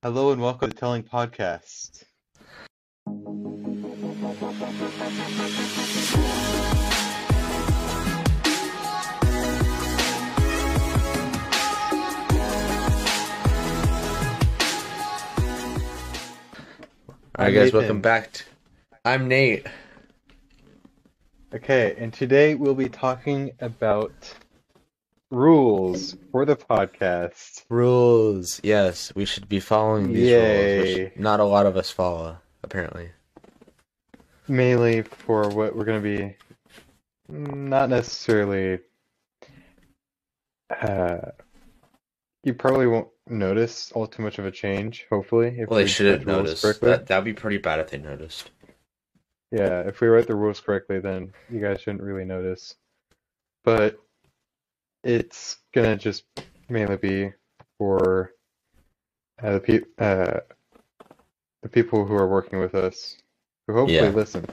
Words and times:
Hello 0.00 0.30
and 0.30 0.40
welcome 0.40 0.70
to 0.70 0.76
Telling 0.76 1.02
Podcast. 1.02 2.04
All 3.04 3.16
right, 17.36 17.50
guys, 17.50 17.54
Nathan. 17.54 17.78
welcome 17.80 18.00
back. 18.00 18.32
To... 18.34 18.44
I'm 19.04 19.26
Nate. 19.26 19.66
Okay, 21.52 21.96
and 21.98 22.12
today 22.12 22.54
we'll 22.54 22.76
be 22.76 22.88
talking 22.88 23.50
about 23.58 24.14
rules 25.30 26.16
for 26.32 26.44
the 26.44 26.56
podcast. 26.56 27.64
Rules. 27.68 28.60
Yes, 28.62 29.12
we 29.14 29.24
should 29.24 29.48
be 29.48 29.60
following 29.60 30.12
these 30.12 30.32
rules, 30.32 30.98
which 30.98 31.16
not 31.16 31.40
a 31.40 31.44
lot 31.44 31.66
of 31.66 31.76
us 31.76 31.90
follow, 31.90 32.38
apparently. 32.62 33.10
Mainly 34.48 35.02
for 35.02 35.48
what 35.50 35.76
we're 35.76 35.84
going 35.84 36.02
to 36.02 36.08
be 36.18 36.36
not 37.30 37.90
necessarily 37.90 38.78
uh 40.80 41.18
you 42.44 42.54
probably 42.54 42.86
won't 42.86 43.08
notice 43.26 43.92
all 43.92 44.06
too 44.06 44.22
much 44.22 44.38
of 44.38 44.46
a 44.46 44.50
change, 44.50 45.06
hopefully, 45.10 45.48
if 45.58 45.68
Well, 45.68 45.76
they 45.78 45.84
we 45.84 45.88
shouldn't 45.88 46.20
write 46.20 46.26
the 46.26 46.32
rules 46.32 46.44
notice. 46.46 46.62
correctly. 46.62 46.88
That 46.90 47.06
that'd 47.06 47.24
be 47.24 47.34
pretty 47.34 47.58
bad 47.58 47.80
if 47.80 47.90
they 47.90 47.98
noticed. 47.98 48.50
Yeah, 49.50 49.80
if 49.80 50.00
we 50.00 50.08
write 50.08 50.26
the 50.26 50.34
rules 50.36 50.60
correctly, 50.60 51.00
then 51.00 51.32
you 51.50 51.60
guys 51.60 51.80
shouldn't 51.80 52.02
really 52.02 52.24
notice. 52.24 52.74
But 53.64 53.98
it's 55.04 55.58
gonna 55.72 55.96
just 55.96 56.24
mainly 56.68 56.96
be 56.96 57.32
for 57.78 58.32
uh, 59.42 59.52
the 59.54 59.60
pe 59.60 59.80
uh, 59.98 60.40
the 61.62 61.68
people 61.68 62.04
who 62.04 62.14
are 62.14 62.28
working 62.28 62.58
with 62.58 62.74
us, 62.74 63.16
who 63.66 63.74
hopefully 63.74 63.96
Yeah. 63.96 64.08
listen 64.08 64.46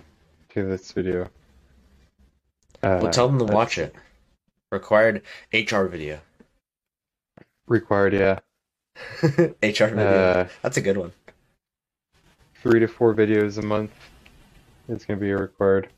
to 0.50 0.64
this 0.66 0.92
video. 0.92 1.26
Uh, 2.84 3.00
well, 3.02 3.12
tell 3.12 3.28
them 3.28 3.40
to 3.40 3.46
that's 3.46 3.56
watch 3.56 3.78
it. 3.78 3.96
Required 4.72 5.22
HR 5.54 5.86
video. 5.86 6.20
Required, 7.68 8.14
yeah. 8.14 8.40
HR 9.24 9.88
video. 9.90 10.06
Uh, 10.06 10.48
That's 10.62 10.78
a 10.78 10.82
good 10.82 10.98
one. 10.98 11.12
three 12.62 12.80
to 12.80 12.88
four 12.88 13.14
videos 13.14 13.58
a 13.58 13.62
month 13.66 13.92
is 14.88 15.06
gonna 15.06 15.20
be 15.20 15.32
required. 15.34 15.90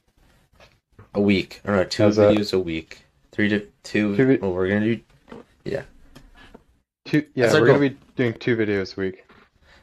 A 1.14 1.22
week. 1.22 1.61
I 1.64 1.67
don't 1.70 1.78
know, 1.78 1.84
two 1.86 2.04
How's 2.04 2.16
that? 2.17 2.36
videos 2.36 2.54
a 2.54 2.59
week. 2.59 3.04
Three 3.38 3.50
to 3.50 3.68
two. 3.84 4.18
Two 4.18 4.40
well, 4.42 4.52
we're 4.52 4.68
gonna 4.68 4.96
do 4.96 5.00
Yeah. 5.64 5.84
Two, 7.06 7.24
yeah, 7.36 7.46
That's 7.46 7.60
we're 7.60 7.68
gonna 7.68 7.90
be 7.92 7.98
doing 8.16 8.34
two 8.34 8.58
videos 8.58 8.98
a 8.98 9.00
week. 9.00 9.28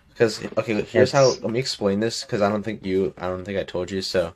Because 0.09 0.45
okay, 0.59 0.83
here's 0.83 1.13
how. 1.13 1.29
Let 1.29 1.51
me 1.51 1.61
explain 1.61 2.01
this 2.01 2.25
because 2.25 2.43
I 2.43 2.49
don't 2.49 2.65
think 2.65 2.85
you. 2.85 3.15
I 3.17 3.29
don't 3.29 3.45
think 3.45 3.57
I 3.57 3.63
told 3.63 3.93
you. 3.93 4.03
So, 4.03 4.35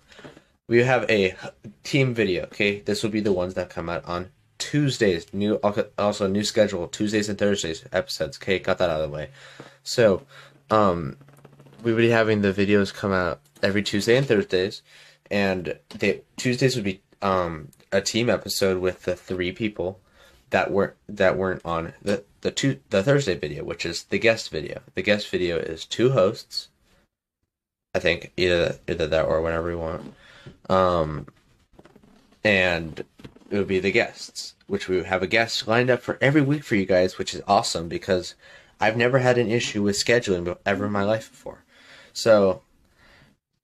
we 0.68 0.84
have 0.84 1.04
a 1.10 1.34
team 1.82 2.14
video. 2.14 2.44
Okay, 2.44 2.78
this 2.78 3.02
will 3.02 3.10
be 3.10 3.18
the 3.18 3.32
ones 3.32 3.54
that 3.54 3.70
come 3.70 3.88
out 3.88 4.04
on 4.04 4.30
Tuesdays. 4.58 5.26
New 5.34 5.56
also 5.98 6.28
new 6.28 6.44
schedule 6.44 6.86
Tuesdays 6.86 7.28
and 7.28 7.36
Thursdays 7.36 7.84
episodes. 7.90 8.38
Okay, 8.38 8.60
got 8.60 8.78
that 8.78 8.88
out 8.88 9.00
of 9.00 9.10
the 9.10 9.16
way. 9.16 9.30
So, 9.82 10.22
um, 10.70 11.16
we 11.82 11.92
would 11.92 12.02
be 12.02 12.10
having 12.10 12.42
the 12.42 12.52
videos 12.52 12.94
come 12.94 13.10
out 13.10 13.40
every 13.64 13.82
Tuesday 13.82 14.16
and 14.16 14.28
Thursdays, 14.28 14.82
and 15.28 15.76
the 15.98 16.22
Tuesdays 16.36 16.76
would 16.76 16.84
be 16.84 17.00
um 17.20 17.70
a 17.92 18.00
team 18.00 18.28
episode 18.28 18.80
with 18.80 19.02
the 19.02 19.16
three 19.16 19.52
people 19.52 20.00
that 20.50 20.70
weren't 20.70 20.94
that 21.08 21.36
weren't 21.36 21.62
on 21.64 21.92
the 22.02 22.24
the 22.40 22.50
two 22.50 22.80
the 22.90 23.02
Thursday 23.02 23.34
video, 23.34 23.64
which 23.64 23.84
is 23.84 24.04
the 24.04 24.18
guest 24.18 24.50
video. 24.50 24.80
The 24.94 25.02
guest 25.02 25.28
video 25.28 25.58
is 25.58 25.84
two 25.84 26.10
hosts. 26.10 26.68
I 27.94 27.98
think 27.98 28.32
either 28.36 28.78
either 28.88 29.06
that 29.06 29.24
or 29.24 29.40
whenever 29.42 29.68
we 29.68 29.76
want. 29.76 30.14
Um, 30.68 31.26
and 32.44 33.04
it 33.50 33.58
would 33.58 33.66
be 33.66 33.80
the 33.80 33.92
guests, 33.92 34.54
which 34.66 34.88
we 34.88 35.02
have 35.02 35.22
a 35.22 35.26
guest 35.26 35.66
lined 35.66 35.90
up 35.90 36.00
for 36.00 36.18
every 36.20 36.42
week 36.42 36.64
for 36.64 36.76
you 36.76 36.86
guys, 36.86 37.18
which 37.18 37.34
is 37.34 37.42
awesome 37.48 37.88
because 37.88 38.34
I've 38.80 38.96
never 38.96 39.18
had 39.18 39.38
an 39.38 39.50
issue 39.50 39.82
with 39.82 39.96
scheduling 39.96 40.56
ever 40.64 40.86
in 40.86 40.92
my 40.92 41.04
life 41.04 41.30
before. 41.30 41.64
So 42.12 42.62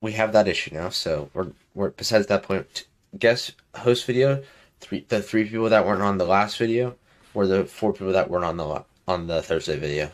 we 0.01 0.13
have 0.13 0.33
that 0.33 0.47
issue 0.47 0.73
now. 0.73 0.89
So 0.89 1.29
we're 1.33 1.51
we're 1.73 1.89
besides 1.91 2.27
that 2.27 2.43
point, 2.43 2.85
guest 3.17 3.53
host 3.75 4.05
video 4.05 4.43
three 4.79 5.05
the 5.07 5.21
three 5.21 5.45
people 5.45 5.69
that 5.69 5.85
weren't 5.85 6.01
on 6.01 6.17
the 6.17 6.25
last 6.25 6.57
video 6.57 6.95
were 7.33 7.47
the 7.47 7.65
four 7.65 7.93
people 7.93 8.13
that 8.13 8.29
weren't 8.29 8.45
on 8.45 8.57
the 8.57 8.85
on 9.07 9.27
the 9.27 9.41
Thursday 9.41 9.77
video. 9.77 10.11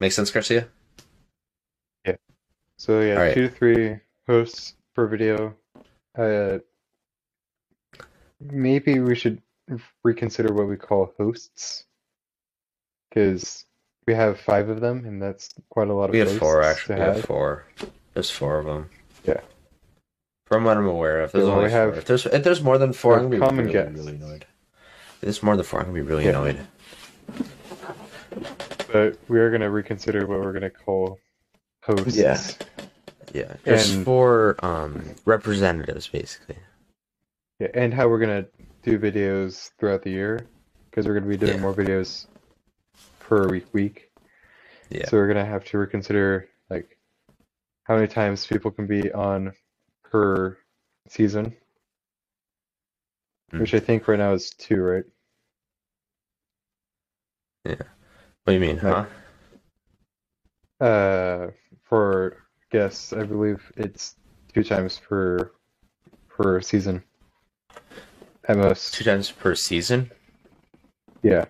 Make 0.00 0.12
sense, 0.12 0.30
Garcia? 0.30 0.68
Yeah. 2.06 2.16
So 2.78 3.00
yeah, 3.00 3.14
Alright. 3.14 3.34
two 3.34 3.48
to 3.48 3.54
three 3.54 3.96
hosts 4.26 4.74
per 4.94 5.06
video. 5.06 5.54
Uh, 6.16 6.58
maybe 8.40 9.00
we 9.00 9.14
should 9.14 9.42
reconsider 10.02 10.52
what 10.52 10.66
we 10.68 10.76
call 10.76 11.12
hosts, 11.18 11.84
because 13.08 13.66
we 14.06 14.14
have 14.14 14.40
five 14.40 14.68
of 14.68 14.80
them, 14.80 15.04
and 15.04 15.22
that's 15.22 15.54
quite 15.68 15.88
a 15.88 15.92
lot 15.92 16.06
of 16.06 16.10
We 16.12 16.18
have 16.20 16.38
four 16.38 16.62
actually. 16.62 16.96
We 16.96 17.00
have 17.02 17.16
have. 17.16 17.24
four. 17.26 17.66
There's 18.14 18.30
four 18.30 18.58
of 18.58 18.66
them. 18.66 18.90
Yeah. 19.24 19.40
From 20.50 20.64
what 20.64 20.76
I'm 20.76 20.86
aware 20.86 21.20
of, 21.20 21.30
there's 21.30 21.46
Yeah, 21.46 21.52
only 21.52 21.66
we 21.66 21.70
have- 21.70 21.90
four. 21.90 21.98
If 21.98 22.04
there's 22.06 22.26
if 22.26 22.42
there's 22.42 22.60
more 22.60 22.76
than 22.76 22.92
four, 22.92 23.14
I'm 23.14 23.22
gonna 23.30 23.36
be 23.36 23.38
common 23.38 23.66
really, 23.66 23.72
guests. 23.72 23.94
really 23.96 24.14
annoyed. 24.16 24.46
If 25.14 25.20
there's 25.20 25.42
more 25.44 25.54
than 25.56 25.64
four, 25.64 25.78
I'm 25.78 25.86
gonna 25.86 25.94
be 25.94 26.02
really 26.02 26.24
Yeah. 26.24 26.30
annoyed. 26.30 26.66
But 28.92 29.16
we 29.28 29.38
are 29.38 29.50
gonna 29.52 29.70
reconsider 29.70 30.26
what 30.26 30.40
we're 30.40 30.52
gonna 30.52 30.70
call 30.70 31.20
hosts. 31.84 32.16
Yeah. 32.16 32.36
Yeah, 33.32 33.54
there's 33.62 33.94
And- 33.94 34.04
four 34.04 34.56
um 34.64 35.14
representatives 35.24 36.08
basically. 36.08 36.58
Yeah, 37.60 37.68
and 37.74 37.94
how 37.94 38.08
we're 38.08 38.18
gonna 38.18 38.46
do 38.82 38.98
videos 38.98 39.70
throughout 39.78 40.02
the 40.02 40.10
year, 40.10 40.40
because 40.90 41.06
we're 41.06 41.14
gonna 41.14 41.26
be 41.30 41.36
doing 41.36 41.54
Yeah. 41.54 41.60
more 41.60 41.74
videos 41.74 42.26
per 43.20 43.46
week 43.48 43.72
week. 43.72 44.10
Yeah. 44.88 45.06
So 45.06 45.16
we're 45.16 45.28
gonna 45.28 45.44
have 45.44 45.64
to 45.66 45.78
reconsider 45.78 46.48
like 46.68 46.98
how 47.84 47.94
many 47.94 48.08
times 48.08 48.48
people 48.48 48.72
can 48.72 48.88
be 48.88 49.12
on 49.12 49.52
per 50.10 50.58
season, 51.08 51.56
Mm. 53.52 53.60
which 53.60 53.74
I 53.74 53.80
think 53.80 54.06
right 54.06 54.18
now 54.18 54.32
is 54.32 54.50
two, 54.50 54.80
right? 54.80 55.04
Yeah. 57.64 57.74
What 58.44 58.46
do 58.46 58.52
you 58.54 58.60
mean, 58.60 58.78
huh? 58.78 59.06
Uh, 60.80 61.50
for 61.82 62.36
guests, 62.70 63.12
I 63.12 63.24
believe 63.24 63.72
it's 63.76 64.16
two 64.52 64.64
times 64.64 64.98
per 64.98 65.52
per 66.28 66.60
season 66.60 67.02
at 68.44 68.56
most. 68.56 68.94
Two 68.94 69.04
times 69.04 69.30
per 69.30 69.54
season. 69.54 70.10
Yeah, 71.22 71.44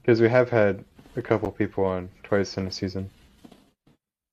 because 0.00 0.20
we 0.20 0.28
have 0.28 0.50
had 0.50 0.84
a 1.14 1.22
couple 1.22 1.52
people 1.52 1.84
on 1.84 2.08
twice 2.24 2.56
in 2.56 2.66
a 2.66 2.72
season. 2.72 3.10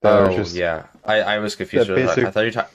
Oh 0.03 0.35
just 0.35 0.55
yeah, 0.55 0.85
I, 1.03 1.21
I 1.21 1.39
was 1.39 1.55
confused. 1.55 1.89
that. 1.89 2.17
I 2.17 2.31
thought 2.31 2.45
you 2.45 2.51
ta- 2.51 2.69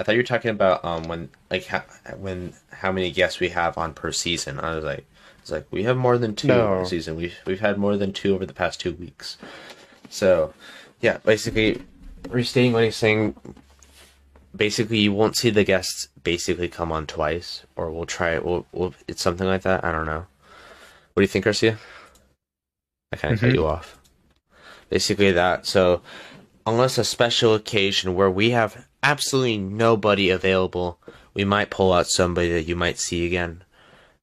I 0.00 0.04
thought 0.04 0.12
you 0.12 0.20
were 0.20 0.24
talking 0.26 0.50
about 0.50 0.84
um 0.84 1.04
when 1.04 1.28
like 1.50 1.66
how, 1.66 1.82
when 2.16 2.54
how 2.70 2.90
many 2.92 3.10
guests 3.10 3.40
we 3.40 3.50
have 3.50 3.76
on 3.76 3.92
per 3.92 4.10
season. 4.12 4.58
I 4.60 4.74
was 4.74 4.84
like, 4.84 5.04
it's 5.40 5.50
like 5.50 5.66
we 5.70 5.82
have 5.82 5.96
more 5.98 6.16
than 6.16 6.34
two 6.34 6.48
No. 6.48 6.66
per 6.78 6.84
season. 6.86 7.14
We've 7.16 7.36
we've 7.46 7.60
had 7.60 7.76
more 7.76 7.96
than 7.98 8.12
two 8.12 8.34
over 8.34 8.46
the 8.46 8.54
past 8.54 8.80
two 8.80 8.94
weeks. 8.94 9.36
So, 10.08 10.54
yeah, 11.00 11.18
basically, 11.18 11.82
restating 12.30 12.72
what 12.72 12.84
he's 12.84 12.96
saying. 12.96 13.34
Basically, 14.54 14.98
you 14.98 15.12
won't 15.12 15.36
see 15.36 15.50
the 15.50 15.64
guests 15.64 16.08
basically 16.22 16.68
come 16.68 16.90
on 16.90 17.06
twice, 17.06 17.64
or 17.76 17.90
we'll 17.90 18.06
try 18.06 18.30
it. 18.30 18.44
We'll, 18.46 18.64
we'll 18.72 18.94
it's 19.06 19.20
something 19.20 19.46
like 19.46 19.62
that. 19.62 19.84
I 19.84 19.92
don't 19.92 20.06
know. 20.06 20.24
What 21.12 21.20
do 21.20 21.22
you 21.22 21.26
think, 21.28 21.44
Garcia? 21.44 21.76
I 23.12 23.16
kind 23.16 23.34
of 23.34 23.40
cut 23.40 23.50
Mhm. 23.50 23.54
you 23.54 23.66
off. 23.66 23.98
Basically 24.88 25.32
that. 25.32 25.66
So 25.66 26.00
unless 26.66 26.98
a 26.98 27.04
special 27.04 27.54
occasion 27.54 28.14
where 28.14 28.30
we 28.30 28.50
have 28.50 28.86
absolutely 29.02 29.58
nobody 29.58 30.30
available, 30.30 30.98
we 31.34 31.44
might 31.44 31.70
pull 31.70 31.92
out 31.92 32.08
somebody 32.08 32.50
that 32.52 32.64
you 32.64 32.74
might 32.76 32.98
see 32.98 33.24
again. 33.26 33.62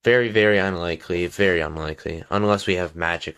Very, 0.03 0.29
very 0.29 0.57
unlikely. 0.57 1.25
Very 1.27 1.61
unlikely. 1.61 2.23
Unless 2.29 2.67
we 2.67 2.75
have 2.75 2.95
magic. 2.95 3.37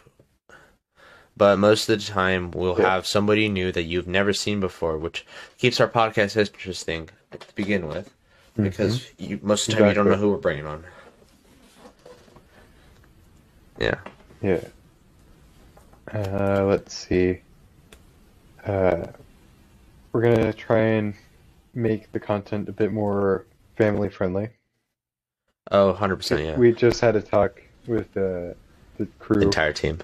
But 1.38 1.60
most 1.60 1.88
of 1.90 2.00
the 2.00 2.06
time, 2.06 2.50
we'll 2.52 2.80
Yeah. 2.80 2.90
have 2.92 3.06
somebody 3.06 3.50
new 3.50 3.72
that 3.74 3.84
you've 3.84 4.08
never 4.08 4.34
seen 4.34 4.60
before, 4.60 4.98
which 4.98 5.26
keeps 5.58 5.80
our 5.80 5.88
podcast 5.88 6.38
interesting 6.38 7.10
to 7.32 7.54
begin 7.56 7.88
with. 7.88 8.12
Because 8.56 9.06
you, 9.18 9.38
most 9.44 9.68
of 9.68 9.76
the 9.76 9.80
time, 9.82 9.90
you 9.90 9.96
don't 9.96 10.08
know 10.08 10.16
who 10.16 10.32
we're 10.32 10.38
bringing 10.38 10.66
on. 10.66 10.86
Yeah. 13.78 13.96
Yeah. 14.42 14.62
Uh, 16.14 16.64
let's 16.64 16.94
see. 16.96 17.42
Uh, 18.66 19.06
we're 20.12 20.22
gonna 20.22 20.54
try 20.54 20.80
and 20.80 21.14
make 21.74 22.12
the 22.12 22.20
content 22.20 22.68
a 22.70 22.72
bit 22.72 22.92
more 22.92 23.46
family 23.78 24.10
friendly. 24.10 24.50
Oh, 25.72 25.94
100%, 26.00 26.44
yeah. 26.46 26.58
We 26.58 26.72
just 26.74 27.02
had 27.02 27.16
a 27.16 27.22
talk 27.22 27.62
with 27.88 28.16
uh, 28.16 28.54
the 28.98 29.08
crew, 29.20 29.40
The 29.40 29.46
entire 29.46 29.74
team. 29.74 30.00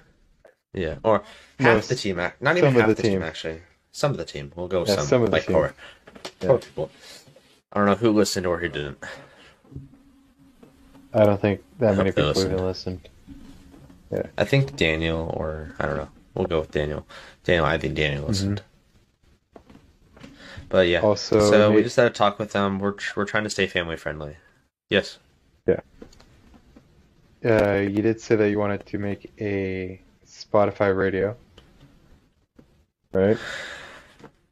Yeah, 0.74 0.96
or 1.04 1.24
half 1.60 1.88
the 1.88 1.96
team. 1.96 2.16
Not 2.40 2.58
even 2.58 2.74
half 2.74 2.88
the 2.88 2.94
the 2.96 3.02
team. 3.02 3.12
team. 3.14 3.24
actually. 3.24 3.62
Some 3.92 4.12
of 4.12 4.18
the 4.18 4.24
team. 4.26 4.52
We'll 4.56 4.68
go 4.70 4.86
Yeah, 4.86 4.96
some. 4.96 5.06
some 5.06 5.22
of 5.24 5.30
the 5.30 5.36
like 5.36 5.46
team. 5.46 5.56
Poor, 5.56 5.74
Yeah. 6.42 6.58
people. 6.58 6.90
I 7.74 7.78
don't 7.78 7.86
know 7.88 7.96
who 7.96 8.12
listened 8.12 8.46
or 8.46 8.58
who 8.60 8.70
didn't. 8.70 8.98
I 11.14 11.26
don't 11.26 11.42
think 11.42 11.62
that 11.80 11.94
I 11.94 11.96
many 11.96 12.12
people 12.12 12.26
listen. 12.30 12.52
even 12.54 12.66
listened. 12.66 13.10
I 14.38 14.46
think 14.46 14.76
Daniel, 14.76 15.34
or 15.38 15.74
I 15.80 15.86
don't 15.86 15.98
know. 15.98 16.10
We'll 16.34 16.48
go 16.48 16.62
with 16.62 16.72
Daniel. 16.72 17.06
Daniel, 17.44 17.66
I 17.66 17.78
think 17.78 17.96
Daniel 17.96 18.28
listened. 18.28 18.62
But 20.70 20.88
yeah. 20.88 21.00
Mm-hmm. 21.00 21.08
Also, 21.08 21.40
so 21.40 21.72
we 21.72 21.84
just 21.84 21.98
had 21.98 22.08
a 22.08 22.10
talk 22.10 22.40
with 22.40 22.54
them. 22.54 22.80
We're 22.80 22.94
tr- 22.94 23.20
we're 23.20 23.26
trying 23.26 23.44
to 23.44 23.50
stay 23.50 23.68
family 23.68 23.98
friendly. 23.98 24.38
Yes. 24.90 25.20
Yeah. 25.68 25.82
Uh, 27.44 27.80
you 27.80 28.02
did 28.02 28.22
say 28.22 28.36
that 28.36 28.50
you 28.50 28.60
wanted 28.60 28.86
to 28.86 28.98
make 28.98 29.32
a 29.40 30.00
Spotify 30.26 30.96
radio, 30.96 31.36
right? 33.14 33.38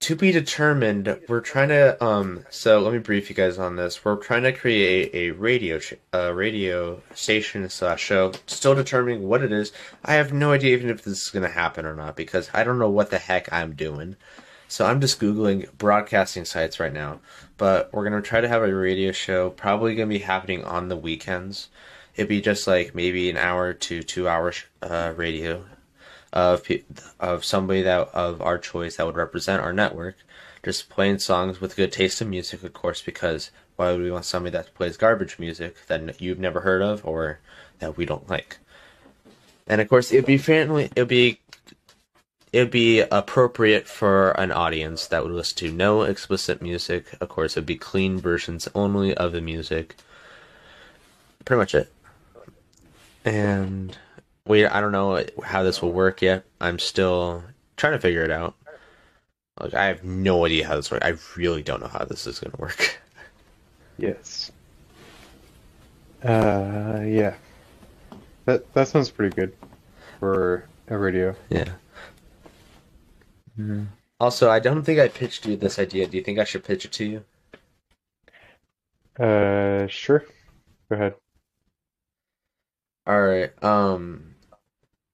To 0.02 0.16
be 0.16 0.32
determined. 0.32 1.20
We're 1.28 1.42
trying 1.42 1.70
to 1.70 2.02
um. 2.04 2.46
So 2.50 2.80
let 2.80 2.94
me 2.94 3.00
brief 3.00 3.30
you 3.30 3.36
guys 3.36 3.58
on 3.60 3.76
this. 3.76 4.04
We're 4.06 4.16
trying 4.16 4.44
to 4.44 4.54
create 4.54 5.14
a, 5.14 5.32
radio 5.32 5.80
a 6.14 6.34
radio 6.34 7.02
station 7.14 7.68
slash 7.70 8.02
show. 8.02 8.32
Still 8.48 8.76
determining 8.76 9.28
what 9.28 9.44
it 9.44 9.52
is. 9.52 9.74
I 10.06 10.14
have 10.14 10.32
no 10.32 10.54
idea 10.54 10.78
even 10.78 10.90
if 10.90 11.04
this 11.04 11.24
is 11.24 11.30
gonna 11.30 11.50
happen 11.50 11.86
or 11.86 11.96
not 11.96 12.16
because 12.16 12.50
I 12.54 12.64
don't 12.64 12.80
know 12.80 12.90
what 12.90 13.10
the 13.10 13.18
heck 13.20 13.52
I'm 13.52 13.76
doing. 13.76 14.16
So 14.70 14.86
I'm 14.86 15.02
just 15.02 15.20
googling 15.20 15.70
broadcasting 15.78 16.46
sites 16.46 16.80
right 16.80 16.94
now. 16.94 17.20
But 17.58 17.92
we're 17.92 18.06
gonna 18.06 18.22
try 18.22 18.40
to 18.40 18.48
have 18.48 18.64
a 18.64 18.74
radio 18.74 19.12
show. 19.12 19.50
Probably 19.50 19.96
gonna 19.96 20.08
be 20.08 20.20
happening 20.20 20.64
on 20.64 20.88
the 20.88 20.98
weekends. 20.98 21.68
It'd 22.16 22.30
be 22.30 22.40
just 22.42 22.68
like 22.68 22.96
maybe 22.96 23.30
an 23.30 23.38
hour 23.38 23.74
to 23.74 24.02
two 24.02 24.30
hours 24.30 24.64
uh, 24.82 25.14
radio 25.18 25.66
of 26.32 26.68
of 27.20 27.46
somebody 27.46 27.82
that 27.82 28.10
of 28.14 28.42
our 28.42 28.58
choice 28.58 28.98
that 28.98 29.06
would 29.06 29.16
represent 29.16 29.62
our 29.62 29.74
network, 29.74 30.16
just 30.64 30.90
playing 30.90 31.20
songs 31.20 31.62
with 31.62 31.76
good 31.76 31.92
taste 31.92 32.22
in 32.22 32.30
music, 32.30 32.64
of 32.64 32.74
course. 32.74 33.02
Because 33.02 33.52
why 33.76 33.92
would 33.92 34.02
we 34.02 34.12
want 34.12 34.26
somebody 34.26 34.52
that 34.54 34.74
plays 34.74 34.98
garbage 34.98 35.40
music 35.40 35.88
that 35.88 36.22
you've 36.22 36.40
never 36.40 36.62
heard 36.62 36.82
of 36.82 37.06
or 37.06 37.40
that 37.80 37.98
we 37.98 38.06
don't 38.06 38.30
like? 38.30 38.58
And 39.68 39.82
of 39.82 39.88
course, 39.88 40.12
it'd 40.12 40.26
be 40.26 40.38
family. 40.38 40.90
It'd 40.96 41.08
be 41.08 41.40
it'd 42.52 42.72
be 42.72 43.02
appropriate 43.02 43.88
for 43.88 44.32
an 44.32 44.52
audience 44.52 45.08
that 45.08 45.24
would 45.24 45.32
listen 45.32 45.58
to 45.58 45.72
no 45.72 46.02
explicit 46.04 46.62
music. 46.62 47.06
Of 47.22 47.30
course, 47.30 47.54
it'd 47.54 47.66
be 47.66 47.76
clean 47.76 48.20
versions 48.20 48.68
only 48.74 49.14
of 49.14 49.32
the 49.32 49.42
music. 49.42 49.96
Pretty 51.46 51.60
much 51.60 51.76
it. 51.76 51.92
And 53.24 53.98
we 54.50 54.66
I 54.66 54.82
don't 54.82 54.92
know 54.92 55.24
how 55.44 55.64
this 55.64 55.82
will 55.82 55.94
work 55.94 56.22
yet. 56.22 56.44
I'm 56.60 56.80
still 56.80 57.44
trying 57.78 57.94
to 57.94 58.00
figure 58.00 58.24
it 58.24 58.32
out. 58.32 58.56
Like 59.60 59.74
I 59.74 59.86
have 59.86 60.04
no 60.04 60.46
idea 60.46 60.68
how 60.68 60.76
this 60.76 60.92
works. 60.92 61.06
I 61.06 61.14
really 61.38 61.62
don't 61.64 61.82
know 61.82 61.88
how 61.88 62.04
this 62.04 62.28
is 62.28 62.40
going 62.40 62.52
to 62.52 62.62
work. 62.62 63.00
Yes. 63.98 64.50
Uh, 66.24 67.02
yeah. 67.06 67.36
That 68.46 68.74
that 68.74 68.88
sounds 68.88 69.10
pretty 69.10 69.36
good 69.36 69.54
for 70.20 70.66
a 70.88 70.98
radio. 70.98 71.36
yeah. 71.50 71.74
Also, 74.22 74.50
I 74.50 74.60
don't 74.60 74.84
think 74.84 75.00
I 75.00 75.10
pitched 75.10 75.46
you 75.46 75.58
this 75.58 75.78
idea. 75.78 76.08
Do 76.08 76.16
you 76.16 76.24
think 76.24 76.40
I 76.40 76.46
should 76.46 76.64
pitch 76.64 76.86
it 76.86 76.94
to 76.94 77.06
you? 77.06 77.26
Uh, 79.22 79.88
sure. 79.88 80.24
Go 80.90 80.96
ahead. 80.96 81.16
All 83.06 83.22
right. 83.22 83.52
Um, 83.64 84.19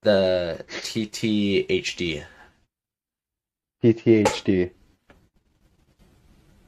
the 0.06 0.63
TTHD. 0.69 2.24
PTHD. 3.84 4.72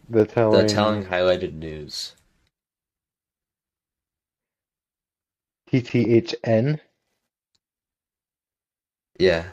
The 0.09 0.25
telling. 0.25 0.67
The 0.67 0.73
telling 0.73 1.05
highlighted 1.05 1.53
news. 1.53 2.15
TTHN. 5.71 6.79
Yeah. 9.19 9.45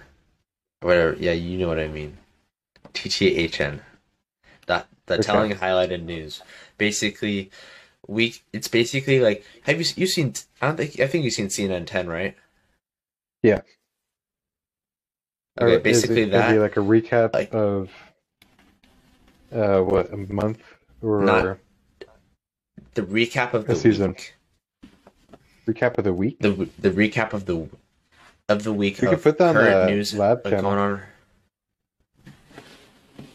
Whatever. 0.80 1.16
Yeah, 1.18 1.32
you 1.32 1.58
know 1.58 1.68
what 1.68 1.78
I 1.78 1.88
mean. 1.88 2.18
TTHN. 2.92 3.80
That 4.66 4.88
the 5.06 5.14
Okay. 5.14 5.22
telling 5.22 5.52
highlighted 5.52 6.04
news. 6.04 6.40
Basically, 6.78 7.50
we 8.06 8.36
it's 8.52 8.68
basically 8.68 9.20
like 9.20 9.44
have 9.62 9.78
you 9.78 9.86
you 9.96 10.06
seen? 10.06 10.34
I 10.62 10.68
don't 10.68 10.76
think 10.76 11.00
I 11.00 11.06
think 11.06 11.24
you've 11.24 11.34
seen 11.34 11.48
CNN 11.48 11.86
10, 11.86 12.08
right? 12.08 12.36
Yeah. 13.44 13.60
Or 15.60 15.68
Okay, 15.68 15.72
is 15.74 15.76
it 15.76 15.82
basically 15.84 16.24
that. 16.30 16.50
be 16.50 16.58
like 16.58 16.78
a 16.78 16.80
recap 16.80 17.34
like- 17.34 17.52
of 17.54 17.90
uh 19.52 19.80
what 19.82 20.10
a 20.12 20.16
month 20.16 20.62
or 21.02 21.20
Not 21.22 21.58
the 22.94 23.02
recap 23.02 23.52
of 23.52 23.66
the 23.66 23.76
season. 23.76 24.12
week. 24.12 24.34
recap 25.68 25.98
of 25.98 26.04
the 26.04 26.12
week. 26.14 26.38
The 26.40 26.52
the 26.78 26.90
recap 26.90 27.34
of 27.34 27.44
the 27.44 27.68
of 28.48 28.64
the 28.64 28.72
week 28.72 29.00
We 29.02 29.08
of 29.08 29.14
could 29.14 29.22
put 29.22 29.38
that 29.38 29.54
on 29.56 29.62
the 29.64 29.86
news 29.90 30.14
lab 30.14 30.40
like, 30.44 30.54
channel. 30.54 30.70
going 30.70 30.78
on. 30.78 31.02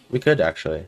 We 0.10 0.20
could 0.20 0.42
actually. 0.42 0.88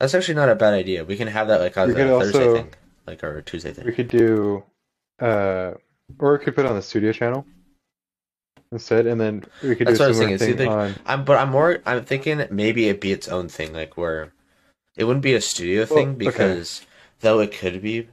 That's 0.00 0.14
actually 0.14 0.36
not 0.36 0.48
a 0.48 0.54
bad 0.54 0.72
idea. 0.72 1.04
We 1.04 1.16
can 1.18 1.28
have 1.28 1.48
that 1.48 1.60
like 1.60 1.76
on 1.76 1.88
We 1.88 1.94
the 1.94 2.04
Thursday 2.08 2.38
also- 2.46 2.54
thing, 2.56 2.74
like 3.06 3.22
or 3.22 3.42
Tuesday 3.42 3.72
thing. 3.74 3.84
We 3.84 3.92
could 3.92 4.08
do, 4.08 4.64
uh, 5.20 5.72
or 6.18 6.32
we 6.32 6.38
could 6.44 6.54
put 6.56 6.64
it 6.64 6.68
on 6.70 6.76
the 6.76 6.82
studio 6.82 7.12
channel 7.12 7.44
instead, 8.72 9.06
and 9.06 9.20
then 9.20 9.44
we 9.62 9.74
could 9.76 9.86
That's 9.86 9.98
do 9.98 10.04
what 10.04 10.26
I 10.26 10.30
was 10.32 10.40
thinking. 10.40 10.56
thing 10.58 10.68
on. 10.68 10.94
I'm, 11.06 11.24
but 11.24 11.38
I'm 11.38 11.50
more. 11.50 11.78
I'm 11.86 12.04
thinking 12.04 12.46
maybe 12.50 12.88
it 12.88 13.00
be 13.00 13.12
its 13.12 13.28
own 13.28 13.48
thing, 13.48 13.72
like 13.72 13.96
where 13.96 14.32
it 14.96 15.04
wouldn't 15.04 15.22
be 15.22 15.34
a 15.34 15.40
studio 15.40 15.84
Well, 15.84 15.98
thing 16.00 16.08
okay. 16.10 16.18
because 16.18 16.82
though 17.20 17.40
it 17.40 17.52
could 17.52 17.82
be 17.82 18.08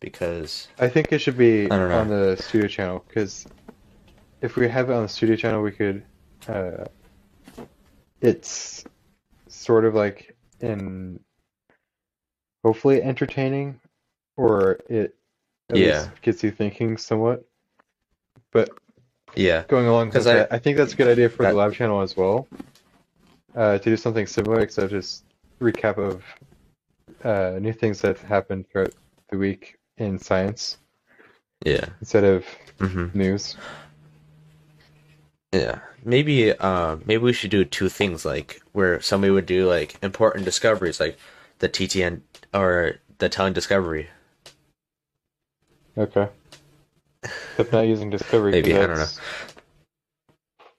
because 0.00 0.68
I 0.78 0.88
think 0.88 1.12
it 1.12 1.18
should 1.18 1.36
be 1.38 1.66
I 1.70 1.76
don't 1.76 1.88
know. 1.88 1.98
on 1.98 2.08
the 2.08 2.36
studio 2.36 2.68
channel 2.68 3.04
because 3.08 3.46
if 4.40 4.56
we 4.56 4.68
have 4.68 4.90
it 4.90 4.94
on 4.94 5.02
the 5.02 5.08
studio 5.08 5.36
channel, 5.36 5.62
we 5.62 5.72
could. 5.72 6.04
Uh, 6.48 6.84
it's 8.20 8.84
sort 9.48 9.84
of 9.84 9.94
like 9.94 10.36
in 10.60 11.20
hopefully 12.64 13.02
entertaining, 13.02 13.80
or 14.36 14.78
it 14.88 15.14
Yeah. 15.72 16.08
gets 16.22 16.42
you 16.42 16.50
thinking 16.50 16.96
somewhat. 16.96 17.44
But 18.52 18.70
yeah, 19.34 19.64
going 19.68 19.86
along 19.86 20.08
because 20.08 20.26
I- 20.26 20.46
I 20.50 20.58
think 20.58 20.76
that's 20.76 20.92
a 20.92 20.96
good 20.96 21.08
idea 21.08 21.28
for 21.28 21.44
that- 21.44 21.52
the 21.52 21.56
live 21.56 21.74
channel 21.74 22.00
as 22.00 22.16
well. 22.16 22.46
Uh, 23.54 23.78
to 23.78 23.84
do 23.90 23.96
something 23.96 24.26
similar, 24.26 24.60
except 24.60 24.90
just 24.90 25.24
recap 25.60 25.98
of 25.98 26.22
uh, 27.24 27.58
new 27.60 27.72
things 27.72 28.00
that 28.00 28.18
happened 28.18 28.66
throughout 28.70 28.94
the 29.30 29.38
week 29.38 29.76
in 29.96 30.18
science 30.18 30.78
yeah, 31.64 31.86
instead 32.00 32.24
of 32.24 32.44
hmm 32.78 33.06
news. 33.14 33.56
yeah. 35.52 35.80
Maybe 36.04 36.52
uh, 36.52 36.96
maybe 37.04 37.22
we 37.22 37.32
should 37.32 37.50
do 37.50 37.64
two 37.64 37.88
things, 37.88 38.24
like 38.24 38.62
where 38.72 39.00
somebody 39.00 39.32
would 39.32 39.46
do 39.46 39.66
like 39.66 39.96
important 40.02 40.44
discoveries, 40.44 41.00
like 41.00 41.18
the 41.58 41.68
TTN 41.68 42.22
or 42.54 43.00
the 43.18 43.28
telling 43.28 43.52
discovery. 43.52 44.08
Okay. 45.96 46.28
Except 47.58 47.72
not 47.72 47.88
using 47.88 48.08
Discovery. 48.08 48.52
Maybe, 48.52 48.72
I 48.72 48.86
don't 48.86 48.98
know. 48.98 49.06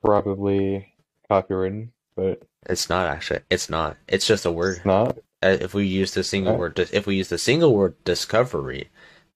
Probably 0.01 0.93
copywritten, 1.29 1.89
but 2.15 2.41
It's 2.67 2.89
not 2.89 3.05
actually. 3.05 3.41
It's 3.49 3.69
not. 3.69 3.97
It's 4.07 4.25
just 4.25 4.45
a 4.45 4.51
word. 4.51 4.77
it's 4.77 4.85
not. 4.85 5.17
Uh, 5.43 5.57
if 5.59 5.73
we 5.73 5.85
use 5.85 6.13
the 6.13 6.23
single 6.23 6.55
word, 6.55 6.79
if 6.79 7.05
we 7.05 7.17
use 7.17 7.27
the 7.27 7.37
single 7.37 7.75
word 7.75 8.01
discovery, 8.05 8.87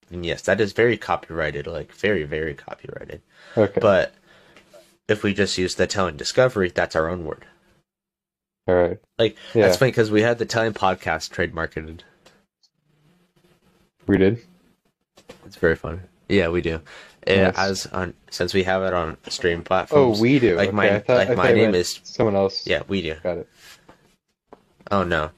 then 0.08 0.24
yes, 0.24 0.40
that 0.42 0.58
is 0.58 0.72
very 0.72 0.96
copyrighted. 0.96 1.66
Like 1.66 1.92
very, 1.92 2.24
very 2.24 2.54
copyrighted. 2.54 3.20
Okay. 3.58 3.78
But 3.78 4.14
if 5.06 5.22
we 5.22 5.34
just 5.34 5.58
use 5.58 5.74
the 5.74 5.86
telling 5.86 6.16
discovery, 6.16 6.70
that's 6.70 6.96
our 6.96 7.10
own 7.10 7.26
word. 7.26 7.44
All 8.66 8.74
right. 8.74 8.98
Like 9.18 9.36
Yeah, 9.52 9.66
that's 9.66 9.76
funny 9.76 9.90
because 9.90 10.10
we 10.10 10.22
had 10.22 10.38
the 10.38 10.46
telling 10.46 10.72
podcast 10.72 11.28
trademarked. 11.30 12.00
we 14.06 14.16
did. 14.16 14.40
It's 15.44 15.56
very 15.56 15.76
funny. 15.76 16.00
Yeah, 16.28 16.48
we 16.48 16.62
do. 16.62 16.80
As 17.26 17.86
on 17.86 18.14
since 18.30 18.52
we 18.54 18.62
have 18.64 18.82
it 18.82 18.92
on 18.92 19.16
stream 19.28 19.64
Oh, 19.70 20.18
we 20.20 20.38
do. 20.38 20.56
like 20.56 20.68
okay. 20.68 20.76
my- 20.76 20.98
thought, 21.00 21.28
like 21.28 21.36
my 21.36 21.52
name 21.52 21.74
is- 21.74 22.00
someone 22.04 22.36
else. 22.36 22.66
Yeah, 22.66 22.82
we 22.88 23.02
do. 23.02 23.14
Got 23.22 23.38
it. 23.38 23.48
Oh 24.90 25.02
no. 25.04 25.30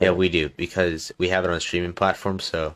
Yeah, 0.00 0.10
we 0.10 0.28
do 0.28 0.48
because 0.50 1.12
we 1.18 1.28
have 1.30 1.44
it 1.44 1.50
on 1.50 1.60
streaming 1.60 1.92
platforms, 1.92 2.44
so 2.44 2.74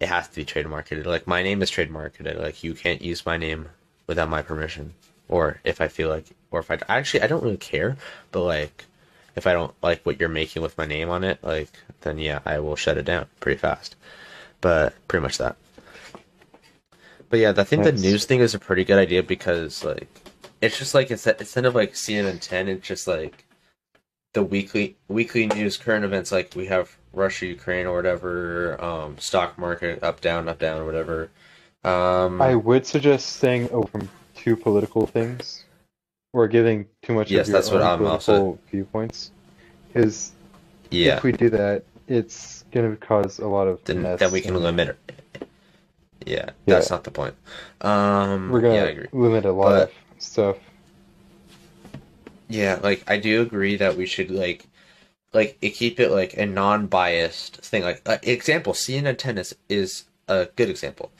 it 0.00 0.06
has 0.08 0.28
to 0.28 0.36
be 0.36 0.44
trademarked. 0.44 1.04
Like 1.04 1.26
my 1.26 1.42
name 1.42 1.62
is 1.62 1.70
trademarked. 1.70 2.38
Like 2.38 2.64
you 2.64 2.74
can't 2.74 3.02
use 3.02 3.26
my 3.26 3.36
name 3.36 3.68
without 4.06 4.28
my 4.28 4.42
permission, 4.42 4.94
or 5.28 5.60
if 5.64 5.80
I 5.80 5.88
feel 5.88 6.08
like, 6.08 6.26
or 6.50 6.60
if 6.60 6.70
I 6.70 6.78
actually 6.88 7.22
I 7.22 7.26
don't 7.26 7.42
really 7.42 7.56
care, 7.56 7.96
but 8.32 8.42
like 8.44 8.84
if 9.36 9.46
I 9.46 9.52
don't 9.52 9.74
like 9.82 10.02
what 10.04 10.20
you're 10.20 10.28
making 10.28 10.62
with 10.62 10.78
my 10.78 10.86
name 10.86 11.10
on 11.10 11.24
it, 11.24 11.38
like 11.42 11.70
then 12.02 12.18
yeah, 12.18 12.40
I 12.46 12.60
will 12.60 12.76
shut 12.76 12.98
it 12.98 13.04
down 13.04 13.26
pretty 13.40 13.58
fast. 13.58 13.96
But 14.60 14.94
pretty 15.08 15.22
much 15.22 15.38
that. 15.38 15.56
But 17.30 17.38
yeah, 17.40 17.52
I 17.56 17.64
think 17.64 17.84
the 17.84 17.92
news 17.92 18.24
thing 18.24 18.40
is 18.40 18.54
a 18.54 18.58
pretty 18.58 18.84
good 18.84 18.98
idea 18.98 19.22
because 19.22 19.84
like 19.84 20.08
it's 20.60 20.78
just 20.78 20.94
like 20.94 21.10
instead 21.10 21.36
instead 21.40 21.64
of 21.66 21.74
like 21.74 21.92
CNN 21.92 22.40
ten, 22.40 22.68
it's 22.68 22.86
just 22.86 23.06
like 23.06 23.44
the 24.34 24.42
weekly 24.42 24.96
weekly 25.08 25.46
news, 25.46 25.76
current 25.76 26.04
events. 26.04 26.32
Like 26.32 26.52
we 26.54 26.66
have 26.66 26.96
Russia, 27.12 27.46
Ukraine, 27.46 27.86
or 27.86 27.94
whatever. 27.96 28.82
Um, 28.82 29.18
stock 29.18 29.58
market 29.58 30.02
up, 30.02 30.20
down, 30.20 30.48
up, 30.48 30.58
down, 30.58 30.80
or 30.80 30.84
whatever. 30.84 31.30
Um, 31.84 32.40
I 32.40 32.54
would 32.54 32.86
suggest 32.86 33.36
staying 33.36 33.70
away 33.70 33.88
from 33.90 34.08
too 34.34 34.56
political 34.56 35.06
things 35.06 35.64
or 36.32 36.48
giving 36.48 36.86
too 37.02 37.12
much 37.14 37.30
Yes, 37.30 37.46
of 37.46 37.48
your 37.52 37.58
that's 37.60 37.70
what 37.70 37.82
I'm 37.82 37.98
political 37.98 38.34
also- 38.34 38.58
viewpoints. 38.70 39.30
Because 39.92 40.32
yeah. 40.90 41.18
if 41.18 41.22
we 41.22 41.30
do 41.32 41.50
that, 41.50 41.84
it's 42.08 42.64
going 42.72 42.90
to 42.90 42.96
cause 42.96 43.38
a 43.38 43.46
lot 43.46 43.68
of 43.68 43.84
then 43.84 44.02
mess. 44.02 44.18
then 44.18 44.32
we 44.32 44.40
can 44.40 44.54
limit 44.60 44.96
Yeah, 46.24 46.36
Yeah. 46.66 46.74
that's 46.76 46.90
not 46.90 47.04
the 47.04 47.10
point. 47.10 47.34
Um, 47.80 48.50
We're 48.50 48.60
going 48.62 48.74
yeah, 48.74 48.82
I 48.82 48.86
to 48.86 48.90
agree. 48.92 49.08
limit 49.12 49.44
a 49.44 49.52
lot 49.52 49.68
But- 49.70 49.88
of 49.88 50.22
stuff. 50.22 50.56
Yeah, 52.48 52.78
like 52.82 53.02
I 53.10 53.16
do 53.18 53.42
agree 53.42 53.76
that 53.76 53.96
we 53.96 54.06
should 54.06 54.30
like, 54.30 54.66
like 55.32 55.56
it, 55.62 55.70
keep 55.70 55.98
it 55.98 56.10
like 56.10 56.36
a 56.36 56.46
non-biased 56.46 57.56
thing. 57.58 57.82
Like 57.82 58.02
uh, 58.06 58.18
example, 58.22 58.72
CNN 58.74 59.16
tennis 59.18 59.54
is 59.68 60.04
a 60.28 60.48
good 60.56 60.68
example. 60.68 61.10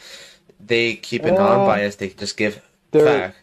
They 0.61 0.95
keep 0.97 1.25
it 1.25 1.33
Uh, 1.33 1.39
non-biased. 1.39 1.99
They 1.99 2.11
just 2.11 2.37
give 2.37 2.63
fact. 2.93 3.37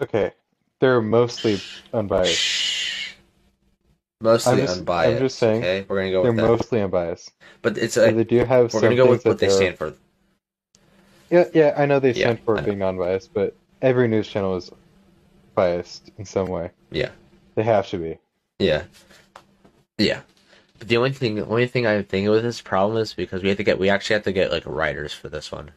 okay. 0.00 0.32
They're 0.80 1.00
mostly 1.00 1.60
unbiased. 1.92 2.36
Shh. 2.38 3.12
Mostly 4.20 4.52
I'm 4.52 4.58
just- 4.58 4.88
I'm 4.88 5.18
just 5.18 5.38
saying, 5.38 5.58
Okay, 5.62 5.84
we're 5.88 5.96
gonna 5.98 6.10
go 6.12 6.22
They're 6.22 6.32
with 6.32 6.40
that. 6.40 6.46
mostly 6.48 6.80
unbiased. 6.82 7.32
but 7.62 7.76
it's 7.78 7.94
So 7.94 8.04
like 8.06 8.16
they 8.16 8.24
do 8.24 8.44
have 8.44 8.72
we're 8.74 8.80
gonna 8.80 8.96
go 8.96 9.06
with 9.08 9.24
what 9.24 9.38
they 9.38 9.48
stand 9.48 9.78
for. 9.78 9.94
Yeah, 11.32 11.44
yeah, 11.54 11.74
I 11.78 11.86
know 11.86 11.98
they 11.98 12.10
Yeah, 12.12 12.26
stand 12.26 12.40
for 12.44 12.60
being 12.60 12.78
non-biased, 12.78 13.32
but 13.32 13.56
every 13.80 14.06
news 14.06 14.28
channel 14.28 14.54
is 14.54 14.70
biased 15.54 16.10
in 16.18 16.26
some 16.26 16.48
way. 16.48 16.70
Yeah. 16.90 17.08
They 17.54 17.62
have 17.62 17.88
to 17.88 17.96
be. 17.98 18.18
Yeah. 18.58 18.82
Yeah. 19.96 20.20
But 20.78 20.88
the 20.88 20.98
only 20.98 21.12
thing, 21.12 21.36
the 21.36 21.46
only 21.46 21.66
thing 21.66 21.86
I'm 21.86 22.04
thinking 22.04 22.28
with 22.30 22.42
this 22.42 22.60
problem 22.60 22.98
is 22.98 23.14
because 23.14 23.42
we 23.42 23.48
have 23.48 23.56
to 23.56 23.64
get, 23.64 23.78
we 23.78 23.88
actually 23.88 24.14
have 24.14 24.24
to 24.24 24.32
get 24.32 24.52
like 24.52 24.64
writers 24.66 25.14
for 25.14 25.30
this 25.30 25.50
one, 25.50 25.70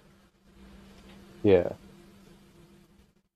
Yeah. 1.41 1.69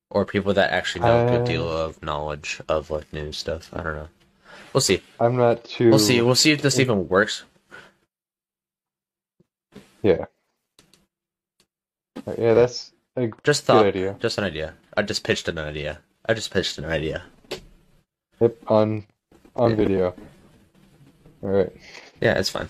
or 0.10 0.26
people 0.26 0.54
that 0.56 0.72
actually 0.72 1.06
know 1.06 1.26
a 1.26 1.30
good 1.30 1.42
Uh, 1.42 1.46
deal 1.46 1.70
of 1.72 2.04
knowledge 2.04 2.60
of 2.68 2.92
like 2.92 3.14
news 3.14 3.38
stuff. 3.38 3.70
I 3.72 3.82
don't 3.82 3.96
know. 3.96 4.10
We'll 4.74 4.82
see. 4.82 5.02
I'm 5.22 5.38
not 5.38 5.64
too. 5.64 5.90
We'll 5.90 6.00
see. 6.00 6.22
We'll 6.22 6.36
see 6.36 6.52
if 6.52 6.62
this 6.62 6.80
even 6.80 7.08
works. 7.08 7.44
Yeah. 10.04 10.26
Yeah, 12.38 12.54
that's 12.54 12.92
a 13.16 13.28
Just 13.44 13.62
good 13.64 13.66
thought. 13.74 13.86
idea. 13.86 14.16
Just 14.20 14.38
an 14.38 14.44
idea. 14.44 14.74
I 14.96 15.02
just 15.04 15.24
pitched 15.24 15.48
an 15.48 15.58
idea. 15.58 16.00
I 16.28 16.34
just 16.34 16.52
pitched 16.52 16.78
an 16.78 16.86
idea. 16.86 17.24
Yep, 18.40 18.56
on 18.68 19.06
on 19.56 19.72
Yeah. 19.72 19.76
video. 19.76 20.16
All 21.44 21.50
right. 21.50 21.72
Yeah, 22.22 22.38
it's 22.40 22.50
fine. 22.50 22.70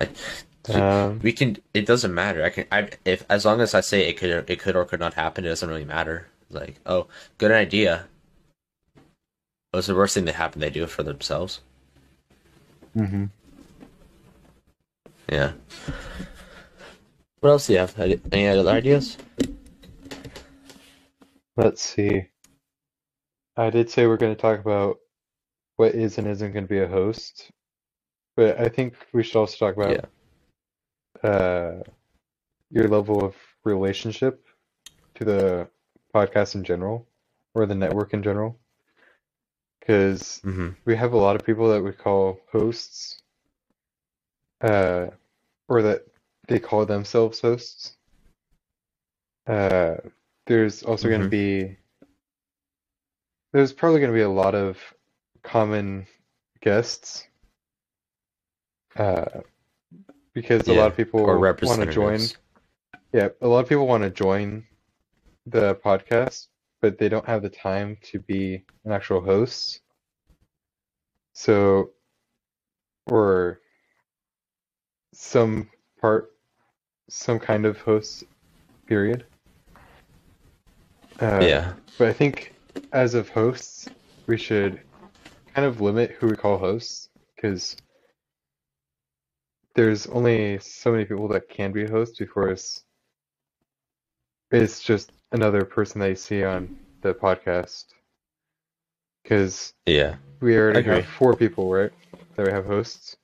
I, 0.00 0.08
Um, 0.72 1.20
we 1.22 1.32
can. 1.32 1.58
It 1.74 1.84
doesn't 1.84 2.14
matter. 2.14 2.42
I 2.42 2.48
can. 2.50 2.66
I 2.72 2.88
if 3.04 3.24
as 3.28 3.44
long 3.44 3.60
as 3.60 3.74
I 3.74 3.80
say 3.82 4.08
it 4.08 4.16
could, 4.16 4.30
it 4.48 4.58
could 4.58 4.76
or 4.76 4.86
could 4.86 5.00
not 5.00 5.12
happen. 5.14 5.44
It 5.44 5.48
doesn't 5.48 5.68
really 5.68 5.84
matter. 5.84 6.28
Like, 6.50 6.80
oh, 6.86 7.06
good 7.36 7.50
idea. 7.52 8.06
What's 9.72 9.88
the 9.88 9.94
worst 9.94 10.14
thing 10.14 10.24
that 10.24 10.36
happened? 10.36 10.62
They 10.62 10.70
do 10.70 10.84
it 10.84 10.90
for 10.90 11.02
themselves. 11.02 11.60
mhm. 12.96 13.28
Yeah. 15.28 15.52
What 17.44 17.50
else 17.50 17.66
do 17.66 17.74
you 17.74 17.80
have? 17.80 18.00
Any 18.32 18.48
other 18.48 18.70
ideas? 18.70 19.18
Let's 21.58 21.82
see. 21.82 22.28
I 23.54 23.68
did 23.68 23.90
say 23.90 24.06
we're 24.06 24.16
going 24.16 24.34
to 24.34 24.40
talk 24.40 24.60
about 24.60 24.96
what 25.76 25.94
is 25.94 26.16
and 26.16 26.26
isn't 26.26 26.54
going 26.54 26.64
to 26.64 26.68
be 26.68 26.80
a 26.80 26.88
host, 26.88 27.50
but 28.34 28.58
I 28.58 28.70
think 28.70 28.94
we 29.12 29.22
should 29.22 29.36
also 29.36 29.58
talk 29.58 29.76
about 29.76 30.08
uh, 31.22 31.82
your 32.70 32.88
level 32.88 33.22
of 33.22 33.36
relationship 33.62 34.42
to 35.16 35.26
the 35.26 35.68
podcast 36.14 36.54
in 36.54 36.64
general 36.64 37.06
or 37.52 37.66
the 37.66 37.74
network 37.74 38.14
in 38.14 38.22
general. 38.22 38.58
Because 39.80 40.40
Mm-hmm. 40.46 40.70
we 40.86 40.96
have 40.96 41.12
a 41.12 41.18
lot 41.18 41.36
of 41.36 41.44
people 41.44 41.68
that 41.68 41.82
we 41.82 41.92
call 41.92 42.40
hosts, 42.50 43.20
uh, 44.62 45.08
or 45.68 45.82
that 45.82 46.06
they 46.48 46.58
call 46.58 46.86
themselves 46.86 47.40
hosts. 47.40 47.96
Uh, 49.46 49.96
there's 50.46 50.82
also 50.82 51.08
going 51.08 51.22
to 51.22 51.28
be, 51.28 51.76
there's 53.52 53.72
probably 53.72 54.00
going 54.00 54.12
to 54.12 54.16
be 54.16 54.22
a 54.22 54.28
lot 54.28 54.54
of 54.54 54.78
common 55.42 56.06
guests, 56.60 57.26
uh, 58.96 59.24
because 60.32 60.66
a 60.68 60.72
lot 60.72 60.90
of 60.90 60.96
people 60.96 61.24
want 61.24 61.80
to 61.80 61.92
join. 61.92 62.20
Yeah, 63.12 63.28
a 63.40 63.46
lot 63.46 63.60
of 63.60 63.68
people 63.68 63.86
want 63.86 64.02
to 64.02 64.10
join 64.10 64.64
the 65.46 65.76
podcast, 65.76 66.48
but 66.80 66.98
they 66.98 67.08
don't 67.08 67.26
have 67.26 67.42
the 67.42 67.50
time 67.50 67.96
to 68.02 68.18
be 68.18 68.64
an 68.84 68.92
actual 68.92 69.20
host. 69.20 69.80
So, 71.32 71.90
or 73.06 73.60
some 75.12 75.70
part, 76.00 76.33
some 77.08 77.38
kind 77.38 77.66
of 77.66 77.78
host, 77.80 78.24
period. 78.86 79.26
Uh, 81.20 81.40
Yeah. 81.42 81.74
But 81.98 82.08
I 82.08 82.12
think 82.12 82.54
as 82.92 83.14
of 83.14 83.28
hosts, 83.28 83.88
we 84.26 84.36
should 84.36 84.80
kind 85.54 85.66
of 85.66 85.80
limit 85.80 86.12
who 86.12 86.28
we 86.28 86.36
call 86.36 86.58
hosts 86.58 87.08
because 87.36 87.76
there's 89.74 90.06
only 90.06 90.58
so 90.60 90.92
many 90.92 91.04
people 91.04 91.28
that 91.28 91.48
can 91.48 91.72
be 91.72 91.86
hosts 91.86 92.18
before 92.18 92.50
it's 92.50 92.84
it's 94.50 94.80
just 94.80 95.10
another 95.32 95.64
person 95.64 96.00
that 96.00 96.08
you 96.10 96.14
see 96.14 96.44
on 96.44 96.76
the 97.00 97.12
podcast. 97.12 97.86
Because 99.22 99.72
Yeah. 99.86 100.16
we 100.40 100.56
already 100.56 100.82
have 100.82 101.06
four 101.06 101.34
people, 101.34 101.72
right? 101.72 101.90
That 102.36 102.46
we 102.46 102.52
have 102.52 102.66
hosts. 102.66 103.16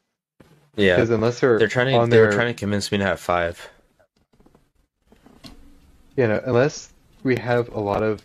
Yeah. 0.76 0.96
Because 0.96 1.10
unless 1.10 1.40
they're 1.40 1.58
They're 1.58 1.68
trying 1.68 1.86
to. 1.86 2.10
They 2.10 2.18
were 2.18 2.26
their, 2.26 2.32
trying 2.32 2.54
to 2.54 2.58
convince 2.58 2.90
me 2.92 2.98
to 2.98 3.04
have 3.04 3.20
five. 3.20 3.68
you 6.16 6.26
know, 6.26 6.40
unless 6.44 6.92
we 7.22 7.36
have 7.36 7.68
a 7.74 7.80
lot 7.80 8.02
of 8.02 8.24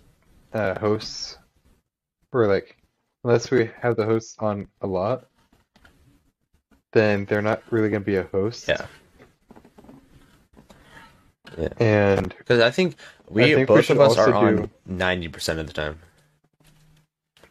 uh, 0.53 0.77
hosts, 0.79 1.37
or 2.31 2.47
like, 2.47 2.77
unless 3.23 3.51
we 3.51 3.69
have 3.81 3.95
the 3.95 4.05
hosts 4.05 4.35
on 4.39 4.67
a 4.81 4.87
lot, 4.87 5.25
then 6.93 7.25
they're 7.25 7.41
not 7.41 7.61
really 7.71 7.89
going 7.89 8.01
to 8.01 8.05
be 8.05 8.15
a 8.17 8.23
host. 8.23 8.67
Yeah. 8.67 8.85
Yeah. 11.57 11.69
And 11.79 12.33
Because 12.37 12.59
I 12.59 12.69
think 12.71 12.95
we 13.29 13.43
I 13.51 13.55
think 13.55 13.67
both 13.67 13.85
should 13.85 13.97
of 13.97 14.01
us 14.11 14.17
are 14.17 14.33
on 14.33 14.55
do- 14.55 14.69
ninety 14.85 15.27
percent 15.29 15.59
of 15.59 15.67
the 15.67 15.73
time. 15.73 15.99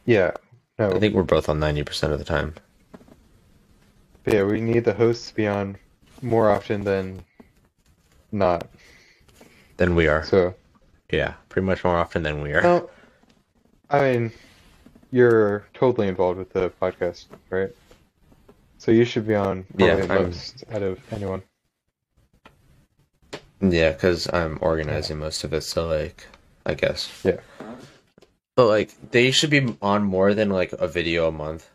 yeah, 0.04 0.32
no, 0.78 0.90
I 0.92 0.98
think 0.98 1.14
we're 1.14 1.22
both 1.22 1.48
on 1.48 1.58
ninety 1.58 1.82
percent 1.84 2.12
of 2.12 2.18
the 2.18 2.24
time. 2.24 2.54
But 4.24 4.34
yeah, 4.34 4.44
we 4.44 4.60
need 4.60 4.84
the 4.84 4.94
hosts 4.94 5.28
to 5.28 5.34
be 5.34 5.46
on 5.46 5.76
more 6.22 6.50
often 6.50 6.82
than 6.84 7.22
not. 8.32 8.66
Than 9.76 9.94
we 9.94 10.08
are. 10.08 10.24
So, 10.24 10.54
Yeah, 11.10 11.34
pretty 11.48 11.66
much 11.66 11.84
more 11.84 11.96
often 11.96 12.22
than 12.22 12.40
we 12.42 12.52
are. 12.52 12.62
no, 12.62 12.90
I 13.90 14.00
mean, 14.12 14.32
you're 15.12 15.66
totally 15.74 16.08
involved 16.08 16.38
with 16.38 16.52
the 16.52 16.70
podcast, 16.70 17.26
right? 17.50 17.70
So 18.78 18.90
you 18.90 19.04
should 19.04 19.26
be 19.26 19.34
on 19.34 19.66
Yeah, 19.76 19.96
the 19.96 20.08
most 20.08 20.64
out 20.72 20.82
of 20.82 20.98
anyone. 21.12 21.42
Yeah, 23.60 23.92
because 23.92 24.32
I'm 24.32 24.58
organizing 24.60 25.18
most 25.18 25.44
of 25.44 25.52
it, 25.52 25.62
so 25.62 25.86
like, 25.86 26.26
I 26.66 26.74
guess. 26.74 27.22
Yeah. 27.24 27.40
But 28.56 28.66
like, 28.66 29.10
they 29.10 29.30
should 29.30 29.50
be 29.50 29.76
on 29.80 30.04
more 30.04 30.34
than 30.34 30.50
like 30.50 30.72
a 30.72 30.86
video 30.86 31.28
a 31.28 31.32
month. 31.32 31.68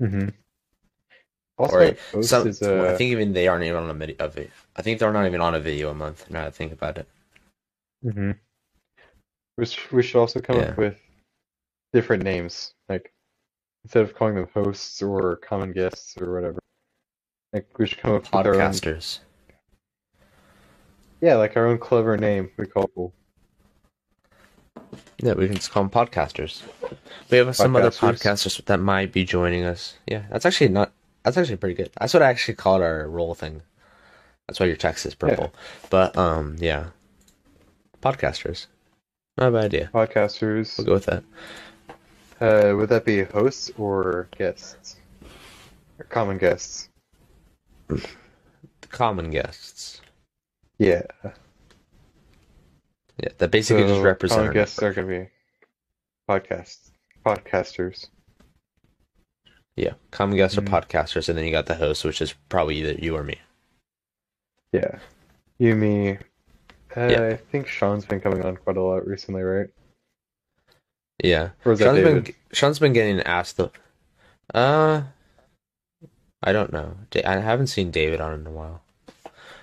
Mm-hmm. 0.00 0.28
Also, 1.62 1.78
Or 1.78 1.96
host 2.12 2.28
some, 2.28 2.48
is 2.48 2.60
uh, 2.60 2.82
I 2.88 2.96
think 2.96 3.12
even 3.12 3.32
they 3.32 3.46
aren't 3.46 3.62
even 3.64 3.84
on 3.84 3.90
a 3.90 3.94
video. 3.94 4.16
Of 4.18 4.36
it. 4.36 4.50
I 4.74 4.82
think 4.82 4.98
they're 4.98 5.12
not 5.12 5.26
even 5.26 5.40
on 5.40 5.54
a 5.54 5.60
video 5.60 5.90
a 5.90 5.94
month. 5.94 6.28
Now 6.28 6.40
that 6.40 6.48
I 6.48 6.50
think 6.50 6.72
about 6.72 6.98
it. 6.98 7.06
hmm 8.02 8.32
Which 9.54 9.92
we 9.92 10.02
should 10.02 10.18
also 10.18 10.40
come 10.40 10.56
Yeah. 10.56 10.70
up 10.70 10.76
with 10.76 10.98
different 11.92 12.24
names, 12.24 12.74
like 12.88 13.12
instead 13.84 14.02
of 14.02 14.14
calling 14.14 14.34
them 14.34 14.48
hosts 14.52 15.00
or 15.02 15.36
common 15.36 15.72
guests 15.72 16.16
or 16.20 16.34
whatever. 16.34 16.58
Like 17.52 17.68
we 17.78 17.86
should 17.86 17.98
come 17.98 18.14
up 18.14 18.22
with 18.22 18.30
Podcasters. 18.32 19.20
yeah, 21.20 21.36
like 21.36 21.56
our 21.56 21.68
own 21.68 21.78
clever 21.78 22.16
name. 22.16 22.50
We 22.56 22.66
call. 22.66 23.12
Yeah, 25.18 25.34
we 25.34 25.46
can 25.46 25.54
just 25.56 25.70
call 25.70 25.84
them 25.84 25.90
podcasters. 25.90 26.62
We 27.30 27.38
have 27.38 27.54
some 27.54 27.76
other 27.76 27.90
Podcasters. 27.90 28.18
podcasters 28.18 28.64
that 28.64 28.80
might 28.80 29.12
be 29.12 29.24
joining 29.24 29.62
us. 29.62 29.94
Yeah, 30.08 30.22
that's 30.28 30.44
actually 30.44 30.70
not. 30.70 30.92
That's 31.22 31.36
actually 31.36 31.56
pretty 31.56 31.74
good. 31.74 31.90
That's 31.98 32.14
what 32.14 32.22
I 32.22 32.30
actually 32.30 32.54
called 32.54 32.82
our 32.82 33.08
role 33.08 33.34
thing. 33.34 33.62
That's 34.48 34.58
why 34.58 34.66
your 34.66 34.76
text 34.76 35.06
is 35.06 35.14
purple. 35.14 35.54
But 35.88 36.16
um, 36.16 36.56
yeah, 36.58 36.86
podcasters. 38.02 38.66
Not 39.38 39.48
a 39.48 39.52
bad 39.52 39.64
idea. 39.66 39.90
podcasters. 39.94 40.76
We'll 40.76 40.86
go 40.86 40.92
with 40.94 41.06
that. 41.06 41.24
Uh, 42.40 42.76
would 42.76 42.88
that 42.88 43.04
be 43.04 43.22
hosts 43.22 43.70
or 43.78 44.28
guests? 44.36 44.96
Or 45.98 46.04
common 46.06 46.38
guests? 46.38 46.88
Common 48.90 49.30
guests. 49.30 50.00
Yeah. 50.78 51.02
Yeah, 53.22 53.28
that 53.38 53.50
basically 53.50 53.84
just 53.84 54.02
represents. 54.02 54.38
common 54.38 54.52
guests 54.54 54.82
are 54.82 54.92
going 54.92 55.06
to 55.06 55.18
be 55.20 55.30
podcasts, 56.28 56.90
podcasters. 57.24 58.08
Yeah, 59.76 59.94
common 60.10 60.36
guests 60.36 60.58
are 60.58 60.62
Mhm. 60.62 60.68
podcasters, 60.68 61.28
and 61.28 61.38
then 61.38 61.44
you 61.46 61.50
got 61.50 61.66
the 61.66 61.76
host, 61.76 62.04
which 62.04 62.20
is 62.20 62.34
probably 62.48 62.76
either 62.76 62.92
you 62.92 63.16
or 63.16 63.22
me. 63.22 63.40
Yeah. 64.72 64.98
You, 65.58 65.74
me. 65.76 66.18
Uh, 66.96 67.08
Yeah. 67.08 67.24
I 67.28 67.36
think 67.36 67.66
Sean's 67.66 68.04
been 68.04 68.20
coming 68.20 68.44
on 68.44 68.56
quite 68.56 68.76
a 68.76 68.82
lot 68.82 69.06
recently, 69.06 69.42
right? 69.42 69.68
Yeah, 71.22 71.50
Or 71.64 71.76
Sean's 71.76 72.00
been 72.00 72.34
Sean's 72.52 72.78
been 72.78 72.92
getting 72.92 73.20
asked 73.20 73.56
the. 73.56 73.70
Uh, 74.52 75.02
I 76.42 76.52
don't 76.52 76.72
know. 76.72 76.96
I 77.24 77.36
haven't 77.38 77.68
seen 77.68 77.90
David 77.90 78.20
on 78.20 78.34
in 78.34 78.46
a 78.46 78.50
while. 78.50 78.82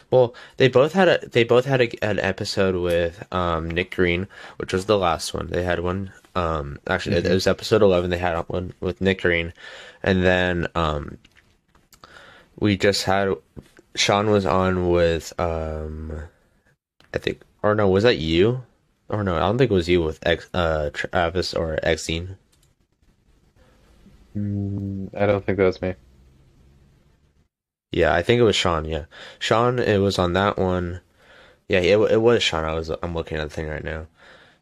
Well, 0.09 0.33
they 0.57 0.69
both 0.69 0.93
had 0.93 1.07
a 1.07 1.27
they 1.27 1.43
both 1.43 1.65
had 1.65 1.81
a, 1.81 2.03
an 2.03 2.19
episode 2.19 2.75
with 2.75 3.31
um 3.33 3.69
Nick 3.69 3.93
Green, 3.95 4.27
which 4.57 4.73
was 4.73 4.85
the 4.85 4.97
last 4.97 5.33
one. 5.33 5.47
They 5.47 5.63
had 5.63 5.81
one. 5.81 6.13
Um, 6.39 6.79
actually, 6.87 7.17
it 7.17 7.25
Mhm. 7.25 7.33
was 7.33 7.47
episode 7.47 7.81
eleven. 7.83 8.09
They 8.11 8.17
had 8.19 8.37
one 8.49 8.73
with 8.81 9.01
Nick 9.01 9.21
Green, 9.21 9.53
and 10.03 10.23
then 10.23 10.67
um, 10.75 11.17
we 12.59 12.77
just 12.77 13.03
had 13.05 13.33
Sean 13.95 14.29
was 14.29 14.45
on 14.45 14.89
with 14.89 15.33
um, 15.39 16.23
I 17.13 17.19
think 17.19 17.41
or 17.63 17.75
no, 17.75 17.89
was 17.89 18.03
that 18.03 18.17
you? 18.17 18.63
Or 19.09 19.23
no, 19.23 19.35
I 19.35 19.39
don't 19.41 19.57
think 19.59 19.71
it 19.71 19.73
was 19.75 19.89
you 19.89 20.01
with 20.03 20.19
X 20.25 20.49
uh 20.53 20.89
Travis 20.93 21.53
or 21.53 21.79
Exine. 21.83 22.37
Mm, 24.35 25.09
I 25.15 25.25
don't 25.25 25.45
think 25.45 25.57
that 25.57 25.65
was 25.65 25.81
me. 25.81 25.95
Yeah, 27.91 28.13
I 28.13 28.21
think 28.23 28.39
it 28.39 28.43
was 28.43 28.55
Sean. 28.55 28.85
Yeah, 28.85 29.05
Sean. 29.39 29.77
It 29.79 29.99
was 29.99 30.17
on 30.19 30.33
that 30.33 30.57
one. 30.57 31.01
Yeah, 31.69 31.79
it 31.81 31.97
it 32.11 32.21
was 32.21 32.43
Sean. 32.43 32.65
I 32.65 32.73
was 32.75 32.89
I'm 33.03 33.15
looking 33.15 33.37
at 33.39 33.49
the 33.49 33.55
thing 33.55 33.67
right 33.69 33.83
now. 33.83 34.07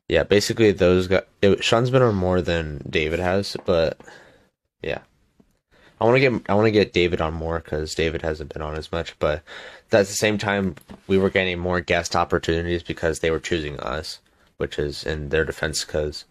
Yeah, 0.09 0.23
basically 0.23 0.71
those 0.71 1.07
got 1.07 1.27
it, 1.41 1.63
Sean's 1.63 1.89
been 1.89 2.01
on 2.01 2.15
more 2.15 2.41
than 2.41 2.81
David 2.89 3.19
has, 3.19 3.57
but 3.65 3.99
yeah, 4.81 4.99
I 5.99 6.05
want 6.05 6.15
to 6.15 6.19
get 6.19 6.49
I 6.49 6.53
want 6.53 6.67
to 6.67 6.71
get 6.71 6.93
David 6.93 7.21
on 7.21 7.33
more 7.33 7.59
because 7.59 7.95
David 7.95 8.21
hasn't 8.21 8.53
been 8.53 8.61
on 8.61 8.75
as 8.75 8.91
much. 8.91 9.17
But 9.19 9.43
at 9.91 10.05
the 10.05 10.05
same 10.05 10.37
time, 10.37 10.75
we 11.07 11.17
were 11.17 11.29
getting 11.29 11.59
more 11.59 11.81
guest 11.81 12.15
opportunities 12.15 12.83
because 12.83 13.19
they 13.19 13.31
were 13.31 13.39
choosing 13.39 13.79
us, 13.79 14.19
which 14.57 14.79
is 14.79 15.03
in 15.03 15.29
their 15.29 15.45
defense 15.45 15.83
because 15.83 16.25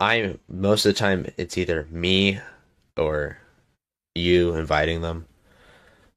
I 0.00 0.36
most 0.48 0.84
of 0.84 0.94
the 0.94 0.98
time 0.98 1.26
it's 1.36 1.56
either 1.56 1.86
me 1.90 2.40
or 2.96 3.38
you 4.14 4.54
inviting 4.54 5.00
them 5.02 5.26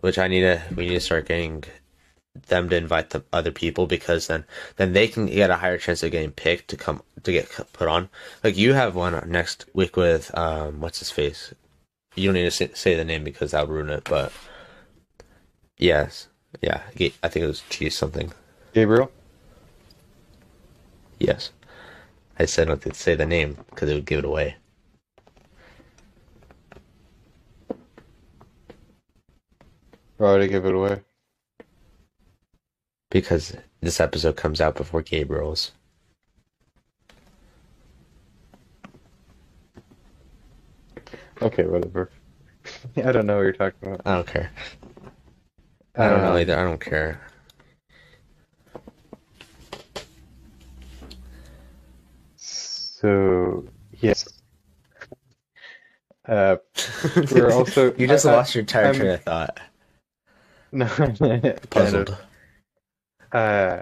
which 0.02 0.18
I 0.18 0.28
need 0.28 0.42
to 0.42 0.62
we 0.76 0.88
need 0.88 0.96
to 0.96 1.00
start 1.00 1.28
getting 1.28 1.64
them 2.48 2.70
to 2.70 2.76
invite 2.76 3.10
the 3.12 3.24
other 3.34 3.52
people 3.52 3.88
because 3.88 4.28
then 4.28 4.46
then 4.78 4.94
they 4.94 5.08
can 5.08 5.26
get 5.28 5.50
a 5.50 5.58
higher 5.58 5.78
chance 5.78 6.04
of 6.04 6.12
getting 6.12 6.32
picked 6.32 6.70
to 6.70 6.78
come 6.78 7.02
to 7.24 7.32
get 7.32 7.50
put 7.74 7.88
on. 7.88 8.10
Like 8.44 8.58
you 8.58 8.74
have 8.74 8.96
one 8.96 9.22
next 9.30 9.66
week 9.74 9.98
with 9.98 10.36
um 10.38 10.80
what's 10.82 11.00
his 11.00 11.12
face. 11.12 11.54
You 12.16 12.30
don't 12.30 12.36
need 12.36 12.44
to 12.44 12.52
say, 12.52 12.72
say 12.74 12.96
the 12.96 13.06
name 13.06 13.24
because 13.24 13.52
that 13.52 13.68
would 13.68 13.76
ruin 13.76 13.90
it. 13.90 14.06
But 14.06 14.32
yes, 15.78 16.28
yeah, 16.62 16.82
I 17.24 17.28
think 17.28 17.44
it 17.44 17.48
was 17.48 17.64
G 17.70 17.90
something. 17.90 18.32
Gabriel? 18.74 19.12
Yes, 21.20 21.52
I 22.40 22.46
said 22.46 22.68
not 22.68 22.82
to 22.82 22.94
say 22.94 23.16
the 23.16 23.26
name 23.26 23.58
because 23.70 23.90
it 23.90 23.96
would 23.96 24.06
give 24.06 24.20
it 24.20 24.26
away. 24.26 24.56
Why 30.18 30.32
would 30.32 30.42
I 30.42 30.48
give 30.48 30.66
it 30.66 30.74
away? 30.74 31.02
Because 33.10 33.56
this 33.82 34.00
episode 34.00 34.36
comes 34.36 34.60
out 34.62 34.76
before 34.76 35.02
Gabriel's. 35.02 35.72
Okay, 41.42 41.66
whatever. 41.66 42.10
I 42.98 43.12
don't 43.12 43.26
know 43.26 43.36
what 43.38 43.44
you're 43.44 43.54
talking 43.54 43.88
about. 43.90 44.02
I 44.06 44.16
don't 44.16 44.28
care. 44.28 44.52
I 45.96 46.10
don't 46.10 46.22
know 46.22 46.34
Uh, 46.34 46.38
either. 46.38 46.58
I 46.58 46.64
don't 46.64 46.82
care. 46.82 47.22
So, 52.36 53.66
yes. 54.00 54.28
Uh, 56.28 56.58
We're 57.32 57.52
also- 57.54 57.94
you 57.96 58.08
just 58.08 58.26
I- 58.26 58.32
I- 58.32 58.36
lost 58.36 58.56
your 58.56 58.62
entire 58.62 58.86
I'm- 58.88 58.96
train 58.96 59.12
of 59.12 59.24
thought. 59.24 59.60
no. 60.72 60.86
Puzzled. 61.70 62.18
Uh, 63.32 63.82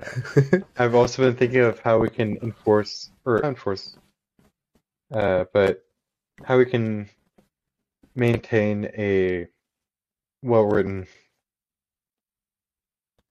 I've 0.78 0.96
also 0.96 1.24
been 1.24 1.36
thinking 1.36 1.62
of 1.62 1.80
how 1.80 2.00
we 2.00 2.10
can 2.10 2.38
enforce, 2.38 3.12
or 3.26 3.44
enforce, 3.44 3.96
uh, 5.14 5.46
but 5.54 5.84
how 6.44 6.58
we 6.58 6.66
can 6.66 7.10
maintain 8.16 8.86
a 8.98 9.48
well-written 10.42 11.08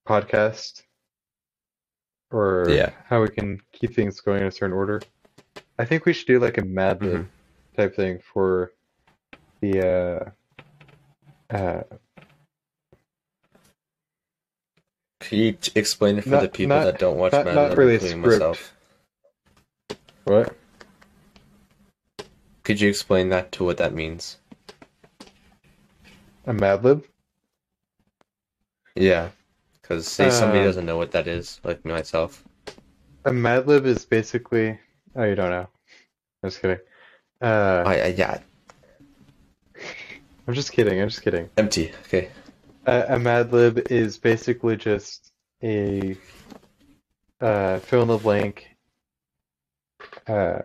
podcast, 0.06 0.82
or 2.30 2.68
Yeah. 2.70 2.90
how 3.06 3.22
we 3.22 3.28
can 3.28 3.60
keep 3.72 3.94
things 3.94 4.20
going 4.20 4.42
in 4.42 4.48
a 4.48 4.52
certain 4.52 4.76
order. 4.76 5.00
I 5.78 5.84
think 5.84 6.04
we 6.04 6.12
should 6.12 6.26
do 6.28 6.38
like 6.38 6.58
a 6.58 6.64
Mad 6.64 7.02
Lib 7.02 7.22
Mhm. 7.22 7.28
type 7.76 7.96
thing 7.96 8.20
for 8.32 8.72
the 9.60 10.32
uh, 11.50 11.82
Can 15.28 15.38
you 15.38 15.56
explain 15.74 16.18
it 16.18 16.24
for 16.24 16.30
Not- 16.30 16.42
the 16.42 16.48
people 16.48 16.76
not- 16.76 16.84
that 16.84 16.98
don't 16.98 17.16
watch 17.18 17.32
not- 17.32 17.44
Mad 17.46 17.54
not 17.54 17.76
really 17.76 17.98
script. 17.98 18.16
myself? 18.18 18.74
what? 20.24 20.54
Could 22.62 22.80
you 22.80 22.88
explain 22.88 23.28
that 23.28 23.52
to 23.52 23.64
what 23.64 23.76
that 23.76 23.94
means? 23.94 24.38
A 26.46 26.52
Mad 26.52 26.84
Lib? 26.84 27.04
Yeah, 28.94 29.30
because 29.80 30.06
say 30.06 30.30
somebody 30.30 30.60
Uh, 30.60 30.64
doesn't 30.64 30.86
know 30.86 30.96
what 30.96 31.10
that 31.12 31.26
is, 31.26 31.60
like 31.64 31.84
myself. 31.84 32.44
A 33.24 33.32
Mad 33.32 33.66
Lib 33.66 33.86
is 33.86 34.04
basically. 34.04 34.78
Oh, 35.16 35.24
you 35.24 35.34
don't 35.34 35.50
know. 35.50 35.68
I'm 36.42 36.50
just 36.50 36.60
kidding. 36.60 36.78
Uh, 37.40 37.82
I, 37.86 37.94
I 38.00 38.06
yeah, 38.08 38.38
I'm 40.46 40.54
just 40.54 40.72
kidding. 40.72 41.00
I'm 41.00 41.08
just 41.08 41.22
kidding. 41.22 41.48
empty. 41.56 41.92
Okay. 42.06 42.28
A, 42.86 43.14
a 43.14 43.18
Mad 43.18 43.52
Lib 43.52 43.90
is 43.90 44.18
basically 44.18 44.76
just 44.76 45.32
a 45.62 46.16
uh, 47.40 47.78
fill 47.80 48.02
in 48.02 48.08
the 48.08 48.18
blank 48.18 48.68
uh, 50.26 50.60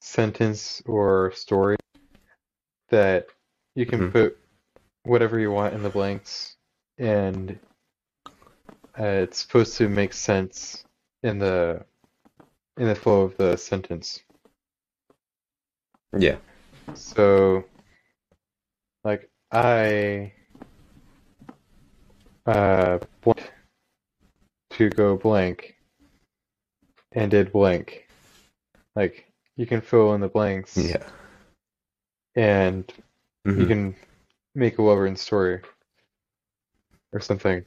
sentence 0.00 0.82
or 0.86 1.32
story 1.32 1.76
that 2.88 3.26
you 3.74 3.86
can 3.86 4.00
Mhm. 4.00 4.12
put 4.12 4.38
whatever 5.04 5.38
you 5.38 5.50
want 5.50 5.74
in 5.74 5.82
the 5.82 5.90
blanks, 5.90 6.56
and 6.98 7.58
uh, 8.98 9.04
it's 9.24 9.38
supposed 9.38 9.76
to 9.78 9.88
make 9.88 10.12
sense 10.12 10.84
in 11.22 11.38
the 11.38 11.84
in 12.76 12.86
the 12.86 12.94
flow 12.94 13.22
of 13.22 13.36
the 13.36 13.56
sentence. 13.56 14.22
Yeah. 16.16 16.38
So, 16.94 17.64
like, 19.04 19.30
I 19.50 20.32
uh 22.46 22.98
want 23.24 23.40
to 24.70 24.90
go 24.90 25.16
blank 25.16 25.76
and 27.12 27.30
did 27.30 27.52
blank. 27.52 28.08
Like, 28.96 29.26
you 29.56 29.66
can 29.66 29.80
fill 29.80 30.14
in 30.14 30.20
the 30.20 30.28
blanks 30.28 30.76
Yeah. 30.76 31.06
and 32.34 32.90
you 33.44 33.52
Mhm. 33.52 33.68
can 33.68 33.96
make 34.54 34.78
a 34.78 34.82
well-written 34.82 35.16
story 35.16 35.60
or 37.12 37.20
something. 37.20 37.64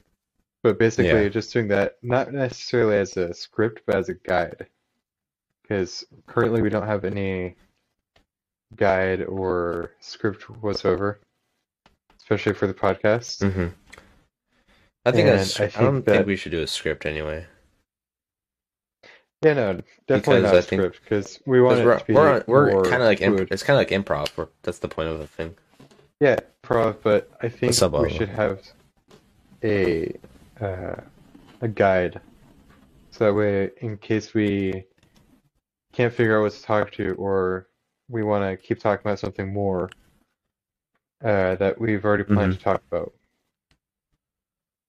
But 0.62 0.78
basically, 0.78 1.08
Yeah. 1.08 1.20
you're 1.20 1.30
just 1.30 1.52
doing 1.52 1.68
that 1.68 2.02
not 2.02 2.32
necessarily 2.32 2.96
as 2.96 3.16
a 3.16 3.32
script, 3.34 3.82
but 3.86 3.94
as 3.96 4.08
a 4.08 4.14
guide. 4.14 4.68
Because 5.62 6.04
currently 6.26 6.60
we 6.62 6.70
don't 6.70 6.86
have 6.86 7.04
any 7.04 7.56
guide 8.74 9.22
or 9.24 9.92
script 10.00 10.48
whatsoever, 10.50 11.20
especially 12.18 12.54
for 12.54 12.66
the 12.66 12.74
podcast. 12.74 13.42
Mhm. 13.48 13.72
I 15.06 15.12
think 15.12 15.28
And 15.28 15.38
that's. 15.38 15.60
I 15.60 15.64
I, 15.66 15.68
don't 15.84 16.04
that- 16.04 16.12
think 16.12 16.26
we 16.26 16.36
should 16.36 16.52
do 16.52 16.60
a 16.62 16.66
script 16.66 17.06
anyway. 17.06 17.46
Yeah, 19.44 19.52
no, 19.52 19.80
definitely 20.08 20.40
Because 20.40 20.42
not 20.42 20.54
I 20.54 20.58
a 20.58 20.62
think- 20.62 20.80
script 20.80 21.00
because 21.04 21.40
we 21.46 21.60
want 21.62 21.78
it 21.78 21.82
to 21.82 21.86
we're 21.86 22.40
be 22.40 22.44
we're, 22.46 22.74
we're 22.74 22.82
kind 22.84 23.02
of 23.02 23.06
like 23.06 23.20
imp- 23.20 23.52
it's 23.52 23.62
kind 23.62 23.78
of 23.80 23.80
like 23.88 24.04
improv. 24.04 24.36
We're, 24.36 24.48
that's 24.62 24.78
the 24.80 24.88
point 24.88 25.08
of 25.08 25.18
the 25.18 25.26
thing. 25.26 25.54
Yeah, 26.20 26.36
improv, 26.64 26.96
but 27.02 27.30
I 27.42 27.48
think 27.48 27.74
we 28.00 28.10
should 28.10 28.30
have 28.30 28.62
a 29.62 30.12
uh, 30.60 30.96
a 31.60 31.68
guide, 31.68 32.20
so 33.10 33.26
that 33.26 33.34
way, 33.34 33.70
in 33.82 33.98
case 33.98 34.32
we 34.34 34.84
can't 35.92 36.12
figure 36.12 36.38
out 36.38 36.42
what 36.42 36.52
to 36.52 36.62
talk 36.62 36.90
to, 36.92 37.12
or 37.16 37.68
we 38.08 38.22
want 38.24 38.42
to 38.42 38.56
keep 38.56 38.80
talking 38.80 39.06
about 39.06 39.18
something 39.18 39.52
more 39.52 39.90
uh, 41.22 41.54
that 41.56 41.78
we've 41.78 42.04
already 42.04 42.24
planned 42.24 42.54
to 42.54 42.58
talk 42.58 42.82
about. 42.90 43.12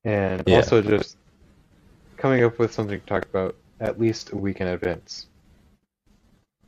And 0.05 0.43
Yeah. 0.45 0.57
also 0.57 0.81
just 0.81 1.17
coming 2.17 2.43
up 2.43 2.59
with 2.59 2.73
something 2.73 2.99
to 2.99 3.05
talk 3.05 3.25
about 3.25 3.55
at 3.79 3.99
least 3.99 4.31
a 4.31 4.37
week 4.37 4.61
in 4.61 4.67
advance. 4.67 5.27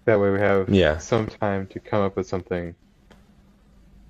That 0.05 0.19
way 0.19 0.31
we 0.31 0.39
have 0.39 0.69
Yeah. 0.69 0.97
some 0.97 1.27
time 1.27 1.67
to 1.67 1.79
come 1.79 2.01
up 2.03 2.15
with 2.15 2.27
something 2.27 2.75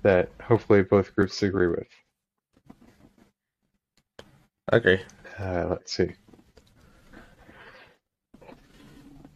that 0.02 0.30
hopefully 0.42 0.82
both 0.82 1.14
groups 1.14 1.42
agree 1.42 1.68
with. 1.68 1.86
Agree. 4.68 5.00
Uh, 5.38 5.66
let's 5.68 5.92
see. 5.92 6.12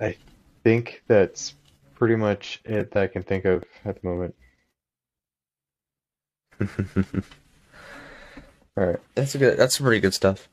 I 0.01 0.17
think 0.65 1.03
that's 1.07 1.55
pretty 1.95 2.17
much 2.17 2.61
it 2.65 2.91
that 2.93 3.03
I 3.03 3.07
can 3.07 3.23
think 3.23 3.45
of 3.45 3.65
at 3.85 4.01
the 4.01 4.09
moment. 4.09 4.35
All 8.77 8.87
right. 8.87 9.01
That's 9.15 9.35
a 9.35 9.39
good. 9.39 9.57
That's 9.57 9.77
some 9.77 9.85
pretty 9.85 10.01
good 10.01 10.15
stuff. 10.15 10.49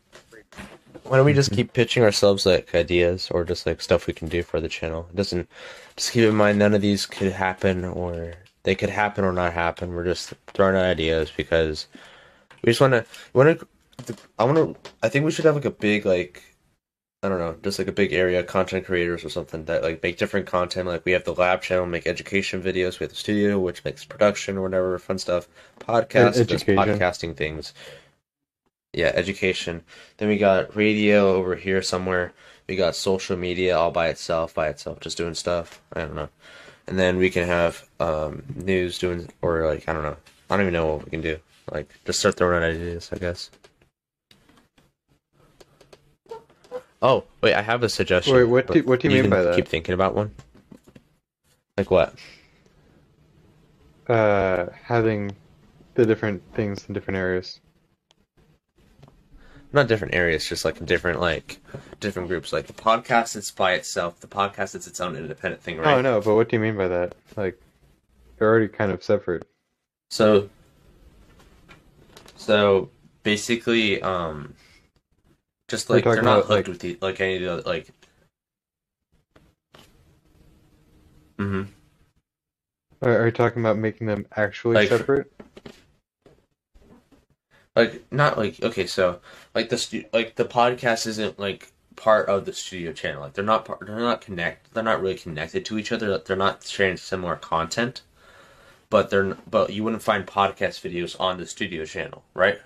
Why 1.03 1.17
don't 1.17 1.25
we 1.25 1.33
just 1.33 1.49
mm-hmm. 1.49 1.57
keep 1.57 1.73
pitching 1.73 2.03
ourselves 2.03 2.45
like 2.45 2.73
ideas 2.75 3.29
or 3.31 3.43
just 3.43 3.65
like 3.65 3.81
stuff 3.81 4.07
we 4.07 4.13
can 4.13 4.27
do 4.27 4.43
for 4.43 4.61
the 4.61 4.69
channel? 4.69 5.07
It 5.09 5.15
doesn't. 5.15 5.49
Just 5.95 6.11
keep 6.11 6.23
in 6.23 6.35
mind, 6.35 6.59
none 6.59 6.73
of 6.73 6.81
these 6.81 7.05
could 7.05 7.31
happen, 7.31 7.83
or 7.83 8.33
they 8.63 8.75
could 8.75 8.89
happen 8.89 9.25
or 9.25 9.33
not 9.33 9.53
happen. 9.53 9.93
We're 9.93 10.05
just 10.05 10.33
throwing 10.47 10.75
out 10.75 10.85
ideas 10.85 11.31
because 11.35 11.87
we 12.63 12.69
just 12.69 12.79
want 12.79 12.93
to. 12.93 13.05
Want 13.33 13.59
to. 14.05 14.15
I 14.37 14.43
want 14.43 14.57
to. 14.57 14.91
I 15.01 15.09
think 15.09 15.25
we 15.25 15.31
should 15.31 15.45
have 15.45 15.55
like 15.55 15.65
a 15.65 15.71
big 15.71 16.05
like. 16.05 16.43
I 17.23 17.29
don't 17.29 17.37
know, 17.37 17.55
just 17.61 17.77
like 17.77 17.87
a 17.87 17.91
big 17.91 18.13
area, 18.13 18.41
content 18.41 18.85
creators 18.85 19.23
or 19.23 19.29
something 19.29 19.65
that 19.65 19.83
like 19.83 20.01
make 20.01 20.17
different 20.17 20.47
content. 20.47 20.87
Like 20.87 21.05
we 21.05 21.11
have 21.11 21.23
the 21.23 21.35
lab 21.35 21.61
channel, 21.61 21.85
make 21.85 22.07
education 22.07 22.63
videos. 22.63 22.99
We 22.99 23.03
have 23.03 23.11
the 23.11 23.15
studio, 23.15 23.59
which 23.59 23.83
makes 23.85 24.05
production 24.05 24.57
or 24.57 24.63
whatever 24.63 24.97
fun 24.97 25.19
stuff. 25.19 25.47
Podcast, 25.79 26.47
just 26.47 26.65
podcasting 26.65 27.35
things. 27.35 27.73
Yeah, 28.93 29.11
education. 29.15 29.83
Then 30.17 30.27
we 30.27 30.37
got 30.37 30.75
radio 30.75 31.33
over 31.35 31.55
here 31.55 31.81
somewhere. 31.81 32.33
We 32.67 32.75
got 32.75 32.95
social 32.95 33.37
media 33.37 33.77
all 33.77 33.91
by 33.91 34.09
itself, 34.09 34.53
by 34.53 34.67
itself, 34.67 34.99
just 34.99 35.17
doing 35.17 35.33
stuff. 35.33 35.81
I 35.93 36.01
don't 36.01 36.15
know. 36.15 36.29
And 36.87 36.99
then 36.99 37.17
we 37.17 37.29
can 37.29 37.47
have 37.47 37.87
um, 37.99 38.43
news 38.55 38.97
doing, 38.99 39.29
or 39.41 39.65
like 39.65 39.87
I 39.87 39.93
don't 39.93 40.03
know. 40.03 40.17
I 40.49 40.55
don't 40.57 40.61
even 40.65 40.73
know 40.73 40.87
what 40.87 41.05
we 41.05 41.09
can 41.11 41.21
do. 41.21 41.37
Like 41.71 41.89
just 42.05 42.19
start 42.19 42.35
throwing 42.35 42.63
out 42.63 42.69
ideas, 42.69 43.09
I 43.13 43.17
guess. 43.17 43.49
Oh 47.01 47.23
wait, 47.41 47.53
I 47.53 47.61
have 47.61 47.83
a 47.83 47.89
suggestion. 47.89 48.35
Wait, 48.35 48.43
what 48.43 48.67
do- 48.67 48.83
what 48.83 48.99
do 48.99 49.07
you 49.07 49.13
mean 49.13 49.23
can 49.23 49.29
by 49.31 49.41
that? 49.41 49.55
Keep 49.55 49.67
thinking 49.69 49.93
about 49.93 50.15
one. 50.15 50.31
Like 51.77 51.89
what? 51.89 52.13
Uh, 54.07 54.67
having 54.83 55.31
the 55.95 56.05
different 56.05 56.41
things 56.53 56.85
in 56.87 56.93
different 56.93 57.17
areas. 57.17 57.59
Not 59.73 59.87
different 59.87 60.13
areas, 60.13 60.45
just 60.47 60.65
like 60.65 60.83
different 60.85 61.19
like 61.19 61.59
different 61.99 62.27
groups. 62.27 62.51
Like 62.51 62.67
the 62.67 62.73
podcast, 62.73 63.35
it's 63.35 63.51
by 63.51 63.73
itself. 63.73 64.19
The 64.19 64.27
podcast 64.27 64.75
is 64.75 64.87
its 64.87 64.99
own 64.99 65.15
independent 65.15 65.61
thing, 65.61 65.77
right? 65.77 65.97
Oh 65.97 66.01
no, 66.01 66.19
but 66.21 66.35
what 66.35 66.49
do 66.49 66.55
you 66.57 66.61
mean 66.61 66.75
by 66.77 66.87
that? 66.89 67.15
Like, 67.37 67.59
they're 68.37 68.49
already 68.49 68.67
kind 68.67 68.91
of 68.91 69.03
separate. 69.03 69.47
So, 70.09 70.49
so 72.35 72.89
basically, 73.23 74.01
um, 74.01 74.55
just 75.69 75.89
like 75.89 76.03
they're 76.03 76.15
not 76.21 76.39
about, 76.39 76.45
hooked 76.45 76.49
like- 76.49 76.67
with 76.67 76.79
the 76.79 76.97
like 77.01 77.21
any 77.21 77.35
of 77.35 77.41
the 77.41 77.51
other 77.53 77.61
like. 77.63 77.89
hmm 81.39 81.63
Are, 83.01 83.19
are 83.21 83.25
you 83.25 83.31
talking 83.31 83.61
about 83.61 83.77
making 83.77 84.07
them 84.07 84.25
actually 84.35 84.75
Like- 84.75 84.89
separate? 84.89 85.31
Like 87.81 88.11
not 88.11 88.37
like 88.37 88.61
okay, 88.61 88.85
so 88.85 89.19
like 89.55 89.69
the 89.69 89.77
stu- 89.77 90.05
like 90.13 90.35
the 90.35 90.45
podcast 90.45 91.07
isn't 91.07 91.39
like 91.39 91.71
part 91.95 92.29
of 92.29 92.45
the 92.45 92.53
studio 92.53 92.93
channel. 92.93 93.21
Like 93.21 93.33
they're 93.33 93.43
not 93.43 93.65
part. 93.65 93.79
They're 93.85 93.97
not 93.97 94.21
connect. 94.21 94.71
They're 94.73 94.83
not 94.83 95.01
really 95.01 95.15
connected 95.17 95.65
to 95.65 95.79
each 95.79 95.91
other. 95.91 96.15
They're 96.19 96.37
not 96.37 96.63
sharing 96.63 96.97
similar 96.97 97.35
content. 97.37 98.03
But 98.91 99.09
they're 99.09 99.35
but 99.49 99.71
you 99.73 99.83
wouldn't 99.83 100.03
find 100.03 100.27
podcast 100.27 100.81
videos 100.87 101.19
on 101.19 101.37
the 101.39 101.47
studio 101.47 101.83
channel, 101.85 102.23
right? 102.35 102.59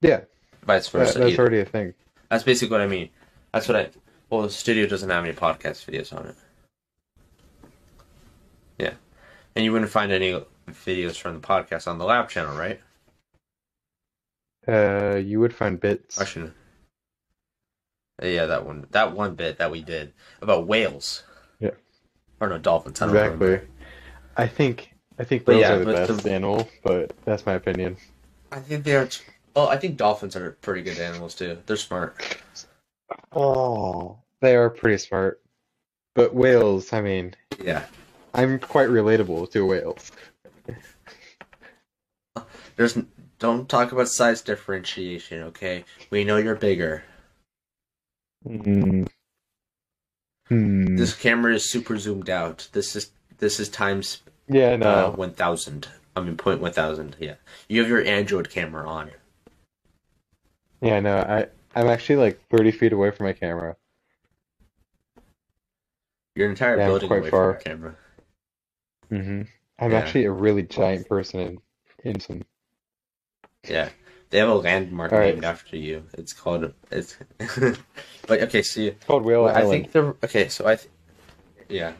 Yeah, 0.00 0.20
Vice 0.64 0.88
that, 0.88 0.98
versa. 0.98 1.18
that's 1.18 1.32
either. 1.32 1.42
already 1.42 1.60
a 1.60 1.64
thing. 1.66 1.92
That's 2.30 2.44
basically 2.44 2.72
what 2.72 2.80
I 2.80 2.86
mean. 2.86 3.10
That's 3.52 3.68
what 3.68 3.76
I. 3.76 3.90
Well, 4.30 4.42
the 4.42 4.50
studio 4.50 4.86
doesn't 4.86 5.10
have 5.10 5.24
any 5.24 5.34
podcast 5.34 5.84
videos 5.84 6.16
on 6.18 6.26
it. 6.26 6.36
Yeah, 8.78 8.94
and 9.54 9.64
you 9.64 9.72
wouldn't 9.72 9.90
find 9.90 10.10
any 10.10 10.40
videos 10.70 11.16
from 11.20 11.40
the 11.40 11.46
podcast 11.46 11.86
on 11.86 11.98
the 11.98 12.04
lab 12.04 12.30
channel, 12.30 12.56
right? 12.56 12.80
Uh, 14.68 15.16
you 15.16 15.40
would 15.40 15.54
find 15.54 15.80
bits. 15.80 16.20
I 16.20 16.24
shouldn't. 16.24 16.52
Yeah, 18.22 18.46
that 18.46 18.66
one. 18.66 18.86
That 18.90 19.14
one 19.14 19.34
bit 19.34 19.58
that 19.58 19.70
we 19.70 19.82
did 19.82 20.12
about 20.42 20.66
whales. 20.66 21.22
Yeah. 21.60 21.70
Or 22.40 22.48
no, 22.48 22.58
dolphins. 22.58 23.00
I. 23.00 23.06
Exactly. 23.06 23.60
I 24.36 24.46
think 24.46 24.92
I 25.18 25.24
think 25.24 25.44
those 25.44 25.60
yeah, 25.60 25.72
are 25.74 25.84
the 25.84 25.92
best 25.92 26.22
the- 26.22 26.32
animal, 26.32 26.68
but 26.84 27.12
that's 27.24 27.46
my 27.46 27.54
opinion. 27.54 27.96
I 28.52 28.60
think 28.60 28.84
they 28.84 28.94
are. 28.96 29.08
Well, 29.54 29.68
I 29.68 29.76
think 29.76 29.96
dolphins 29.96 30.36
are 30.36 30.52
pretty 30.60 30.82
good 30.82 30.98
animals 30.98 31.34
too. 31.34 31.58
They're 31.66 31.76
smart. 31.76 32.38
Oh, 33.32 34.18
they 34.40 34.54
are 34.54 34.70
pretty 34.70 34.98
smart. 34.98 35.40
But 36.14 36.34
whales, 36.34 36.92
I 36.92 37.00
mean, 37.00 37.34
Yeah. 37.62 37.84
I'm 38.34 38.58
quite 38.58 38.88
relatable 38.88 39.50
to 39.52 39.64
whales. 39.66 40.12
There's. 42.76 42.98
Don't 43.38 43.68
talk 43.68 43.92
about 43.92 44.08
size 44.08 44.42
differentiation, 44.42 45.42
okay? 45.44 45.84
We 46.10 46.24
know 46.24 46.38
you're 46.38 46.56
bigger. 46.56 47.04
Hmm. 48.44 49.04
Hmm. 50.48 50.96
This 50.96 51.14
camera 51.14 51.54
is 51.54 51.70
super 51.70 51.98
zoomed 51.98 52.30
out. 52.30 52.68
This 52.72 52.96
is 52.96 53.12
this 53.38 53.60
is 53.60 53.68
times 53.68 54.22
Yeah, 54.48 54.70
uh, 54.72 55.10
one 55.10 55.32
thousand. 55.34 55.88
I 56.16 56.20
mean 56.20 56.36
point 56.36 56.60
one 56.60 56.72
thousand. 56.72 57.16
Yeah, 57.20 57.34
you 57.68 57.80
have 57.80 57.88
your 57.88 58.04
Android 58.04 58.50
camera 58.50 58.88
on. 58.88 59.10
Yeah, 60.80 61.00
no. 61.00 61.18
I 61.18 61.46
I'm 61.74 61.88
actually 61.88 62.16
like 62.16 62.40
30 62.50 62.70
feet 62.72 62.92
away 62.92 63.10
from 63.10 63.26
my 63.26 63.32
camera. 63.32 63.76
Your 66.34 66.48
entire 66.48 66.78
Yeah, 66.78 66.86
building 66.86 67.08
quite 67.08 67.20
away 67.20 67.30
far. 67.30 67.60
from 67.60 67.70
your 67.70 67.76
camera. 67.76 67.96
Mm-hmm. 69.10 69.42
I'm 69.78 69.90
Yeah. 69.92 69.98
actually 69.98 70.24
a 70.24 70.32
really 70.32 70.62
giant 70.62 71.08
person 71.08 71.40
in 71.40 71.58
in 72.04 72.20
some. 72.20 72.42
Yeah, 73.66 73.88
they 74.30 74.38
have 74.38 74.48
a 74.48 74.54
landmark 74.54 75.12
right. 75.12 75.32
named 75.34 75.44
after 75.44 75.76
you. 75.76 76.04
It's 76.14 76.32
called 76.32 76.72
it's. 76.90 77.16
but 78.26 78.42
okay, 78.42 78.62
see, 78.62 78.88
It's 78.88 79.04
called 79.04 79.24
Whale 79.24 79.44
Well, 79.44 79.56
I 79.56 79.62
think 79.64 79.92
the 79.92 80.14
okay, 80.22 80.48
so 80.48 80.66
I, 80.66 80.76
th- 80.76 80.88
yeah, 81.68 81.92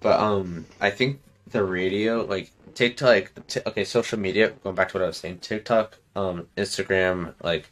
but 0.00 0.18
um, 0.20 0.66
I 0.80 0.90
think 0.90 1.20
the 1.50 1.64
radio, 1.64 2.24
like 2.24 2.50
TikTok, 2.74 3.08
like 3.08 3.46
t- 3.46 3.60
okay, 3.66 3.84
social 3.84 4.18
media. 4.18 4.50
Going 4.62 4.74
back 4.74 4.88
to 4.90 4.98
what 4.98 5.04
I 5.04 5.06
was 5.06 5.16
saying, 5.18 5.38
TikTok, 5.38 5.98
um, 6.16 6.48
Instagram, 6.56 7.34
like 7.42 7.70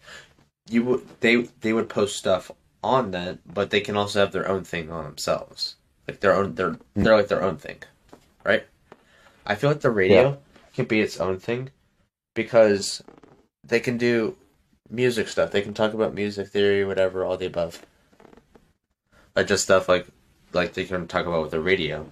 you 0.69 0.85
would 0.85 1.21
they 1.21 1.37
they 1.61 1.73
would 1.73 1.89
post 1.89 2.17
stuff 2.17 2.51
on 2.83 3.11
that, 3.13 3.39
but 3.53 3.71
they 3.71 3.81
can 3.81 3.97
also 3.97 4.21
have 4.21 4.33
their 4.33 4.49
own 4.49 4.65
thing 4.65 4.91
on 4.91 5.05
themselves, 5.05 5.77
like 6.07 6.21
their 6.21 6.35
own 6.35 6.55
they're 6.55 6.79
they're 6.95 7.17
like 7.17 7.29
their 7.29 7.43
own 7.43 7.57
thing, 7.57 7.83
right? 8.45 8.65
I 9.45 9.57
feel 9.57 9.71
like 9.71 9.81
the 9.81 9.91
radio 9.91 10.23
Yeah. 10.31 10.37
can 10.73 10.85
be 10.87 11.01
its 11.01 11.19
own 11.19 11.39
thing 11.39 11.71
because 12.35 13.03
they 13.65 13.81
can 13.81 13.97
do 13.97 14.37
music 14.91 15.29
stuff. 15.29 15.51
They 15.51 15.63
can 15.63 15.75
talk 15.75 15.95
about 15.95 16.15
music 16.15 16.49
theory, 16.49 16.85
whatever, 16.85 17.25
all 17.25 17.37
the 17.37 17.47
above. 17.47 17.85
Like 19.35 19.47
just 19.47 19.65
stuff 19.65 19.89
like 19.89 20.07
like 20.53 20.75
they 20.75 20.85
can 20.85 21.09
talk 21.09 21.27
about 21.27 21.43
with 21.43 21.51
the 21.51 21.61
radio. 21.61 22.11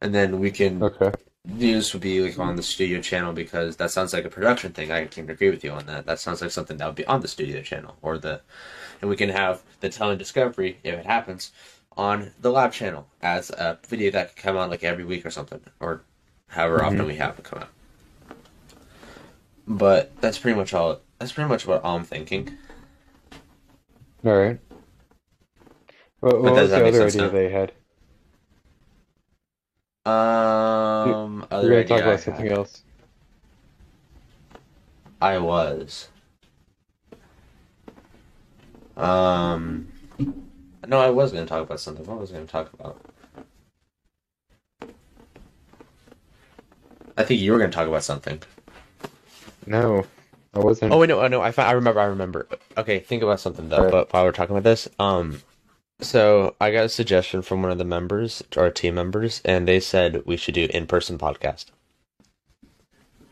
And 0.00 0.14
then 0.14 0.38
we 0.38 0.50
can 0.50 0.82
Okay. 0.82 1.12
news 1.44 1.92
would 1.92 2.02
be 2.02 2.20
like 2.20 2.38
on 2.38 2.56
the 2.56 2.62
studio 2.62 3.00
channel 3.00 3.32
because 3.32 3.76
that 3.76 3.90
sounds 3.90 4.12
like 4.12 4.24
a 4.24 4.30
production 4.30 4.72
thing. 4.72 4.92
I 4.92 5.06
can 5.06 5.28
agree 5.28 5.50
with 5.50 5.64
you 5.64 5.72
on 5.72 5.86
that. 5.86 6.06
That 6.06 6.20
sounds 6.20 6.40
like 6.40 6.50
something 6.50 6.76
that 6.76 6.86
would 6.86 6.94
be 6.94 7.06
on 7.06 7.20
the 7.20 7.28
studio 7.28 7.62
channel 7.62 7.96
or 8.02 8.18
the 8.18 8.40
and 9.00 9.10
we 9.10 9.16
can 9.16 9.30
have 9.30 9.62
the 9.80 9.88
telling 9.88 10.18
discovery 10.18 10.78
if 10.84 10.94
it 10.94 11.06
happens 11.06 11.50
on 11.96 12.30
the 12.40 12.50
lab 12.50 12.72
channel 12.72 13.06
as 13.20 13.50
a 13.50 13.78
video 13.88 14.10
that 14.12 14.28
could 14.28 14.42
come 14.42 14.56
out 14.56 14.70
like 14.70 14.84
every 14.84 15.04
week 15.04 15.26
or 15.26 15.30
something 15.30 15.60
or 15.80 16.02
however 16.48 16.78
mm-hmm. 16.78 16.86
often 16.86 17.06
we 17.06 17.16
have 17.16 17.38
it 17.38 17.44
come 17.44 17.58
out 17.58 17.68
but 19.66 20.20
that's 20.20 20.38
pretty 20.38 20.58
much 20.58 20.74
all. 20.74 21.00
That's 21.18 21.32
pretty 21.32 21.48
much 21.48 21.66
what 21.66 21.84
I'm 21.84 22.04
thinking. 22.04 22.56
All 24.24 24.36
right. 24.36 24.58
What, 26.20 26.40
what 26.42 26.52
was 26.54 26.70
the 26.70 26.86
other 26.86 27.06
idea 27.06 27.22
now? 27.22 27.28
they 27.28 27.48
had? 27.48 27.72
Um, 30.04 31.46
we're 31.50 31.84
gonna 31.84 31.84
talk 31.84 32.00
about 32.00 32.14
I 32.14 32.16
something 32.16 32.46
had. 32.46 32.58
else. 32.58 32.82
I 35.20 35.38
was. 35.38 36.08
Um, 38.96 39.88
no, 40.86 40.98
I 40.98 41.10
was 41.10 41.32
gonna 41.32 41.46
talk 41.46 41.62
about 41.62 41.80
something. 41.80 42.04
What 42.06 42.18
was 42.18 42.30
I 42.30 42.34
gonna 42.34 42.46
talk 42.46 42.72
about? 42.72 43.00
I 47.16 47.24
think 47.24 47.40
you 47.40 47.52
were 47.52 47.58
gonna 47.58 47.70
talk 47.70 47.86
about 47.86 48.02
something. 48.02 48.42
No, 49.66 50.04
I 50.54 50.58
wasn't. 50.58 50.92
Oh 50.92 50.98
wait, 50.98 51.08
no, 51.08 51.20
oh, 51.20 51.28
no, 51.28 51.40
I 51.40 51.52
I 51.56 51.72
remember, 51.72 52.00
I 52.00 52.04
remember. 52.04 52.46
Okay, 52.76 52.98
think 53.00 53.22
about 53.22 53.40
something 53.40 53.68
though. 53.68 53.76
Alright. 53.76 53.92
But 53.92 54.12
while 54.12 54.24
we're 54.24 54.32
talking 54.32 54.56
about 54.56 54.64
this, 54.64 54.88
um, 54.98 55.42
so 56.00 56.56
I 56.60 56.70
got 56.72 56.84
a 56.84 56.88
suggestion 56.88 57.42
from 57.42 57.62
one 57.62 57.70
of 57.70 57.78
the 57.78 57.84
members, 57.84 58.42
our 58.56 58.70
team 58.70 58.94
members, 58.96 59.40
and 59.44 59.66
they 59.68 59.80
said 59.80 60.22
we 60.26 60.36
should 60.36 60.54
do 60.54 60.66
in-person 60.70 61.18
podcast. 61.18 61.66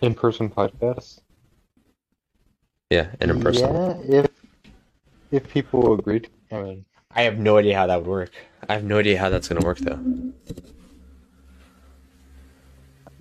in-person 0.01 0.51
podcast. 0.51 1.21
Yeah, 2.91 3.09
and 3.21 3.31
in 3.31 3.41
person. 3.41 3.75
Yeah, 3.75 4.21
if 4.21 4.31
if 5.31 5.49
people 5.49 5.95
agreed. 5.95 6.29
I 6.51 6.63
mean, 6.63 6.85
I 7.13 7.23
have 7.23 7.39
no 7.39 7.57
idea 7.59 7.77
how 7.77 7.87
that 7.87 7.99
would 7.99 8.09
work. 8.09 8.33
I 8.69 8.75
have 8.75 8.85
no 8.85 8.99
idea 8.99 9.19
how 9.19 9.29
that's 9.31 9.49
gonna 9.49 9.65
work 9.65 9.79
though. 9.79 10.01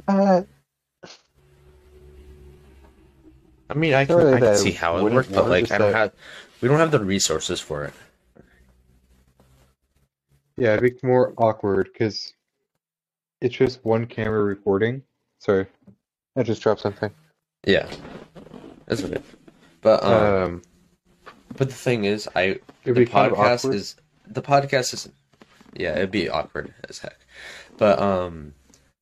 uh, 0.08 0.42
I 3.70 3.74
mean, 3.76 3.94
I 3.94 4.06
can, 4.06 4.16
Sorry 4.18 4.34
I 4.34 4.40
can 4.40 4.58
see 4.58 4.72
how 4.72 4.98
it 4.98 5.04
would 5.04 5.14
work, 5.14 5.28
but 5.32 5.48
like, 5.48 5.72
I 5.72 5.78
don't 5.78 5.92
that- 5.92 5.98
have, 5.98 6.14
we 6.62 6.68
don't 6.68 6.80
have 6.80 6.92
the 6.92 7.04
resources 7.04 7.60
for 7.60 7.86
it. 7.86 7.94
yeah, 10.58 10.74
it'd 10.76 11.00
be 11.02 11.08
more 11.08 11.34
awkward 11.38 11.90
because 11.94 12.34
it's 13.42 13.56
just 13.56 13.84
one 13.86 14.06
camera 14.06 14.44
recording. 14.44 15.04
Sorry, 15.40 15.68
I 16.36 16.44
just 16.44 16.62
dropped 16.62 16.82
something. 16.82 17.12
Yeah, 17.66 17.90
that's 18.88 19.04
okay. 19.04 19.22
But 19.82 20.04
um, 20.04 20.14
Um, 20.44 20.62
but 21.58 21.70
the 21.70 21.76
thing 21.76 22.04
is, 22.06 22.28
I 22.36 22.42
it'd 22.42 22.62
the 22.84 22.94
be 22.94 23.06
kind 23.06 23.32
of 23.32 23.38
podcast 23.38 23.74
is 23.74 23.96
the 24.28 24.42
podcast 24.42 24.94
is 24.94 25.10
yeah 25.76 25.96
it'd 25.96 26.10
be 26.12 26.28
awkward 26.28 26.74
as 26.90 26.98
heck 26.98 27.20
but 27.78 28.00
um 28.00 28.54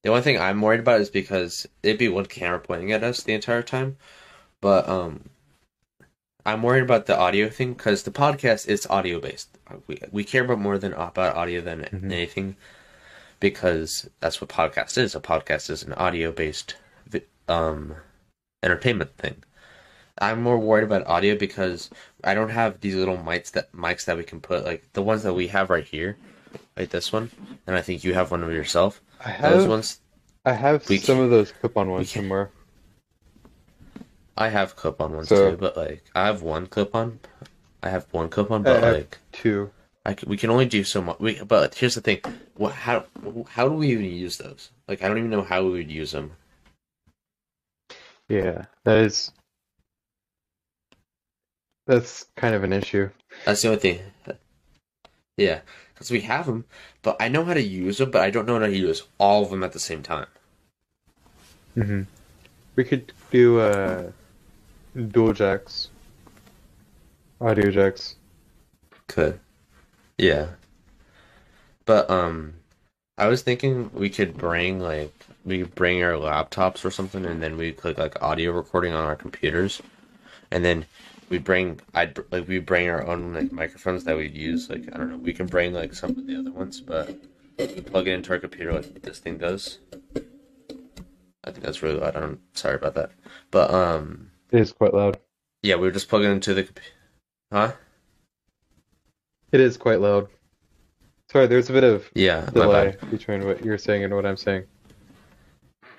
the 0.04 0.10
only 0.10 0.22
thing 0.22 0.38
i'm 0.38 0.62
worried 0.62 0.82
about 0.82 1.00
is 1.00 1.10
because 1.10 1.66
it'd 1.82 1.98
be 1.98 2.10
one 2.10 2.26
camera 2.26 2.60
pointing 2.60 2.92
at 2.92 3.04
us 3.06 3.24
the 3.24 3.34
entire 3.34 3.62
time 3.64 3.96
but 4.62 4.88
um 4.90 5.30
i'm 6.46 6.62
worried 6.64 6.84
about 6.84 7.06
the 7.06 7.18
audio 7.18 7.50
thing 7.50 7.74
because 7.74 8.04
the 8.04 8.12
podcast 8.12 8.68
is 8.68 8.88
audio 8.90 9.20
based 9.20 9.58
we, 9.88 10.00
we 10.12 10.24
care 10.24 10.44
about 10.46 10.60
more 10.60 10.78
than 10.78 10.94
about 10.94 11.36
audio 11.36 11.62
than 11.62 11.82
Mhm. 11.82 12.06
anything 12.12 12.56
because 13.40 14.10
that's 14.20 14.42
what 14.42 14.50
podcast 14.50 14.98
is 14.98 15.16
a 15.16 15.20
podcast 15.20 15.70
is 15.70 15.84
an 15.84 15.94
audio 15.94 16.32
based 16.32 16.76
um 17.48 17.96
entertainment 18.64 19.16
thing 19.18 19.44
I'm 20.20 20.42
more 20.42 20.58
worried 20.58 20.84
about 20.86 21.06
audio 21.06 21.38
because 21.38 21.92
I 22.24 22.34
don't 22.34 22.50
have 22.50 22.82
these 22.82 22.96
little 22.96 23.18
mics 23.18 23.52
that 23.52 23.72
mics 23.72 24.06
that 24.06 24.18
we 24.18 24.24
can 24.24 24.42
put 24.42 24.66
like 24.66 24.92
the 24.94 25.04
ones 25.04 25.22
that 25.22 25.36
we 25.36 25.48
have 25.50 25.70
right 25.70 25.86
here, 25.86 26.18
like 26.76 26.90
this 26.90 27.14
one, 27.14 27.30
and 27.68 27.76
I 27.76 27.84
think 27.84 28.04
you 28.04 28.16
have 28.16 28.32
one 28.32 28.44
of 28.44 28.52
yourself. 28.52 29.00
I 29.24 29.32
Those 29.34 29.62
have 29.62 29.70
ones 29.70 30.00
I 30.44 30.54
have 30.54 30.84
some 30.88 31.20
of 31.20 31.30
those 31.30 31.52
clip-on 31.52 31.92
ones 31.92 32.10
somewhere. 32.12 32.50
I 34.38 34.50
have 34.50 34.76
clip 34.76 35.02
on 35.02 35.14
ones 35.16 35.30
So- 35.30 35.52
too, 35.52 35.58
but 35.58 35.76
like 35.76 36.04
I 36.16 36.26
have 36.28 36.42
one 36.42 36.68
clip 36.68 36.94
on. 36.96 37.20
I 37.84 37.90
have 37.90 38.06
one 38.12 38.30
clip 38.30 38.52
on, 38.52 38.62
I 38.62 38.64
but 38.64 38.94
like 38.94 39.18
Two. 39.32 39.72
I 40.06 40.14
c- 40.16 40.26
we 40.28 40.38
can 40.38 40.50
only 40.50 40.66
do 40.66 40.84
so 40.84 41.02
much. 41.02 41.20
We, 41.20 41.42
but 41.44 41.76
here's 41.76 41.96
the 41.96 42.02
thing: 42.02 42.22
what 42.56 42.74
how 42.74 43.06
how 43.50 43.68
do 43.68 43.76
we 43.76 43.90
even 43.92 44.06
use 44.06 44.38
those? 44.38 44.70
Like 44.88 45.04
I 45.04 45.08
don't 45.08 45.18
even 45.18 45.30
know 45.30 45.44
how 45.44 45.64
we 45.64 45.72
would 45.72 45.92
use 45.92 46.12
them. 46.12 46.32
Yeah, 48.30 48.66
that 48.84 48.98
is. 48.98 49.32
That's 51.88 52.26
kind 52.36 52.54
of 52.54 52.64
an 52.64 52.74
issue. 52.74 53.10
That's 53.46 53.62
the 53.62 53.70
only 53.70 53.80
thing. 53.80 54.00
Yeah, 55.38 55.62
because 55.94 56.12
we 56.12 56.22
have 56.22 56.46
them, 56.48 56.66
but 57.04 57.16
I 57.20 57.28
know 57.30 57.46
how 57.46 57.54
to 57.54 57.62
use 57.62 58.00
them, 58.00 58.12
but 58.12 58.22
I 58.22 58.30
don't 58.30 58.46
know 58.48 58.60
how 58.60 58.66
to 58.66 58.76
use 58.76 59.04
all 59.20 59.44
of 59.44 59.50
them 59.52 59.64
at 59.64 59.72
the 59.72 59.80
same 59.80 60.04
time. 60.04 60.28
hmm 61.76 62.02
We 62.76 62.84
could 62.84 63.14
do 63.32 63.60
uh, 63.60 64.12
dual 64.98 65.34
jacks, 65.34 65.90
audio 67.40 67.70
jacks. 67.70 68.16
Could. 69.08 69.40
Yeah. 70.18 70.48
But 71.86 72.10
um 72.10 72.56
I 73.18 73.28
was 73.28 73.42
thinking 73.42 73.92
we 73.94 74.10
could 74.10 74.38
bring 74.38 74.80
like 74.80 75.14
we 75.46 75.64
bring 75.64 76.04
our 76.04 76.14
laptops 76.14 76.84
or 76.84 76.92
something 76.92 77.26
and 77.26 77.42
then 77.42 77.58
we 77.58 77.72
click 77.72 77.98
like 77.98 78.22
audio 78.22 78.52
recording 78.52 78.94
on 78.94 79.06
our 79.06 79.16
computers. 79.16 79.82
And 80.52 80.66
then 80.66 80.86
we 81.30 81.38
bring 81.38 81.80
I'd 81.94 82.18
like 82.32 82.48
we 82.48 82.60
bring 82.60 82.90
our 82.90 83.06
own 83.06 83.34
like 83.34 83.52
microphones 83.52 84.04
that 84.06 84.18
we'd 84.18 84.36
use 84.36 84.70
like 84.70 84.90
I 84.94 84.98
don't 84.98 85.10
know, 85.10 85.18
we 85.18 85.34
can 85.34 85.46
bring 85.46 85.74
like 85.74 85.94
some 85.94 86.12
of 86.12 86.26
the 86.26 86.38
other 86.38 86.52
ones, 86.52 86.82
but 86.82 87.16
we 87.58 87.82
plug 87.82 88.08
it 88.08 88.14
into 88.14 88.32
our 88.32 88.40
computer 88.40 88.74
like 88.74 89.02
this 89.04 89.20
thing 89.20 89.38
does. 89.38 89.80
I 91.44 91.52
think 91.52 91.64
that's 91.64 91.82
really 91.82 92.00
loud. 92.00 92.16
I 92.16 92.20
don't 92.20 92.40
sorry 92.58 92.76
about 92.76 92.96
that. 92.96 93.12
But 93.52 93.72
um 93.72 94.32
It 94.52 94.60
is 94.60 94.72
quite 94.72 94.94
loud. 94.94 95.18
yeah, 95.62 95.76
we 95.76 95.82
would 95.82 95.94
just 95.94 96.10
plugging 96.10 96.32
into 96.32 96.54
the 96.54 96.68
Huh? 97.52 97.74
It 99.52 99.60
is 99.62 99.78
quite 99.78 100.00
loud. 100.02 100.28
Sorry, 101.32 101.48
there's 101.48 101.70
a 101.70 101.74
bit 101.74 101.84
of 101.84 102.10
Yeah, 102.14 102.50
delay 102.54 102.96
between 103.12 103.46
what 103.46 103.64
you're 103.64 103.78
saying 103.78 104.04
and 104.04 104.14
what 104.16 104.26
I'm 104.26 104.38
saying. 104.38 104.64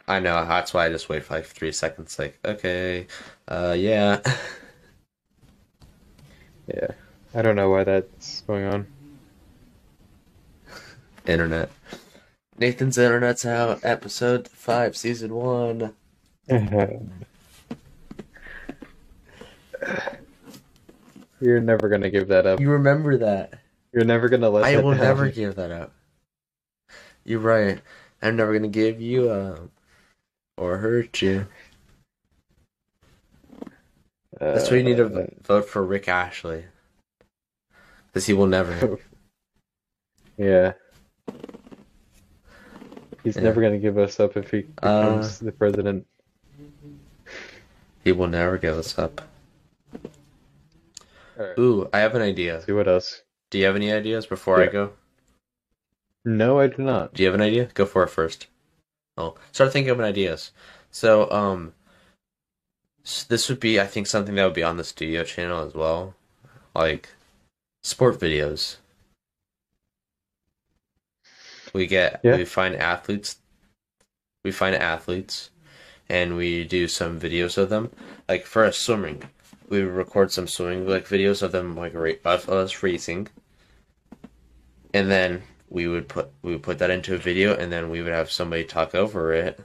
I 0.06 0.20
know. 0.20 0.44
That's 0.46 0.72
why 0.72 0.86
I 0.86 0.88
just 0.88 1.08
wait 1.10 1.24
for 1.24 1.34
like 1.34 1.44
three 1.44 1.72
seconds. 1.72 2.18
Like, 2.18 2.38
okay, 2.44 3.06
uh, 3.46 3.74
yeah. 3.78 4.20
Yeah, 6.66 6.88
I 7.34 7.40
don't 7.40 7.56
know 7.56 7.70
why 7.70 7.84
that's 7.84 8.42
going 8.42 8.66
on. 8.66 8.86
Internet. 11.26 11.70
Nathan's 12.58 12.98
internet's 12.98 13.46
out. 13.46 13.80
Episode 13.82 14.48
five, 14.48 14.94
season 14.94 15.34
one. 15.34 15.94
You're 21.40 21.60
never 21.60 21.88
gonna 21.88 22.10
give 22.10 22.28
that 22.28 22.46
up. 22.46 22.60
You 22.60 22.70
remember 22.70 23.16
that? 23.18 23.54
You're 23.92 24.04
never 24.04 24.28
gonna 24.28 24.50
let 24.50 24.64
I 24.64 24.76
will 24.82 24.94
never 24.94 25.28
give 25.30 25.54
that 25.56 25.70
up. 25.70 25.92
You're 27.24 27.40
right. 27.40 27.80
I'm 28.22 28.36
never 28.36 28.52
gonna 28.52 28.68
give 28.68 29.00
you 29.00 29.30
up 29.30 29.70
or 30.56 30.78
hurt 30.78 31.22
you. 31.22 31.46
That's 34.40 34.70
why 34.70 34.76
you 34.78 34.82
need 34.82 34.96
to 34.98 35.06
Uh, 35.06 35.26
vote 35.42 35.68
for 35.68 35.84
Rick 35.84 36.08
Astley. 36.08 36.64
Because 38.06 38.26
he 38.26 38.32
will 38.32 38.46
never. 38.46 38.98
Yeah. 40.36 40.74
He's 43.24 43.34
Yeah. 43.34 43.42
never 43.42 43.60
gonna 43.60 43.78
give 43.78 43.98
us 43.98 44.20
up 44.20 44.36
if 44.36 44.52
he 44.52 44.66
Uh, 44.80 45.00
becomes 45.16 45.40
the 45.40 45.50
president. 45.50 46.06
He 48.04 48.12
will 48.12 48.28
never 48.28 48.56
give 48.56 48.78
us 48.78 48.96
up. 48.96 49.20
Alright, 51.38 51.58
Ooh, 51.58 51.88
I 51.92 52.00
have 52.00 52.14
an 52.14 52.22
idea. 52.22 52.62
see 52.62 52.72
what 52.72 52.88
else. 52.88 53.22
Do 53.50 53.58
you 53.58 53.64
have 53.66 53.76
any 53.76 53.92
ideas 53.92 54.26
before 54.26 54.60
I 54.62 54.66
go? 54.66 54.92
No, 56.24 56.58
I 56.58 56.66
do 56.66 56.82
not. 56.82 57.14
Do 57.14 57.22
you 57.22 57.28
have 57.28 57.34
an 57.34 57.40
idea? 57.46 57.66
Go 57.74 57.86
for 57.86 58.02
it 58.02 58.08
first. 58.10 58.48
Oh, 59.16 59.36
start 59.52 59.72
thinking 59.72 59.90
of 59.90 59.98
an 59.98 60.04
ideas. 60.04 60.50
So, 60.90 61.30
um, 61.30 61.72
s- 63.04 63.24
this 63.24 63.48
would 63.48 63.60
be, 63.60 63.80
I 63.80 63.86
think, 63.86 64.06
something 64.06 64.34
that 64.34 64.44
would 64.44 64.52
be 64.54 64.62
on 64.62 64.76
the 64.76 64.84
studio 64.84 65.24
channel 65.24 65.64
as 65.66 65.74
well, 65.74 66.14
like 66.74 67.08
sport 67.82 68.18
videos. 68.18 68.76
We 71.72 71.86
get, 71.86 72.20
Yeah. 72.22 72.36
we 72.36 72.44
find 72.44 72.74
athletes, 72.74 73.36
we 74.44 74.52
find 74.52 74.74
athletes, 74.74 75.50
and 76.08 76.36
we 76.36 76.64
do 76.64 76.88
some 76.88 77.20
videos 77.20 77.58
of 77.58 77.68
them. 77.70 77.90
Like 78.28 78.44
for 78.46 78.64
a 78.64 78.72
swimming, 78.72 79.30
we 79.68 79.84
would 79.84 79.92
record 79.92 80.32
some 80.32 80.48
swimming 80.48 80.86
like 80.86 81.06
videos 81.06 81.42
of 81.42 81.52
them, 81.52 81.76
like 81.76 81.94
ra- 81.94 82.12
of 82.24 82.48
us 82.48 82.82
racing, 82.82 83.28
and 84.94 85.10
then 85.10 85.42
we 85.68 85.86
would 85.86 86.08
put 86.08 86.30
we 86.42 86.52
would 86.52 86.62
put 86.62 86.78
that 86.78 86.90
into 86.90 87.14
a 87.14 87.18
video 87.18 87.54
and 87.54 87.70
then 87.70 87.90
we 87.90 88.00
would 88.00 88.12
have 88.12 88.30
somebody 88.30 88.64
talk 88.64 88.94
over 88.94 89.32
it 89.32 89.60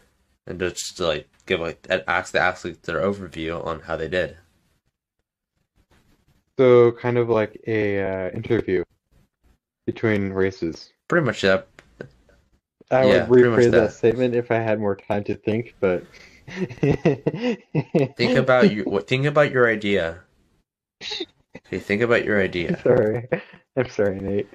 and 0.45 0.59
just 0.59 0.99
like 0.99 1.29
give 1.45 1.59
like 1.61 1.85
ask 2.07 2.33
the 2.33 2.39
athletes 2.39 2.79
their 2.79 2.99
overview 3.01 3.65
on 3.65 3.79
how 3.81 3.95
they 3.95 4.09
did. 4.09 4.37
So 6.59 6.91
kind 6.91 7.17
of 7.17 7.29
like 7.29 7.59
a 7.65 8.01
uh, 8.01 8.29
interview 8.31 8.83
between 9.85 10.31
races. 10.31 10.91
Pretty 11.07 11.25
much 11.25 11.41
that. 11.41 11.67
I 12.91 13.05
Yeah, 13.05 13.27
would 13.27 13.45
rephrase 13.45 13.71
that 13.71 13.71
that. 13.71 13.93
statement 13.93 14.35
if 14.35 14.51
I 14.51 14.57
had 14.57 14.79
more 14.79 14.95
time 14.95 15.23
to 15.25 15.35
think, 15.35 15.75
but 15.79 16.03
Think 18.17 18.38
about 18.38 18.71
you. 18.71 18.84
what- 18.84 19.08
Think 19.08 19.25
about 19.25 19.51
your 19.51 19.67
idea. 19.67 20.19
Okay, 21.67 21.79
think 21.79 22.01
about 22.01 22.23
your 22.23 22.41
idea. 22.41 22.79
Sorry, 22.82 23.27
I'm 23.75 23.89
sorry, 23.89 24.19
Nate. 24.19 24.47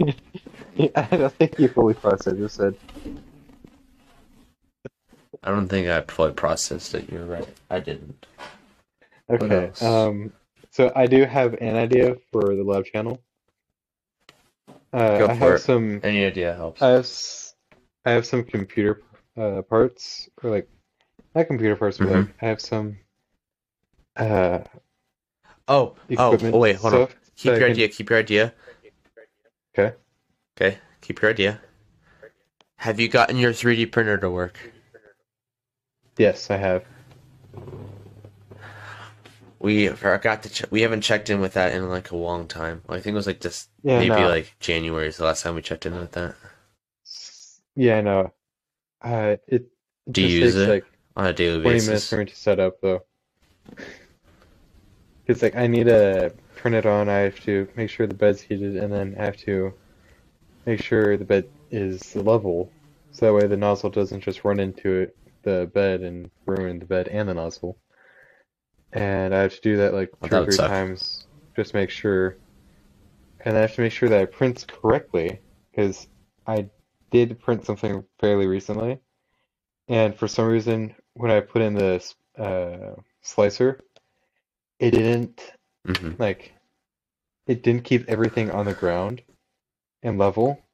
I 0.94 1.16
don't 1.16 1.32
think 1.34 1.58
you 1.58 1.68
fully 1.68 1.94
processed 1.94 2.36
just 2.36 2.56
said. 2.56 2.74
I 5.42 5.50
don't 5.50 5.68
think 5.68 5.88
I 5.88 6.02
fully 6.02 6.32
processed 6.32 6.94
it. 6.94 7.10
You're 7.10 7.24
right. 7.24 7.48
I 7.70 7.80
didn't. 7.80 8.26
Okay. 9.30 9.70
Um, 9.84 10.32
so 10.70 10.92
I 10.94 11.06
do 11.06 11.24
have 11.24 11.54
an 11.54 11.76
idea 11.76 12.16
for 12.32 12.54
the 12.54 12.62
lab 12.64 12.84
channel. 12.86 13.20
Uh, 14.92 15.18
Go 15.18 15.26
I 15.28 15.32
have 15.34 15.52
it. 15.54 15.58
some. 15.60 16.00
Any 16.02 16.24
idea 16.24 16.54
helps. 16.54 16.82
I 16.82 16.88
have. 16.90 17.08
I 18.04 18.10
have 18.12 18.26
some 18.26 18.44
computer 18.44 19.02
uh, 19.38 19.62
parts, 19.62 20.28
or 20.42 20.50
like 20.50 20.68
not 21.34 21.46
computer 21.46 21.76
parts, 21.76 21.98
but 21.98 22.08
Mm-hmm. 22.08 22.16
like 22.20 22.34
I 22.42 22.46
have 22.46 22.60
some 22.60 22.98
uh, 24.16 24.60
Oh, 25.68 25.94
oh, 26.16 26.38
oh, 26.42 26.58
wait, 26.58 26.76
hold 26.76 26.94
on. 26.94 27.08
Keep 27.36 27.44
your 27.52 27.58
can- 27.60 27.70
idea. 27.70 27.88
Keep 27.88 28.10
your 28.10 28.18
idea. 28.18 28.54
Okay. 29.78 29.94
Okay. 30.56 30.78
Keep 31.02 31.20
your 31.22 31.30
idea. 31.30 31.60
Have 32.76 32.98
you 32.98 33.08
gotten 33.08 33.36
your 33.36 33.52
3D 33.52 33.90
printer 33.92 34.16
to 34.18 34.30
work? 34.30 34.58
Yes, 36.16 36.50
I 36.50 36.56
have. 36.56 36.84
We 39.60 39.88
forgot 39.88 40.42
to. 40.44 40.48
Ch- 40.48 40.70
we 40.70 40.82
haven't 40.82 41.00
checked 41.02 41.30
in 41.30 41.40
with 41.40 41.54
that 41.54 41.74
in 41.74 41.88
like 41.88 42.12
a 42.12 42.16
long 42.16 42.46
time. 42.46 42.82
I 42.88 42.94
think 43.00 43.14
it 43.14 43.16
was 43.16 43.26
like 43.26 43.40
just 43.40 43.68
Yeah, 43.82 43.98
maybe 43.98 44.14
no. 44.20 44.28
like 44.28 44.54
January 44.60 45.08
is 45.08 45.16
the 45.16 45.24
last 45.24 45.42
time 45.42 45.54
we 45.56 45.62
checked 45.62 45.84
in 45.86 45.96
with 45.96 46.12
that. 46.12 46.34
Yeah, 47.74 48.00
no. 48.00 48.32
Uh, 49.02 49.36
it 49.46 49.66
Do 50.10 50.22
you 50.22 50.40
use 50.40 50.56
it 50.56 50.68
like 50.68 50.84
on 51.16 51.26
a 51.26 51.32
daily 51.32 51.62
20 51.62 51.80
minutes 51.82 52.08
for 52.08 52.16
me 52.18 52.24
to 52.26 52.34
set 52.36 52.60
up 52.60 52.74
though. 52.82 53.04
Because 55.26 55.42
like 55.42 55.56
I 55.56 55.66
need 55.66 55.84
to 55.84 56.32
turn 56.56 56.74
it 56.74 56.86
on, 56.86 57.08
I 57.08 57.18
have 57.18 57.40
to 57.44 57.68
make 57.76 57.90
sure 57.90 58.06
the 58.06 58.14
bed's 58.14 58.40
heated, 58.40 58.76
and 58.76 58.92
then 58.92 59.14
I 59.18 59.24
have 59.26 59.36
to 59.38 59.72
make 60.66 60.82
sure 60.82 61.16
the 61.16 61.24
bed 61.24 61.44
is 61.70 62.16
level, 62.16 62.72
so 63.12 63.26
that 63.26 63.34
way 63.34 63.46
the 63.46 63.56
nozzle 63.56 63.90
doesn't 63.90 64.22
just 64.22 64.44
run 64.44 64.58
into 64.58 64.92
it, 65.02 65.16
the 65.44 65.70
bed 65.72 66.00
and 66.00 66.30
ruin 66.46 66.78
the 66.78 66.86
bed 66.86 67.08
and 67.08 67.28
the 67.28 67.34
nozzle. 67.34 67.78
And 68.92 69.34
I 69.34 69.42
have 69.42 69.54
to 69.54 69.60
do 69.60 69.76
that 69.78 69.92
like 69.94 70.10
Well, 70.20 70.30
two 70.30 70.36
or 70.36 70.44
three 70.44 70.56
suck. 70.56 70.70
times, 70.70 71.26
just 71.56 71.74
make 71.74 71.90
sure. 71.90 72.38
And 73.44 73.56
I 73.56 73.60
have 73.60 73.74
to 73.74 73.82
make 73.82 73.92
sure 73.92 74.08
that 74.08 74.22
it 74.22 74.32
prints 74.32 74.64
correctly, 74.64 75.40
because 75.70 76.06
I 76.46 76.70
did 77.10 77.40
print 77.40 77.64
something 77.64 78.04
fairly 78.20 78.46
recently, 78.46 79.00
and 79.88 80.14
for 80.16 80.28
some 80.28 80.46
reason, 80.46 80.94
when 81.14 81.30
I 81.30 81.40
put 81.40 81.62
in 81.62 81.74
the 81.74 82.04
uh, 82.38 83.00
slicer, 83.22 83.80
it 84.78 84.92
didn't 84.92 85.52
hmm 85.86 86.12
like 86.18 86.54
it 87.46 87.62
didn't 87.62 87.84
keep 87.84 88.08
everything 88.08 88.50
on 88.50 88.66
the 88.66 88.74
ground 88.74 89.22
and 90.02 90.18
level. 90.18 90.64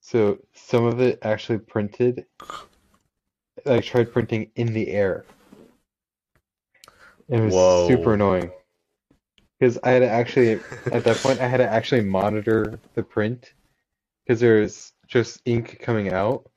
So 0.00 0.38
some 0.54 0.84
of 0.84 1.00
it 1.00 1.18
actually 1.22 1.58
printed, 1.58 2.26
like 3.64 3.84
tried 3.84 4.12
printing 4.12 4.50
in 4.56 4.72
the 4.72 4.88
air. 4.88 5.26
It 7.28 7.40
was 7.40 7.54
Whoa. 7.54 7.86
super 7.86 8.14
annoying. 8.14 8.50
Because 9.58 9.78
I 9.84 9.90
had 9.90 10.00
to 10.00 10.08
actually, 10.08 10.64
at 10.90 11.04
that 11.04 11.22
point, 11.22 11.40
I 11.40 11.48
had 11.48 11.58
to 11.58 11.68
actually 11.68 12.02
monitor 12.02 12.80
the 12.94 13.02
print 13.02 13.54
because 14.26 14.40
there 14.40 14.60
was 14.60 14.92
just 15.12 15.42
ink 15.44 15.78
coming 15.82 16.10
out 16.10 16.48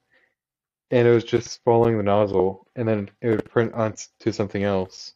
and 0.90 1.06
it 1.06 1.12
was 1.12 1.26
just 1.26 1.62
following 1.66 1.98
the 1.98 2.04
nozzle 2.04 2.66
and 2.78 2.88
then 2.88 3.10
it 3.22 3.28
would 3.28 3.50
print 3.50 3.74
onto 3.74 4.32
something 4.32 4.64
else. 4.64 5.14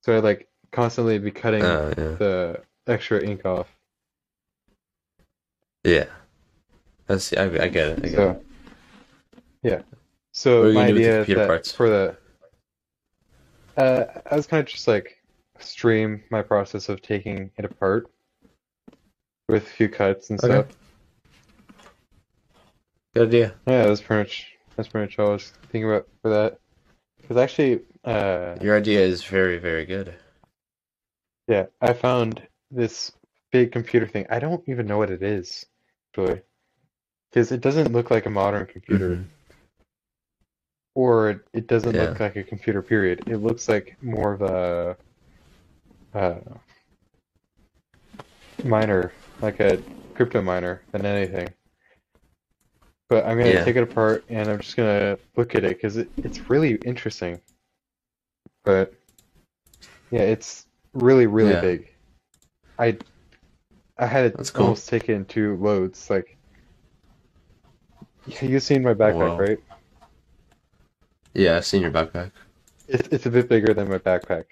So 0.00 0.16
I'd 0.16 0.24
like 0.24 0.48
constantly 0.72 1.16
be 1.20 1.30
cutting 1.30 1.62
Oh 1.62 1.92
yeah. 1.96 2.16
the 2.16 2.62
extra 2.88 3.22
ink 3.22 3.46
off. 3.46 3.68
Yeah. 5.84 6.06
That's 7.06 7.32
I, 7.34 7.44
I 7.44 7.48
get 7.48 7.64
it. 7.64 7.98
I 7.98 8.00
get 8.00 8.04
it. 8.04 8.12
So, 8.14 8.40
yeah. 9.62 9.82
So 10.32 10.64
my 10.64 10.72
gonna 10.72 10.88
do 10.88 10.94
with 10.94 11.02
the 11.04 11.08
idea 11.10 11.20
is 11.20 11.26
that 11.28 11.46
parts? 11.46 11.70
for 11.70 11.88
the, 11.88 12.16
uh, 13.76 14.04
I 14.28 14.34
was 14.34 14.48
kind 14.48 14.60
of 14.60 14.66
just 14.66 14.88
like 14.88 15.22
stream 15.60 16.24
my 16.32 16.42
process 16.42 16.88
of 16.88 17.00
taking 17.00 17.52
it 17.56 17.64
apart 17.64 18.10
with 19.48 19.62
a 19.62 19.70
few 19.70 19.88
cuts 19.88 20.30
and 20.30 20.42
Okay. 20.42 20.62
stuff. 20.62 20.76
Good 23.14 23.28
idea. 23.28 23.54
Yeah, 23.66 23.86
that's 23.86 24.00
pretty 24.00 24.20
much 24.22 24.46
that's 24.76 24.88
pretty 24.88 25.06
much 25.06 25.18
all 25.18 25.28
I 25.28 25.32
was 25.32 25.52
thinking 25.70 25.84
about 25.84 26.08
for 26.22 26.30
that. 26.30 26.58
Because 27.20 27.36
actually, 27.36 27.80
uh, 28.04 28.56
Your 28.60 28.76
idea 28.76 29.00
is 29.00 29.22
very 29.24 29.58
very 29.58 29.84
good. 29.84 30.14
yeah, 31.46 31.66
I 31.80 31.92
found 31.92 32.46
this 32.70 33.12
big 33.50 33.72
computer 33.72 34.06
thing. 34.06 34.26
I 34.30 34.38
don't 34.38 34.66
even 34.66 34.86
know 34.86 34.96
what 34.96 35.10
it 35.10 35.22
is, 35.22 35.66
really, 36.16 36.40
because 37.30 37.52
it 37.52 37.60
doesn't 37.60 37.92
look 37.92 38.10
like 38.10 38.26
a 38.26 38.30
modern 38.30 38.66
computer. 38.66 39.10
Mhm. 39.10 39.24
or 40.94 41.30
it, 41.30 41.40
it 41.54 41.66
doesn't 41.66 41.94
Yeah. 41.94 42.02
look 42.02 42.20
like 42.20 42.36
a 42.36 42.42
computer 42.44 42.82
period 42.82 43.22
it 43.26 43.38
looks 43.38 43.66
like 43.66 43.96
more 44.02 44.34
of 44.34 44.42
a 44.42 44.96
uh, 46.12 46.38
miner 48.62 49.10
like 49.40 49.58
a 49.60 49.82
crypto 50.14 50.42
miner 50.42 50.82
than 50.92 51.06
anything 51.06 51.48
but 53.12 53.26
i'm 53.26 53.36
gonna 53.36 53.50
Yeah. 53.50 53.62
take 53.62 53.76
it 53.76 53.82
apart 53.82 54.24
and 54.30 54.48
i'm 54.48 54.58
just 54.58 54.74
gonna 54.74 55.18
look 55.36 55.54
at 55.54 55.64
it 55.64 55.76
because 55.76 55.98
it, 55.98 56.08
it's 56.16 56.48
really 56.48 56.76
interesting 56.76 57.38
but 58.64 58.94
yeah 60.10 60.22
it's 60.22 60.66
really 60.94 61.26
really 61.26 61.50
Yeah. 61.52 61.60
big 61.60 61.90
i 62.78 62.96
i 63.98 64.06
had 64.06 64.32
to 64.32 64.36
That's 64.38 64.50
cool. 64.50 64.64
almost 64.64 64.88
take 64.88 65.10
it 65.10 65.12
in 65.12 65.26
two 65.26 65.56
loads 65.56 66.08
like 66.08 66.38
yeah, 68.26 68.44
you've 68.46 68.62
seen 68.62 68.82
my 68.82 68.94
backpack 68.94 69.36
Wow. 69.36 69.38
right 69.38 69.58
Yeah, 71.34 71.56
I've 71.58 71.66
seen 71.66 71.82
your 71.82 71.90
backpack. 71.90 72.30
It's 72.88 73.08
it's 73.08 73.26
a 73.26 73.30
bit 73.30 73.46
bigger 73.48 73.74
than 73.74 73.88
my 73.90 73.98
backpack. 73.98 74.44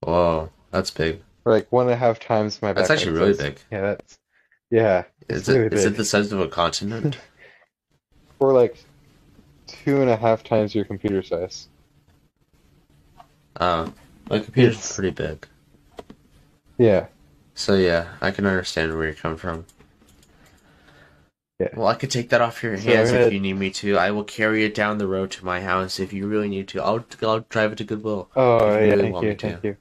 Whoa, 0.00 0.50
that's 0.72 0.90
big. 0.90 1.22
Like 1.44 1.70
one 1.70 1.86
and 1.86 1.92
a 1.92 1.96
half 1.96 2.18
times 2.18 2.60
my 2.60 2.72
backpack. 2.72 2.74
That's 2.74 2.88
backpack 2.88 2.92
actually 2.94 3.12
really 3.12 3.34
big. 3.34 3.60
Yeah, 3.70 3.80
that's 3.82 4.18
yeah. 4.70 5.04
Is 5.28 5.48
it 5.48 5.72
is 5.72 5.84
it 5.84 5.96
the 5.96 6.04
size 6.04 6.32
of 6.32 6.40
a 6.40 6.48
continent? 6.48 7.18
Or 8.38 8.52
like 8.52 8.76
two 9.66 10.02
and 10.02 10.10
a 10.10 10.16
half 10.16 10.44
times 10.44 10.74
your 10.74 10.84
computer 10.84 11.22
size. 11.22 11.68
Uh, 13.58 13.88
my 14.28 14.40
computer's 14.40 14.74
It's- 14.74 14.94
pretty 14.94 15.10
big. 15.10 15.46
Yeah. 16.76 17.06
So 17.54 17.76
yeah, 17.76 18.08
I 18.20 18.30
can 18.32 18.44
understand 18.44 18.94
where 18.94 19.04
you're 19.06 19.14
coming 19.14 19.38
from. 19.38 19.64
Yeah. 21.58 21.68
Well, 21.74 21.86
I 21.86 21.94
could 21.94 22.10
take 22.10 22.28
that 22.28 22.42
off 22.42 22.62
your 22.62 22.76
hands 22.76 23.10
I'm 23.10 23.22
if 23.22 23.32
you 23.32 23.40
need 23.40 23.54
me 23.54 23.70
to. 23.70 23.96
I 23.96 24.10
will 24.10 24.24
carry 24.24 24.64
it 24.66 24.74
down 24.74 24.98
the 24.98 25.06
road 25.06 25.30
to 25.30 25.44
my 25.46 25.62
house 25.62 25.98
if 25.98 26.12
you 26.12 26.26
really 26.26 26.50
need 26.50 26.68
to. 26.68 26.82
I'll 26.82 27.02
I'll 27.22 27.40
drive 27.48 27.72
it 27.72 27.78
to 27.78 27.84
Goodwill. 27.84 28.28
Oh 28.36 28.68
yeah, 28.74 28.76
really 28.80 29.10
thank 29.12 29.22
you, 29.24 29.34
to. 29.34 29.48
thank 29.50 29.64
you. 29.64 29.76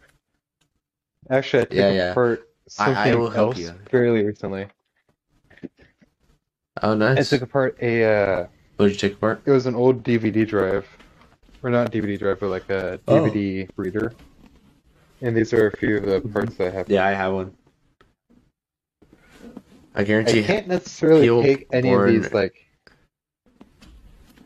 Actually, 1.29 1.63
I 1.63 1.65
took 1.65 1.73
Yeah, 1.73 1.91
yeah. 1.91 2.11
apart 2.11 2.49
I- 2.79 2.83
I 2.83 2.93
something 2.93 3.19
will 3.19 3.29
help 3.31 3.49
else 3.55 3.59
you. 3.59 3.73
fairly 3.91 4.23
recently. 4.23 4.67
Oh, 6.83 6.93
nice. 6.93 7.17
I 7.33 7.37
took 7.37 7.41
apart 7.47 7.77
a 7.81 8.03
uh, 8.03 8.47
What 8.77 8.87
did 8.87 8.93
you 8.93 9.09
take 9.09 9.13
apart? 9.17 9.41
it 9.45 9.51
was 9.51 9.65
an 9.65 9.75
old 9.75 10.03
DVD 10.03 10.45
drive, 10.47 10.87
or 11.63 11.69
not 11.69 11.91
DVD 11.91 12.17
drive, 12.19 12.39
but 12.39 12.49
like 12.49 12.69
a 12.69 12.99
Oh. 13.07 13.21
DVD 13.23 13.69
reader. 13.77 14.13
And 15.21 15.35
these 15.35 15.53
are 15.53 15.67
a 15.67 15.77
few 15.77 15.97
of 15.97 16.05
the 16.05 16.21
parts 16.29 16.55
that 16.57 16.67
I 16.67 16.71
have. 16.71 16.89
Yeah, 16.89 17.05
I 17.05 17.11
have 17.11 17.33
one. 17.33 17.55
I 19.95 20.03
guarantee. 20.03 20.39
You. 20.39 20.43
I 20.43 20.47
can't 20.47 20.67
necessarily 20.67 21.27
take 21.41 21.67
any 21.71 21.93
of 21.93 22.05
these 22.05 22.33
like 22.33 22.53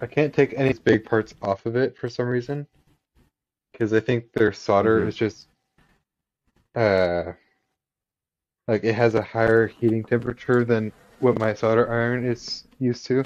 I 0.02 0.06
can't 0.06 0.34
take 0.34 0.54
any 0.56 0.74
big 0.74 1.04
parts 1.06 1.34
off 1.42 1.66
of 1.66 1.76
it 1.76 1.98
for 1.98 2.08
some 2.08 2.28
reason 2.28 2.68
because 3.74 3.92
I 3.92 4.00
think 4.00 4.32
their 4.34 4.54
solder 4.54 5.02
Mhm. 5.02 5.08
is 5.08 5.16
just 5.16 5.48
uh 6.76 7.34
like 8.68 8.84
it 8.84 8.94
has 8.94 9.16
a 9.16 9.22
higher 9.24 9.66
heating 9.68 10.04
temperature 10.04 10.64
than 10.64 10.94
what 11.20 11.38
my 11.40 11.54
solder 11.54 11.90
iron 11.92 12.26
is 12.26 12.66
used 12.80 13.06
to. 13.08 13.24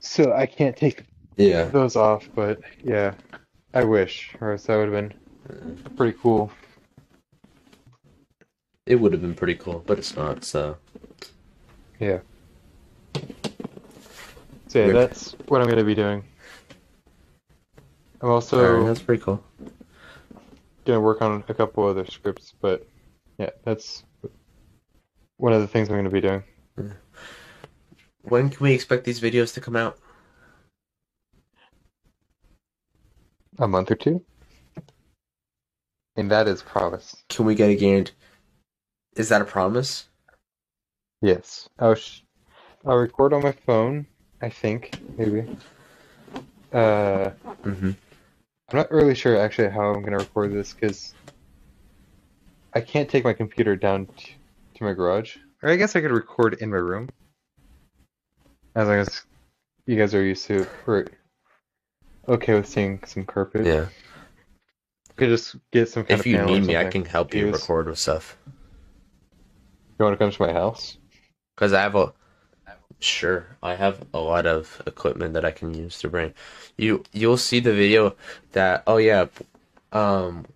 So 0.00 0.32
I 0.32 0.46
can't 0.46 0.76
take 0.76 1.04
Yeah. 1.36 1.64
those 1.66 1.96
off, 1.96 2.28
but 2.34 2.60
yeah, 2.82 3.14
I 3.74 3.84
wish, 3.84 4.34
or 4.40 4.52
else 4.52 4.64
that 4.64 4.76
would 4.76 4.92
have 4.92 5.10
been 5.10 5.76
pretty 5.96 6.16
cool. 6.20 6.50
It 8.86 8.96
would 8.96 9.12
have 9.12 9.20
been 9.22 9.34
pretty 9.34 9.54
cool, 9.54 9.84
but 9.86 9.98
it's 9.98 10.16
not. 10.16 10.44
So 10.44 10.76
Yeah. 11.98 12.20
So 14.68 14.78
yeah, 14.78 14.86
Weird. 14.86 14.96
that's 14.96 15.32
what 15.48 15.60
I'm 15.60 15.68
gonna 15.68 15.84
be 15.84 15.94
doing. 15.94 16.24
I'm 18.22 18.30
also 18.30 18.58
Alright, 18.64 18.86
that's 18.86 19.02
pretty 19.02 19.22
cool. 19.22 19.42
gonna 20.84 21.00
work 21.00 21.22
on 21.22 21.44
a 21.48 21.54
couple 21.54 21.84
other 21.86 22.06
scripts, 22.06 22.54
but 22.60 22.86
yeah, 23.38 23.50
that's 23.64 24.04
one 25.40 25.52
of 25.54 25.60
the 25.60 25.66
things 25.66 25.88
I'm 25.88 25.96
gonna 25.96 26.10
be 26.10 26.20
doing. 26.20 26.42
When 28.22 28.50
can 28.50 28.62
we 28.62 28.74
expect 28.74 29.04
these 29.04 29.20
videos 29.20 29.54
to 29.54 29.60
come 29.60 29.74
out? 29.74 29.98
A 33.58 33.66
month 33.66 33.90
or 33.90 33.94
two? 33.94 34.22
And 36.16 36.30
that 36.30 36.46
is 36.46 36.62
promise. 36.62 37.16
Can 37.28 37.46
we 37.46 37.54
get 37.54 37.70
a 37.70 37.74
guarantee? 37.74 38.12
Is 39.16 39.30
that 39.30 39.40
a 39.40 39.44
promise? 39.44 40.08
Yes. 41.22 41.68
I'll 41.78 41.94
sh 41.94 42.20
I'll 42.84 42.96
record 42.96 43.32
on 43.32 43.42
my 43.42 43.52
phone, 43.52 44.06
I 44.40 44.48
think, 44.48 45.00
maybe. 45.16 45.56
Uh, 46.72 47.30
Mm-hmm. 47.64 47.90
I'm 48.70 48.76
not 48.76 48.90
really 48.92 49.14
sure 49.14 49.36
actually 49.36 49.70
how 49.70 49.92
I'm 49.92 50.02
gonna 50.02 50.18
record 50.18 50.52
this 50.52 50.72
because 50.72 51.14
I 52.72 52.80
can't 52.80 53.08
take 53.08 53.24
my 53.24 53.32
computer 53.32 53.74
down 53.74 54.06
t 54.16 54.36
to 54.80 54.84
my 54.84 54.94
garage. 54.94 55.36
Or 55.62 55.70
I 55.70 55.76
guess 55.76 55.94
I 55.94 56.00
could 56.00 56.10
record 56.10 56.54
in 56.54 56.70
my 56.70 56.78
room. 56.78 57.10
As 58.74 58.88
long 58.88 58.96
as 58.96 59.22
you 59.86 59.96
guys 59.96 60.14
are 60.14 60.22
used 60.22 60.46
to 60.46 60.66
or 60.86 61.06
okay 62.28 62.54
with 62.54 62.66
seeing 62.66 63.00
some 63.04 63.24
carpet. 63.24 63.66
Yeah. 63.66 63.86
You 65.08 65.14
could 65.16 65.28
just 65.28 65.56
get 65.70 65.88
some 65.88 66.04
kind 66.04 66.18
If 66.18 66.20
of 66.20 66.26
you 66.26 66.42
need 66.42 66.64
me, 66.64 66.76
I 66.76 66.84
can 66.84 67.04
help 67.04 67.34
you 67.34 67.46
Use. 67.46 67.60
record 67.60 67.88
with 67.88 67.98
stuff. 67.98 68.38
You 69.98 70.04
want 70.04 70.14
to 70.14 70.16
come 70.18 70.30
to 70.30 70.42
my 70.42 70.52
house? 70.52 70.96
Because 71.54 71.74
I 71.74 71.82
have 71.82 71.94
a 71.94 72.14
sure, 73.00 73.56
I 73.62 73.74
have 73.74 74.02
a 74.14 74.18
lot 74.18 74.46
of 74.46 74.80
equipment 74.86 75.34
that 75.34 75.44
I 75.44 75.50
can 75.50 75.74
use 75.74 75.98
to 75.98 76.08
bring. 76.08 76.32
You 76.78 77.04
you'll 77.12 77.36
see 77.36 77.60
the 77.60 77.74
video 77.74 78.14
that 78.52 78.82
oh 78.86 78.96
yeah, 78.96 79.26
um, 79.92 80.46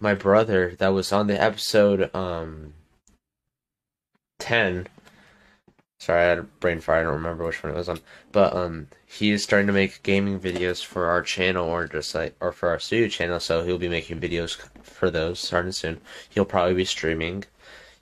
my 0.00 0.14
brother 0.14 0.74
that 0.78 0.88
was 0.88 1.12
on 1.12 1.28
the 1.28 1.40
episode 1.40 2.14
um 2.14 2.74
ten. 4.38 4.86
Sorry, 5.98 6.22
I 6.22 6.28
had 6.28 6.38
a 6.38 6.42
brain 6.42 6.80
fire. 6.80 7.00
I 7.00 7.02
don't 7.04 7.14
remember 7.14 7.46
which 7.46 7.62
one 7.62 7.72
it 7.72 7.76
was 7.76 7.88
on, 7.88 8.00
but 8.30 8.54
um, 8.54 8.88
he 9.06 9.30
is 9.30 9.42
starting 9.42 9.68
to 9.68 9.72
make 9.72 10.02
gaming 10.02 10.38
videos 10.38 10.84
for 10.84 11.06
our 11.06 11.22
channel 11.22 11.66
or 11.66 11.86
just 11.86 12.14
like 12.14 12.34
or 12.40 12.52
for 12.52 12.68
our 12.68 12.78
studio 12.78 13.08
channel. 13.08 13.40
So 13.40 13.62
he'll 13.62 13.78
be 13.78 13.88
making 13.88 14.20
videos 14.20 14.58
for 14.82 15.10
those 15.10 15.40
starting 15.40 15.72
soon. 15.72 16.00
He'll 16.28 16.44
probably 16.44 16.74
be 16.74 16.84
streaming. 16.84 17.44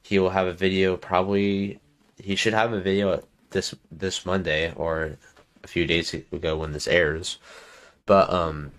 He 0.02 0.18
will 0.18 0.30
have 0.30 0.48
a 0.48 0.52
video 0.52 0.96
probably. 0.96 1.78
He 2.20 2.34
should 2.34 2.54
have 2.54 2.72
a 2.72 2.80
video 2.80 3.22
this 3.50 3.74
this 3.92 4.26
Monday 4.26 4.72
or 4.74 5.18
a 5.62 5.68
few 5.68 5.86
days 5.86 6.12
ago 6.12 6.56
when 6.56 6.72
this 6.72 6.88
airs. 6.88 7.38
But 8.04 8.32
um 8.32 8.72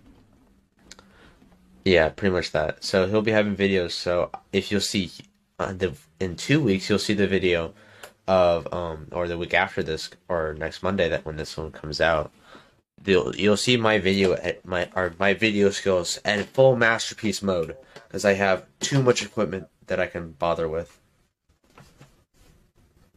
yeah, 1.86 2.10
pretty 2.10 2.34
much 2.34 2.52
that. 2.52 2.84
So 2.84 3.08
he'll 3.08 3.22
be 3.22 3.32
having 3.32 3.56
videos. 3.56 3.92
So 3.92 4.32
if 4.52 4.72
you'll 4.72 4.82
see 4.82 5.12
uh, 5.60 5.74
the 5.74 5.94
in 6.20 6.36
2 6.36 6.62
weeks 6.62 6.90
you'll 6.90 7.00
see 7.00 7.14
the 7.14 7.28
video 7.28 7.74
of 8.28 8.72
um 8.74 9.08
or 9.12 9.28
the 9.28 9.38
week 9.38 9.54
after 9.54 9.84
this 9.84 10.10
or 10.30 10.56
next 10.58 10.82
Monday 10.82 11.10
that 11.10 11.26
when 11.26 11.36
this 11.38 11.58
one 11.58 11.72
comes 11.72 12.00
out. 12.02 12.32
You'll, 13.06 13.36
you'll 13.36 13.58
see 13.58 13.76
my 13.76 14.00
video 14.00 14.32
at 14.34 14.66
my 14.66 14.90
or 14.96 15.14
my 15.20 15.34
video 15.34 15.70
skills 15.72 16.20
at 16.24 16.46
full 16.46 16.78
masterpiece 16.78 17.42
mode 17.42 17.76
because 18.08 18.24
I 18.24 18.34
have 18.34 18.66
too 18.80 19.04
much 19.04 19.24
equipment 19.24 19.68
that 19.88 20.00
I 20.00 20.08
can 20.08 20.32
bother 20.32 20.70
with. 20.70 20.98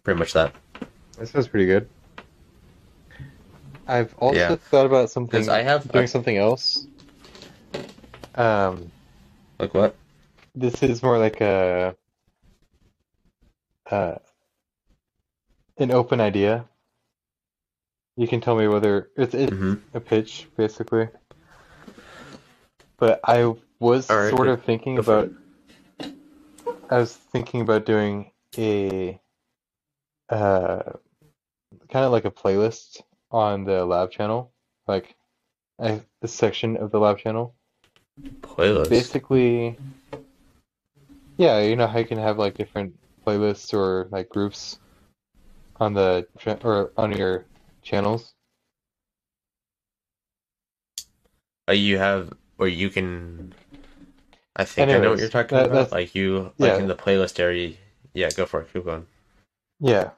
Pretty 0.02 0.18
much 0.18 0.32
that. 0.32 0.52
That 1.18 1.28
sounds 1.28 1.46
pretty 1.46 1.66
good. 1.66 1.88
I've 3.86 4.12
also 4.18 4.36
Yeah. 4.36 4.56
thought 4.56 4.86
about 4.86 5.10
something 5.10 5.48
I 5.48 5.62
have 5.62 5.90
doing 5.92 6.08
something 6.08 6.36
else. 6.36 6.86
Um, 8.34 8.90
like 9.60 9.72
what? 9.72 9.94
this 10.56 10.82
is 10.82 11.02
more 11.02 11.18
like 11.18 11.40
a 11.40 11.94
uh, 13.90 14.16
an 15.78 15.90
open 15.90 16.20
idea. 16.20 16.66
You 18.16 18.26
can 18.26 18.40
tell 18.40 18.56
me 18.56 18.66
whether 18.68 19.10
it's 19.16 19.34
it's 19.34 19.52
hmm 19.52 19.74
a 19.94 20.00
pitch, 20.00 20.48
basically. 20.56 21.08
But 22.98 23.20
I 23.24 23.54
was 23.78 24.08
right, 24.08 24.30
sort 24.30 24.48
of 24.48 24.64
thinking 24.64 24.98
about. 24.98 25.30
I 26.88 26.98
was 26.98 27.12
thinking 27.12 27.60
about 27.60 27.84
doing 27.84 28.30
a, 28.56 29.20
uh, 30.30 30.82
kind 31.90 32.04
of 32.04 32.12
like 32.12 32.24
a 32.24 32.30
playlist 32.30 33.02
on 33.30 33.64
the 33.64 33.84
lab 33.84 34.12
channel, 34.12 34.52
like 34.86 35.16
a, 35.80 36.00
a 36.22 36.28
section 36.28 36.76
of 36.76 36.92
the 36.92 37.00
lab 37.00 37.18
channel. 37.18 37.54
Playlist. 38.40 38.88
Basically, 38.88 39.78
yeah, 41.36 41.60
you 41.60 41.76
know 41.76 41.86
how 41.86 41.98
you 41.98 42.06
can 42.06 42.18
have 42.18 42.38
like 42.38 42.54
different 42.54 42.94
playlists 43.26 43.74
or 43.74 44.08
like 44.10 44.28
groups 44.28 44.78
on 45.80 45.92
the 45.94 46.26
or 46.62 46.92
on 46.96 47.12
your 47.12 47.44
channels. 47.82 48.34
Uh, 51.68 51.72
you 51.72 51.98
have, 51.98 52.32
or 52.58 52.68
you 52.68 52.90
can. 52.90 53.52
I 54.54 54.64
think 54.64 54.88
I 54.88 54.98
know 54.98 55.10
what 55.10 55.18
you're 55.18 55.28
talking 55.28 55.58
that- 55.58 55.66
about. 55.66 55.92
Like 55.92 56.14
you, 56.14 56.52
like 56.58 56.72
yeah. 56.72 56.78
in 56.78 56.86
the 56.86 56.94
playlist 56.94 57.40
area. 57.40 57.74
Yeah, 58.14 58.30
go 58.30 58.46
for 58.46 58.62
it. 58.62 58.72
Keep 58.72 58.84
going. 58.84 59.06
Yeah. 59.80 60.10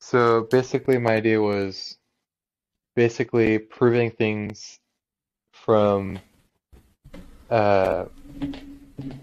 So 0.00 0.46
basically, 0.50 0.98
my 0.98 1.14
idea 1.16 1.42
was 1.42 1.98
basically 2.94 3.58
proving 3.58 4.10
things 4.10 4.78
from 5.52 6.18
uh, 7.50 8.06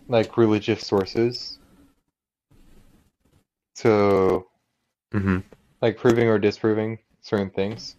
like 0.07 0.37
religious 0.37 0.85
sources. 0.85 1.57
So, 3.75 4.47
Mm-hmm. 5.13 5.39
like 5.81 5.97
proving 5.97 6.27
or 6.27 6.39
disproving 6.39 6.99
certain 7.21 7.49
things. 7.49 7.95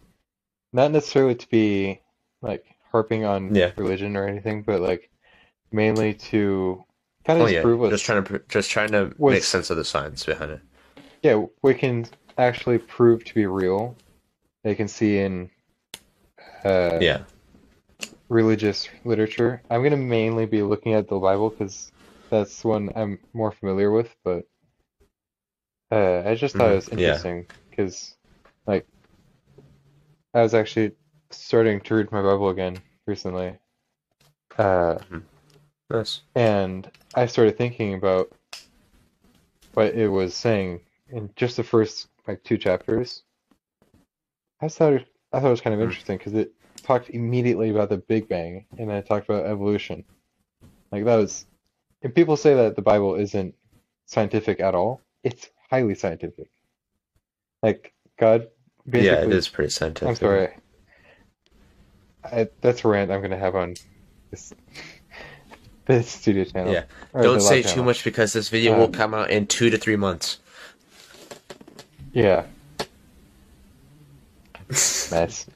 Not 0.72 0.92
necessarily 0.92 1.36
to 1.36 1.48
be 1.48 2.02
like 2.42 2.64
harping 2.92 3.24
on 3.24 3.56
Yeah. 3.56 3.72
religion 3.76 4.16
or 4.16 4.26
anything, 4.28 4.62
but 4.64 4.80
like 4.80 5.10
mainly 5.72 6.14
to 6.14 6.84
kind 7.26 7.40
Oh 7.40 7.46
of 7.46 7.52
yeah, 7.52 7.60
prove 7.60 7.80
what's 7.80 7.92
just 7.92 8.04
trying 8.04 8.24
to 8.24 8.38
just 8.48 8.70
trying 8.70 8.92
to 8.92 9.14
make 9.18 9.44
sense 9.44 9.70
of 9.70 9.76
the 9.76 9.84
science 9.84 10.24
behind 10.24 10.50
it. 10.52 10.60
yeah, 11.22 11.44
we 11.62 11.74
can 11.74 12.06
actually 12.38 12.78
prove 12.78 13.24
to 13.24 13.34
be 13.34 13.46
real. 13.46 13.98
They 14.64 14.74
can 14.74 14.88
see 14.88 15.18
in 15.18 15.50
uh, 16.64 17.00
Yeah. 17.00 17.24
religious 18.28 18.88
literature. 19.04 19.62
I'm 19.70 19.80
going 19.80 19.90
to 19.92 19.96
mainly 19.96 20.46
be 20.46 20.62
looking 20.62 20.94
at 20.94 21.08
the 21.08 21.18
Bible 21.18 21.50
because 21.50 21.90
that's 22.30 22.64
one 22.64 22.90
I'm 22.96 23.18
more 23.34 23.52
familiar 23.52 23.90
with, 23.90 24.14
but 24.24 24.44
uh, 25.90 26.22
I 26.26 26.34
just 26.34 26.56
thought 26.56 26.72
it 26.72 26.76
was 26.76 26.88
Mhm, 26.92 26.92
interesting 26.92 27.46
because, 27.70 28.16
like, 28.66 28.86
I 30.34 30.42
was 30.42 30.54
actually 30.54 30.92
starting 31.32 31.80
to 31.80 31.94
read 31.96 32.12
my 32.12 32.22
Bible 32.22 32.48
again 32.50 32.82
recently. 33.08 33.58
Uh, 34.58 34.98
Nice. 35.90 36.22
and 36.36 36.88
I 37.14 37.26
started 37.26 37.58
thinking 37.58 37.94
about 37.94 38.28
what 39.74 39.94
it 39.94 40.08
was 40.08 40.34
saying 40.34 40.80
in 41.08 41.30
just 41.36 41.56
the 41.56 41.62
first 41.62 42.08
like 42.26 42.42
two 42.42 42.58
chapters. 42.58 43.22
I 44.60 44.68
thought 44.68 44.92
it, 44.94 45.08
I 45.32 45.40
thought 45.40 45.46
it 45.48 45.50
was 45.50 45.60
kind 45.62 45.74
of 45.74 45.80
Hmm. 45.80 45.90
interesting 45.90 46.18
because 46.18 46.34
it 46.34 46.52
talked 46.82 47.08
immediately 47.10 47.70
about 47.70 47.88
the 47.88 47.98
Big 47.98 48.28
Bang 48.28 48.66
and 48.78 48.88
then 48.90 48.96
it 48.98 49.06
talked 49.06 49.28
about 49.28 49.46
evolution. 49.46 50.04
Like 50.92 51.04
that 51.06 51.16
was, 51.16 51.46
and 52.02 52.14
people 52.14 52.36
say 52.36 52.54
that 52.54 52.76
the 52.76 52.82
Bible 52.82 53.16
isn't 53.16 53.54
scientific 54.06 54.60
at 54.60 54.74
all. 54.74 55.04
It's 55.24 55.50
highly 55.70 55.94
scientific. 55.94 56.48
Like 57.62 57.92
God 58.18 58.48
basically. 58.88 59.06
Yeah, 59.06 59.22
it 59.24 59.32
is 59.32 59.48
pretty 59.48 59.70
scientific. 59.70 60.08
I'm 60.08 60.14
sorry. 60.16 60.48
I, 62.24 62.48
that's 62.60 62.84
a 62.84 62.88
rant 62.88 63.10
I'm 63.10 63.22
gonna 63.22 63.36
have 63.38 63.54
on 63.54 63.74
this 64.30 64.52
this 65.86 66.08
studio 66.10 66.44
channel. 66.44 66.72
Yeah. 66.72 66.84
Don't 67.14 67.40
say 67.40 67.62
too 67.62 67.68
channel. 67.68 67.84
much 67.84 68.02
because 68.04 68.32
this 68.32 68.48
video 68.48 68.76
will 68.76 68.84
Um, 68.86 68.92
come 68.92 69.14
out 69.14 69.30
in 69.30 69.46
two 69.46 69.70
to 69.70 69.78
three 69.78 69.96
months. 69.96 70.38
Yeah, 72.12 72.46
nice. 74.70 75.46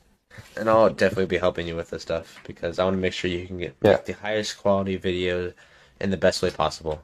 And 0.57 0.69
I'll 0.69 0.91
definitely 0.91 1.27
be 1.27 1.39
helping 1.39 1.67
you 1.67 1.75
with 1.75 1.91
this 1.91 2.03
stuff 2.03 2.39
because 2.47 2.79
I 2.79 2.85
want 2.85 2.95
to 2.97 3.01
make 3.01 3.15
sure 3.15 3.31
you 3.31 3.47
can 3.47 3.59
get 3.59 3.75
Yeah. 3.83 3.97
the 4.05 4.13
highest 4.13 4.59
quality 4.59 4.97
video 4.97 5.53
in 6.01 6.11
the 6.11 6.17
best 6.19 6.43
way 6.43 6.51
possible. 6.51 7.03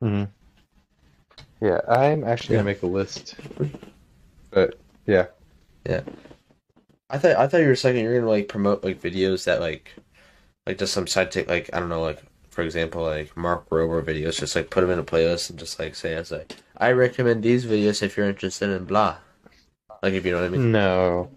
hmm 0.00 0.24
Yeah, 1.60 1.80
I'm 1.88 2.24
actually 2.24 2.54
Yeah. 2.54 2.60
gonna 2.62 2.70
make 2.70 2.82
a 2.82 2.86
list. 2.86 3.34
But 4.50 4.78
yeah, 5.06 5.26
Yeah. 5.86 6.02
I 7.10 7.18
thought 7.18 7.36
I 7.36 7.46
thought 7.46 7.60
you 7.62 7.68
were 7.68 7.74
saying 7.76 8.02
you're 8.02 8.18
gonna 8.18 8.30
like 8.30 8.48
promote 8.48 8.84
like 8.84 9.00
videos 9.00 9.44
that 9.44 9.60
like 9.60 9.94
like 10.66 10.78
just 10.78 10.92
some 10.92 11.06
side 11.06 11.30
take 11.30 11.48
like 11.48 11.70
I 11.72 11.80
don't 11.80 11.88
know 11.88 12.02
like 12.02 12.22
for 12.50 12.62
example 12.62 13.02
like 13.02 13.34
Mark 13.36 13.68
Rober 13.70 14.02
videos 14.02 14.38
just 14.38 14.54
like 14.54 14.68
put 14.70 14.82
them 14.82 14.90
in 14.90 14.98
a 14.98 15.04
playlist 15.04 15.48
and 15.50 15.58
just 15.58 15.78
like 15.78 15.94
say 15.94 16.12
it's 16.12 16.30
like 16.30 16.56
I 16.76 16.92
recommend 16.92 17.42
these 17.42 17.64
videos 17.64 18.02
if 18.02 18.16
you're 18.16 18.28
interested 18.28 18.68
in 18.70 18.84
blah 18.84 19.16
like 20.02 20.12
if 20.12 20.24
you 20.26 20.32
know 20.32 20.38
what 20.42 20.46
I 20.46 20.50
mean 20.50 20.70
no. 20.72 21.30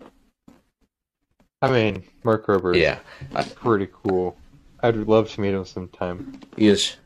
I 1.63 1.69
mean, 1.71 2.03
Mark 2.23 2.47
Rober 2.47 2.75
is 2.75 2.81
yeah 2.81 2.99
pretty 3.55 3.87
cool. 4.03 4.35
I'd 4.81 4.95
love 4.97 5.29
to 5.31 5.41
meet 5.41 5.53
him 5.53 5.63
sometime. 5.63 6.39
yes 6.57 6.97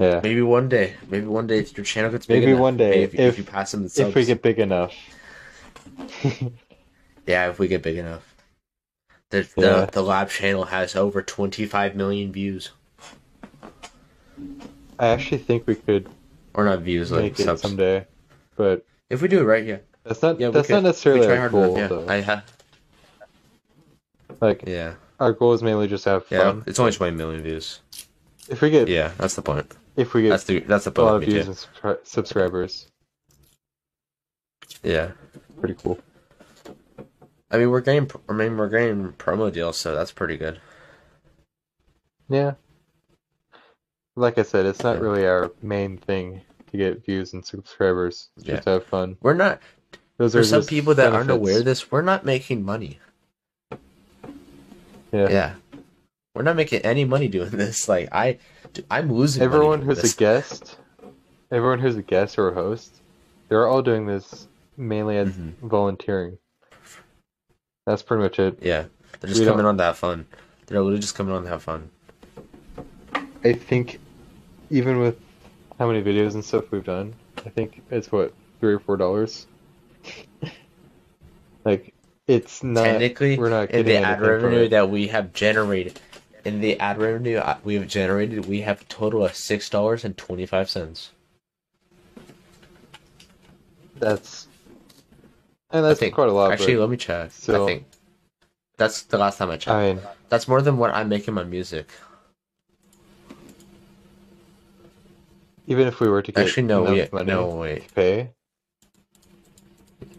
Yeah, 0.00 0.20
maybe 0.22 0.40
one 0.40 0.68
day 0.70 0.94
maybe 1.10 1.26
one 1.26 1.46
day 1.46 1.58
if 1.58 1.76
your 1.76 1.84
channel 1.84 2.10
gets 2.10 2.24
big 2.24 2.40
Maybe 2.40 2.52
enough, 2.52 2.60
one 2.62 2.76
day, 2.78 3.02
if, 3.02 3.12
if 3.14 3.20
if- 3.20 3.38
you 3.38 3.44
pass 3.44 3.72
them 3.72 3.86
the 3.86 4.08
if 4.08 4.14
we 4.14 4.24
get 4.24 4.40
big 4.42 4.58
enough. 4.58 4.94
yeah 7.26 7.50
if 7.50 7.58
we 7.58 7.68
get 7.68 7.82
big 7.82 7.98
enough 7.98 8.34
the, 9.28 9.46
Yeah. 9.58 9.84
the 9.84 9.88
the 9.92 10.02
lab 10.02 10.30
channel 10.30 10.64
has 10.64 10.96
over 10.96 11.20
25 11.22 11.94
million 11.96 12.32
views 12.32 12.70
I 14.98 15.08
actually 15.08 15.38
think 15.38 15.66
we 15.66 15.74
could 15.74 16.08
or 16.54 16.64
not 16.64 16.80
views 16.80 17.12
like 17.12 17.36
subs 17.36 17.60
someday, 17.62 18.06
but 18.56 18.84
if 19.10 19.20
we 19.22 19.28
do 19.28 19.40
it 19.40 19.44
right 19.44 19.64
yeah 19.64 19.78
that's 20.04 20.22
not 20.22 20.40
yeah 20.40 20.48
that's 20.48 20.66
could. 20.68 20.74
not 20.74 20.82
necessarily 20.84 21.26
our 21.26 21.36
hard 21.36 21.52
goal, 21.52 21.64
enough, 21.64 21.76
yeah 21.76 21.86
though. 21.88 22.08
I 22.08 22.16
have 22.22 22.44
Like 24.40 24.64
yeah 24.66 24.94
our 25.20 25.32
goal 25.34 25.52
is 25.52 25.62
mainly 25.62 25.88
just 25.88 26.04
to 26.04 26.10
have 26.10 26.24
yeah 26.30 26.38
fun. 26.52 26.64
it's 26.66 26.78
only 26.78 26.92
20 26.92 27.16
million 27.16 27.42
views 27.42 27.80
If 28.48 28.62
we 28.62 28.70
get 28.70 28.88
Yeah, 28.88 29.12
that's 29.18 29.34
the 29.36 29.42
point. 29.42 29.70
If 29.96 30.14
we 30.14 30.22
get 30.22 30.30
That's 30.30 30.44
the 30.44 30.60
that's 30.60 30.84
the 30.84 31.00
a 31.00 31.02
lot 31.02 31.16
of 31.16 31.22
views 31.24 31.46
and 31.46 31.56
subscri- 31.56 32.06
subscribers, 32.06 32.86
Yeah, 34.82 35.12
pretty 35.58 35.74
cool. 35.74 35.98
I 37.50 37.58
mean, 37.58 37.70
we're 37.70 37.80
getting. 37.80 38.10
I 38.28 38.32
mean, 38.32 38.56
we're 38.56 38.68
getting 38.68 39.12
promo 39.14 39.52
deals, 39.52 39.76
so 39.76 39.94
that's 39.94 40.12
pretty 40.12 40.36
good. 40.36 40.60
Yeah. 42.28 42.54
Like 44.16 44.38
I 44.38 44.42
said, 44.42 44.66
it's 44.66 44.82
not 44.82 45.00
really 45.00 45.26
our 45.26 45.50
main 45.62 45.96
thing 45.98 46.42
to 46.70 46.76
get 46.76 47.04
views 47.04 47.32
and 47.32 47.44
subscribers. 47.44 48.28
It's 48.36 48.46
Yeah. 48.46 48.54
just 48.54 48.64
to 48.64 48.70
have 48.70 48.86
fun. 48.86 49.16
We're 49.20 49.34
not. 49.34 49.60
Those 50.18 50.36
are 50.36 50.44
some 50.44 50.64
people 50.64 50.94
that 50.94 51.12
aren't 51.12 51.30
aware 51.30 51.58
of 51.58 51.64
this, 51.64 51.90
we're 51.90 52.02
not 52.02 52.24
making 52.24 52.62
money. 52.64 52.98
Yeah. 55.12 55.28
Yeah, 55.30 55.54
we're 56.34 56.42
not 56.42 56.56
making 56.56 56.82
any 56.82 57.04
money 57.04 57.26
doing 57.26 57.50
this. 57.50 57.88
Like 57.88 58.08
I, 58.12 58.38
dude, 58.72 58.86
I'm 58.90 59.12
losing. 59.12 59.42
Everyone 59.42 59.82
who's 59.82 60.02
this. 60.02 60.14
a 60.14 60.16
guest, 60.16 60.76
everyone 61.50 61.78
who's 61.78 61.96
a 61.96 62.02
guest 62.02 62.38
or 62.38 62.50
a 62.50 62.54
host, 62.54 63.00
they're 63.48 63.66
all 63.66 63.82
doing 63.82 64.06
this 64.06 64.46
mainly 64.76 65.16
as 65.16 65.30
Mhm. 65.30 65.54
volunteering. 65.62 66.38
That's 67.86 68.02
pretty 68.02 68.22
much 68.22 68.38
it. 68.38 68.58
Yeah, 68.62 68.84
they're 69.20 69.28
just 69.28 69.40
We 69.40 69.46
coming 69.46 69.58
don't- 69.58 69.66
on 69.70 69.78
to 69.78 69.84
have 69.84 69.98
fun. 69.98 70.26
They're 70.66 70.80
literally 70.80 71.00
just 71.00 71.14
coming 71.14 71.34
on 71.34 71.42
to 71.44 71.48
have 71.48 71.62
fun. 71.62 71.90
I 73.44 73.52
think 73.54 73.98
even 74.70 74.98
with 75.00 75.18
how 75.78 75.86
many 75.90 76.02
videos 76.02 76.34
and 76.34 76.44
stuff 76.44 76.70
we've 76.70 76.84
done, 76.84 77.14
I 77.44 77.48
think 77.48 77.82
it's 77.90 78.12
what 78.12 78.32
three 78.60 78.74
or 78.74 78.78
four 78.78 78.96
dollars. 78.96 79.46
like 81.64 81.92
it's 82.26 82.62
not. 82.62 82.84
Technically, 82.84 83.38
we're 83.38 83.50
not 83.50 83.70
in 83.70 83.84
the 83.86 83.96
ad 83.96 84.20
revenue 84.20 84.68
that 84.68 84.88
we 84.90 85.08
have 85.08 85.32
generated, 85.32 85.98
in 86.44 86.60
the 86.60 86.78
ad 86.80 86.98
revenue 86.98 87.36
uh, 87.38 87.58
we 87.64 87.74
have 87.74 87.86
generated, 87.88 88.46
we 88.46 88.60
have 88.62 88.82
a 88.82 88.84
total 88.84 89.24
of 89.24 89.34
six 89.34 89.68
dollars 89.68 90.04
and 90.04 90.16
twenty 90.16 90.46
five 90.46 90.68
cents. 90.70 91.10
That's 93.98 94.46
and 95.70 95.84
that's 95.84 96.00
think- 96.00 96.14
quite 96.14 96.28
a 96.28 96.32
lot. 96.32 96.52
Actually, 96.52 96.76
let 96.76 96.88
me 96.90 96.96
check. 96.96 97.30
still- 97.32 97.64
I 97.64 97.66
think 97.66 97.84
that's 98.76 99.02
the 99.02 99.18
last 99.18 99.36
time 99.38 99.50
I 99.50 99.56
checked. 99.56 99.68
I 99.74 99.92
mean, 99.94 100.02
That's 100.30 100.48
more 100.48 100.62
than 100.62 100.78
what 100.78 100.94
I'm 100.94 101.08
making 101.08 101.34
my 101.34 101.44
music. 101.44 101.88
even 105.66 105.86
if 105.86 106.00
we 106.00 106.08
were 106.08 106.20
to 106.22 106.32
get 106.32 106.46
Actually, 106.46 106.64
no, 106.64 106.84
enough 106.86 107.12
we, 107.12 107.18
money 107.18 107.30
no, 107.30 107.46
wait. 107.54 107.86
to 107.86 107.94
pay, 107.94 108.30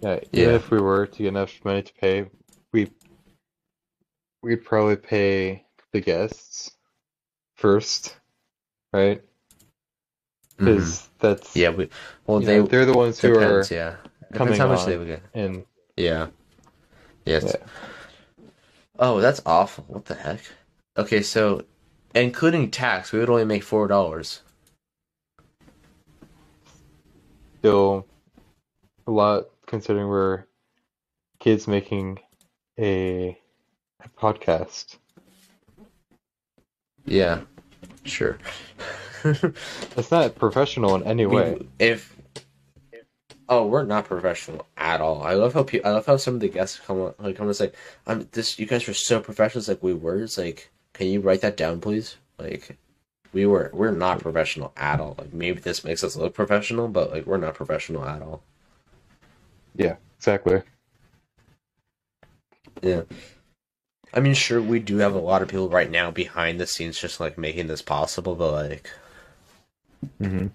yeah, 0.01 0.19
even 0.32 0.49
Yeah. 0.49 0.55
if 0.55 0.72
we 0.72 0.80
were 0.80 1.05
to 1.07 1.17
get 1.17 1.28
enough 1.28 1.53
money 1.65 1.82
to 1.84 1.93
pay, 1.93 2.30
we 2.72 2.89
we'd 4.41 4.63
probably 4.63 4.95
pay 4.95 5.65
the 5.92 6.02
guests 6.02 6.72
first, 7.56 8.16
right? 8.94 9.22
Mm-hmm. 10.58 10.66
Because 10.66 11.10
that's 11.20 11.56
Yeah, 11.56 11.70
we. 11.70 11.89
Well, 12.26 12.39
they 12.39 12.60
know, 12.60 12.68
they're 12.68 12.86
the 12.86 12.94
ones 12.94 13.20
who 13.20 13.36
are 13.36 13.39
depends. 13.39 13.72
Yeah, 13.72 13.96
coming 14.34 14.60
how 14.60 14.68
much 14.68 14.86
they 14.86 14.98
would 14.98 15.08
get. 15.08 15.24
and 15.34 15.66
Yeah. 15.98 16.28
Yes. 17.26 17.44
Yeah. 17.44 18.46
Oh, 19.00 19.20
that's 19.20 19.42
awful. 19.46 19.86
What 19.88 20.06
the 20.06 20.16
heck? 20.16 20.42
Okay, 20.98 21.22
so 21.22 21.64
including 22.14 22.72
tax, 22.72 23.12
we 23.12 23.20
would 23.20 23.30
only 23.30 23.46
make 23.46 23.64
four 23.64 23.88
dollars. 23.88 24.42
still 27.62 28.08
a 29.06 29.12
lot 29.12 29.46
considering 29.68 30.08
we're 30.08 30.46
kids 31.39 31.68
making 31.68 32.18
a, 32.80 33.38
a 34.04 34.10
podcast. 34.20 34.98
Yeah. 37.06 37.41
Sure. 38.04 38.38
It's 39.24 40.10
not 40.10 40.36
professional 40.36 40.95
in 40.95 41.04
any 41.04 41.28
way. 41.28 41.68
if 41.78 42.18
oh, 43.47 43.68
we're 43.68 43.84
not 43.84 44.06
professional 44.06 44.66
at 44.78 45.02
all. 45.02 45.22
I 45.22 45.34
love 45.34 45.54
how 45.54 45.64
pe- 45.64 45.84
I 45.84 45.91
love 45.91 46.08
how 46.08 46.18
some 46.18 46.36
of 46.36 46.39
the 46.39 46.47
guests 46.47 46.80
come 46.80 46.99
on, 47.02 47.14
like 47.20 47.36
come 47.36 47.45
and 47.47 47.56
say, 47.56 47.72
"I'm 48.08 48.28
this. 48.32 48.58
You 48.58 48.66
guys 48.66 48.88
were 48.88 48.93
so 48.95 49.20
professional." 49.20 49.60
It's 49.60 49.68
like 49.68 49.84
we 49.84 49.93
were. 49.93 50.24
It's 50.24 50.38
like, 50.39 50.72
can 50.93 51.08
you 51.08 51.20
write 51.22 51.41
that 51.41 51.58
down, 51.58 51.82
please? 51.82 52.16
Like, 52.39 52.78
we 53.34 53.45
were. 53.45 53.70
We're 53.74 53.91
not 53.91 54.20
professional 54.20 54.74
at 54.76 54.99
all. 54.99 55.16
Like 55.18 55.34
maybe 55.34 55.60
this 55.60 55.84
makes 55.84 56.04
us 56.04 56.16
look 56.16 56.34
professional, 56.34 56.88
but 56.88 57.12
like 57.12 57.26
we're 57.28 57.38
not 57.38 57.54
professional 57.54 58.06
at 58.06 58.22
all. 58.22 58.41
Yeah, 59.76 59.97
exactly. 60.18 60.62
Yeah. 62.82 63.04
I 64.14 64.20
mean, 64.20 64.34
sure, 64.34 64.62
we 64.62 64.80
do 64.80 64.97
have 64.97 65.14
a 65.16 65.20
lot 65.20 65.41
of 65.41 65.47
people 65.47 65.70
right 65.70 65.89
now 65.89 66.12
behind 66.12 66.59
the 66.59 66.68
scenes 66.68 66.99
just 66.99 67.20
like 67.20 67.38
making 67.38 67.68
this 67.68 67.82
possible, 67.82 68.36
but 68.36 68.51
like, 68.51 68.89
Mm-hmm. 70.20 70.47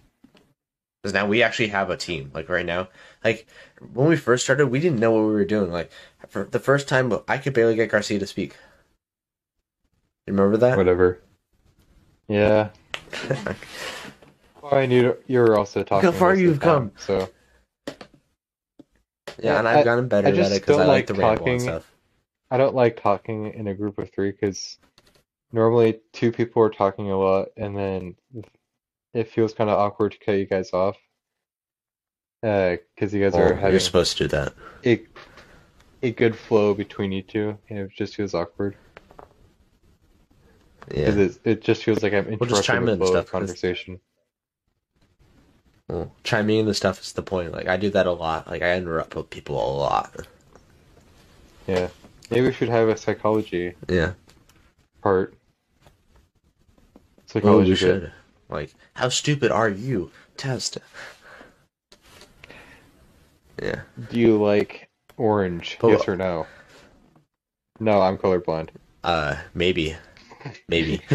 because 1.02 1.14
now 1.14 1.26
we 1.26 1.40
actually 1.42 1.68
have 1.68 1.88
a 1.88 1.96
team. 1.96 2.32
Like 2.34 2.48
right 2.48 2.66
now, 2.66 2.88
like 3.24 3.46
when 3.92 4.08
we 4.08 4.16
first 4.16 4.42
started, 4.44 4.66
we 4.66 4.80
didn't 4.80 4.98
know 4.98 5.12
what 5.12 5.20
we 5.20 5.32
were 5.32 5.44
doing. 5.44 5.70
Like 5.70 5.90
for 6.28 6.44
the 6.44 6.58
first 6.58 6.88
time, 6.88 7.12
I 7.28 7.38
could 7.38 7.54
barely 7.54 7.76
get 7.76 7.90
Garcia 7.90 8.18
to 8.18 8.26
speak. 8.26 8.56
You 10.26 10.32
remember 10.32 10.56
that? 10.56 10.76
Whatever. 10.76 11.20
Yeah. 12.28 12.70
Well, 14.62 14.74
I 14.74 14.86
knew 14.86 15.16
you 15.28 15.38
were 15.38 15.56
also 15.56 15.84
talking. 15.84 16.10
how 16.10 16.18
far 16.18 16.30
most 16.30 16.32
of 16.32 16.38
the 16.38 16.42
you've 16.42 16.60
time, 16.60 16.90
come. 16.90 16.92
So 16.98 17.28
yeah, 19.40 19.60
and 19.60 19.68
I- 19.68 19.78
I've 19.78 19.84
gotten 19.84 20.08
better 20.08 20.26
I 20.26 20.30
at 20.32 20.50
it 20.50 20.60
because 20.60 20.78
I 20.78 20.86
like 20.86 21.06
the 21.06 21.14
ramble 21.14 21.46
and 21.46 21.62
stuff. 21.62 21.92
I 22.50 22.56
don't 22.56 22.74
like 22.74 23.00
talking 23.00 23.52
in 23.52 23.66
a 23.66 23.74
group 23.74 23.98
of 23.98 24.10
three 24.12 24.30
because 24.30 24.78
normally 25.52 26.00
two 26.12 26.30
people 26.32 26.62
are 26.62 26.70
talking 26.70 27.10
a 27.10 27.18
lot, 27.18 27.48
and 27.56 27.76
then 27.76 28.14
it 29.14 29.30
feels 29.30 29.54
kind 29.54 29.70
of 29.70 29.78
awkward 29.78 30.12
to 30.12 30.18
cut 30.18 30.32
you 30.32 30.46
guys 30.46 30.72
off. 30.72 30.96
Uh, 32.42 32.76
because 32.94 33.12
you 33.12 33.22
guys 33.22 33.34
are 33.34 33.70
you're 33.70 33.80
supposed 33.80 34.16
to 34.16 34.24
do 34.24 34.28
that. 34.28 34.52
a 34.84 35.02
a 36.02 36.12
good 36.12 36.36
flow 36.36 36.74
between 36.74 37.10
you 37.10 37.22
two, 37.22 37.58
and 37.68 37.78
it 37.78 37.90
just 37.96 38.14
feels 38.14 38.34
awkward. 38.34 38.76
Yeah. 40.92 41.08
it, 41.08 41.38
it 41.44 41.62
just 41.62 41.82
feels 41.82 42.02
like 42.02 42.12
I'm 42.12 42.26
We'll 42.26 42.48
just 42.48 42.50
interrupting 42.50 42.62
chime 42.62 42.84
the 42.86 42.92
in 42.92 42.98
and 42.98 43.00
flow 43.00 43.10
stuff, 43.10 43.30
conversation. 43.30 44.00
Well, 45.88 46.12
chiming 46.22 46.58
in 46.60 46.66
the 46.66 46.74
stuff 46.74 47.00
is 47.00 47.12
the 47.12 47.22
point. 47.22 47.52
Like 47.52 47.66
I 47.68 47.76
do 47.76 47.90
that 47.90 48.06
a 48.06 48.12
lot. 48.12 48.48
Like 48.48 48.62
I 48.62 48.76
interrupt 48.76 49.30
people 49.30 49.56
a 49.56 49.72
lot. 49.76 50.14
Yeah. 51.66 51.88
Maybe 52.30 52.46
we 52.46 52.52
should 52.52 52.68
have 52.68 52.88
a 52.88 52.96
psychology 52.96 53.74
Yeah. 53.88 54.12
part. 55.02 55.34
Oh, 55.86 57.00
Psychology 57.26 57.70
we 57.70 57.76
should. 57.76 58.12
Like, 58.48 58.74
how 58.94 59.08
stupid 59.08 59.50
are 59.50 59.68
you? 59.68 60.10
Test. 60.36 60.78
Yeah. 63.62 63.82
Do 64.10 64.18
you 64.18 64.40
like 64.42 64.88
orange? 65.16 65.78
But- 65.80 65.88
yes 65.88 66.08
or 66.08 66.16
no? 66.16 66.46
No, 67.80 68.00
I'm 68.00 68.16
colorblind. 68.18 68.70
Uh, 69.04 69.36
maybe. 69.54 69.96
Maybe. 70.68 71.00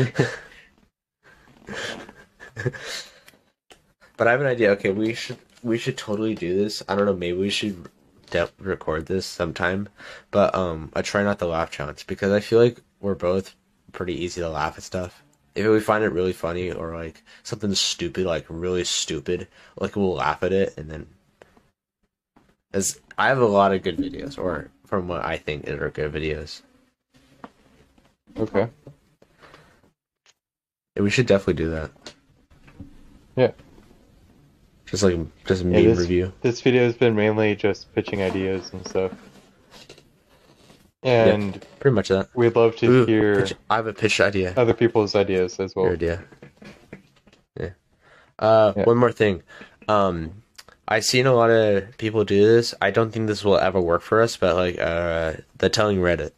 but 4.18 4.28
I 4.28 4.32
have 4.32 4.42
an 4.42 4.48
idea. 4.48 4.72
Okay, 4.72 4.92
we 4.92 5.14
should 5.14 5.38
we 5.64 5.78
should 5.78 5.98
totally 5.98 6.36
do 6.36 6.56
this. 6.56 6.84
I 6.88 6.96
don't 6.96 7.06
know. 7.06 7.16
Maybe 7.16 7.38
we 7.38 7.50
should 7.50 7.90
de- 8.32 8.50
record 8.60 9.06
this 9.06 9.26
sometime. 9.26 9.90
But 10.32 10.56
um, 10.56 10.92
I 10.96 11.02
try 11.02 11.24
not 11.24 11.40
to 11.40 11.46
laugh 11.46 11.70
challenge 11.72 12.08
because 12.08 12.32
I 12.32 12.40
feel 12.40 12.60
like 12.60 12.82
we're 13.00 13.16
both 13.16 13.56
pretty 13.92 14.14
easy 14.24 14.42
to 14.42 14.50
laugh 14.50 14.78
at 14.78 14.84
stuff. 14.84 15.24
If 15.54 15.68
we 15.68 15.80
find 15.80 16.04
it 16.04 16.14
really 16.14 16.34
funny 16.34 16.72
or 16.72 16.96
like 16.96 17.24
something 17.44 17.76
stupid, 17.76 18.26
like 18.26 18.46
really 18.50 18.84
stupid, 18.86 19.48
like 19.80 19.96
we'll 19.96 20.16
laugh 20.16 20.44
at 20.44 20.54
it 20.54 20.74
and 20.78 20.90
then. 20.90 21.08
As 22.74 23.00
I 23.18 23.28
have 23.28 23.40
a 23.40 23.46
lot 23.46 23.74
of 23.74 23.84
good 23.84 23.98
videos, 23.98 24.38
or 24.38 24.72
from 24.86 25.10
what 25.10 25.26
I 25.26 25.38
think 25.38 25.66
it 25.66 25.82
are 25.82 25.90
good 25.90 26.14
videos. 26.14 26.62
Okay. 28.38 28.70
We 30.96 31.10
should 31.10 31.26
definitely 31.26 31.56
do 31.56 31.70
that. 31.72 31.92
Yeah. 33.36 33.52
Just 34.92 35.04
like 35.04 35.18
just 35.46 35.64
a 35.64 35.66
Yeah, 35.66 35.72
meme 35.72 35.86
this- 35.86 36.00
review. 36.00 36.34
This 36.42 36.62
video 36.62 36.84
has 36.84 36.96
been 36.96 37.16
mainly 37.16 37.56
just 37.56 37.94
pitching 37.96 38.22
ideas 38.22 38.72
and 38.74 38.86
stuff. 38.88 39.12
And 41.04 41.66
Pretty 41.80 41.96
much 41.96 42.10
that. 42.10 42.28
we'd 42.36 42.56
love 42.56 42.76
to 42.78 42.86
Ooh, 42.88 43.06
hear 43.06 43.42
pitch- 43.42 43.54
I 43.70 43.78
have 43.78 43.88
a 43.88 43.94
pitch 43.94 44.20
idea. 44.22 44.54
other 44.56 44.74
people's 44.74 45.16
ideas 45.16 45.60
as 45.60 45.76
well. 45.76 45.86
Your 45.86 45.92
well. 45.96 45.96
idea. 45.96 46.24
Yeah. 47.60 47.70
Uh, 48.38 48.74
Yeah. 48.76 48.84
one 48.84 48.98
more 48.98 49.12
thing. 49.12 49.42
Um, 49.88 50.44
I've 50.88 51.06
seen 51.06 51.26
a 51.26 51.34
lot 51.34 51.50
of 51.50 51.98
people 51.98 52.24
do 52.26 52.46
this. 52.46 52.76
I 52.82 52.92
don't 52.92 53.12
think 53.12 53.28
this 53.28 53.44
will 53.44 53.58
ever 53.58 53.80
work 53.82 54.02
for 54.04 54.22
us, 54.22 54.38
but 54.38 54.56
like 54.56 54.78
uh, 54.80 55.34
the 55.58 55.70
telling 55.70 55.98
Reddit. 56.00 56.32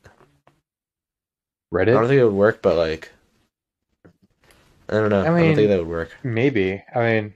Reddit. 1.74 1.82
I 1.82 1.86
don't 1.99 2.08
think 2.08 2.22
it 2.22 2.26
would 2.26 2.34
work, 2.34 2.62
but 2.62 2.78
like, 2.78 3.10
I 4.88 4.93
don't 4.93 5.10
know. 5.10 5.22
I, 5.24 5.36
I 5.36 5.41
don't 5.41 5.56
think 5.56 5.70
that 5.70 5.80
would 5.80 5.88
work. 5.88 6.16
Maybe. 6.24 6.84
I 6.95 6.99
mean, 6.99 7.34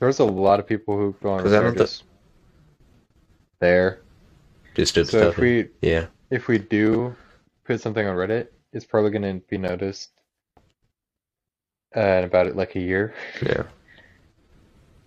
there's 0.00 0.18
a 0.20 0.24
lot 0.24 0.60
of 0.60 0.66
people 0.66 0.96
who 0.96 1.14
go 1.22 1.30
on 1.30 1.42
'Cause 1.42 1.52
I 1.52 1.60
don't 1.62 1.74
Reddit 1.74 1.78
just 1.78 2.04
there. 3.60 4.00
Do 4.74 4.84
stupid 4.84 5.10
So 5.10 5.18
stuff. 5.18 5.32
if 5.34 5.38
we 5.38 5.68
yeah. 5.80 6.06
if 6.30 6.48
we 6.48 6.58
do 6.58 7.14
put 7.64 7.80
something 7.80 8.06
on 8.06 8.16
Reddit, 8.16 8.48
it's 8.72 8.84
probably 8.84 9.10
going 9.10 9.40
to 9.40 9.46
be 9.48 9.58
noticed 9.58 10.10
uh, 11.96 12.00
in 12.00 12.24
about 12.24 12.54
like 12.56 12.74
a 12.76 12.80
year. 12.80 13.14
Yeah. 13.42 13.62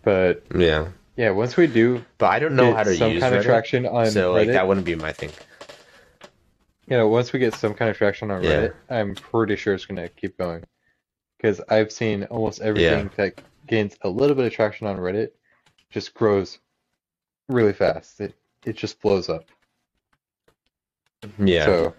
But 0.01 0.43
Yeah. 0.55 0.87
Yeah, 1.17 1.31
once 1.31 1.57
we 1.57 1.67
do 1.67 2.03
But 2.17 2.27
I 2.27 2.39
don't 2.39 2.55
know 2.55 2.73
how 2.73 2.83
to 2.83 2.95
some 2.95 3.11
use 3.11 3.21
kind 3.21 3.35
of 3.35 3.43
traction 3.43 3.85
on 3.85 4.09
so 4.09 4.31
like 4.31 4.47
that 4.47 4.65
wouldn't 4.67 4.85
be 4.85 4.95
my 4.95 5.11
thing. 5.11 5.31
you 6.87 6.95
know, 6.97 7.09
once 7.09 7.33
we 7.33 7.39
get 7.39 7.53
some 7.53 7.73
kind 7.73 7.91
of 7.91 7.97
traction 7.97 8.31
on 8.31 8.41
Yeah. 8.41 8.49
Reddit, 8.69 8.73
I'm 8.89 9.13
pretty 9.15 9.57
sure 9.57 9.73
it's 9.73 9.85
gonna 9.85 10.07
keep 10.07 10.37
going. 10.37 10.63
Because 11.37 11.59
I've 11.69 11.91
seen 11.91 12.23
almost 12.25 12.61
everything 12.61 13.11
that 13.17 13.41
gains 13.69 13.95
a 14.01 14.09
little 14.09 14.35
bit 14.35 14.45
of 14.45 14.51
traction 14.53 14.87
on 14.87 14.97
Reddit 14.97 15.29
just 15.89 16.13
grows 16.13 16.59
really 17.47 17.73
fast. 17.73 18.19
It 18.19 18.35
it 18.65 18.75
just 18.75 19.01
blows 19.01 19.29
up. 19.29 19.45
Yeah. 21.37 21.65
So 21.65 21.93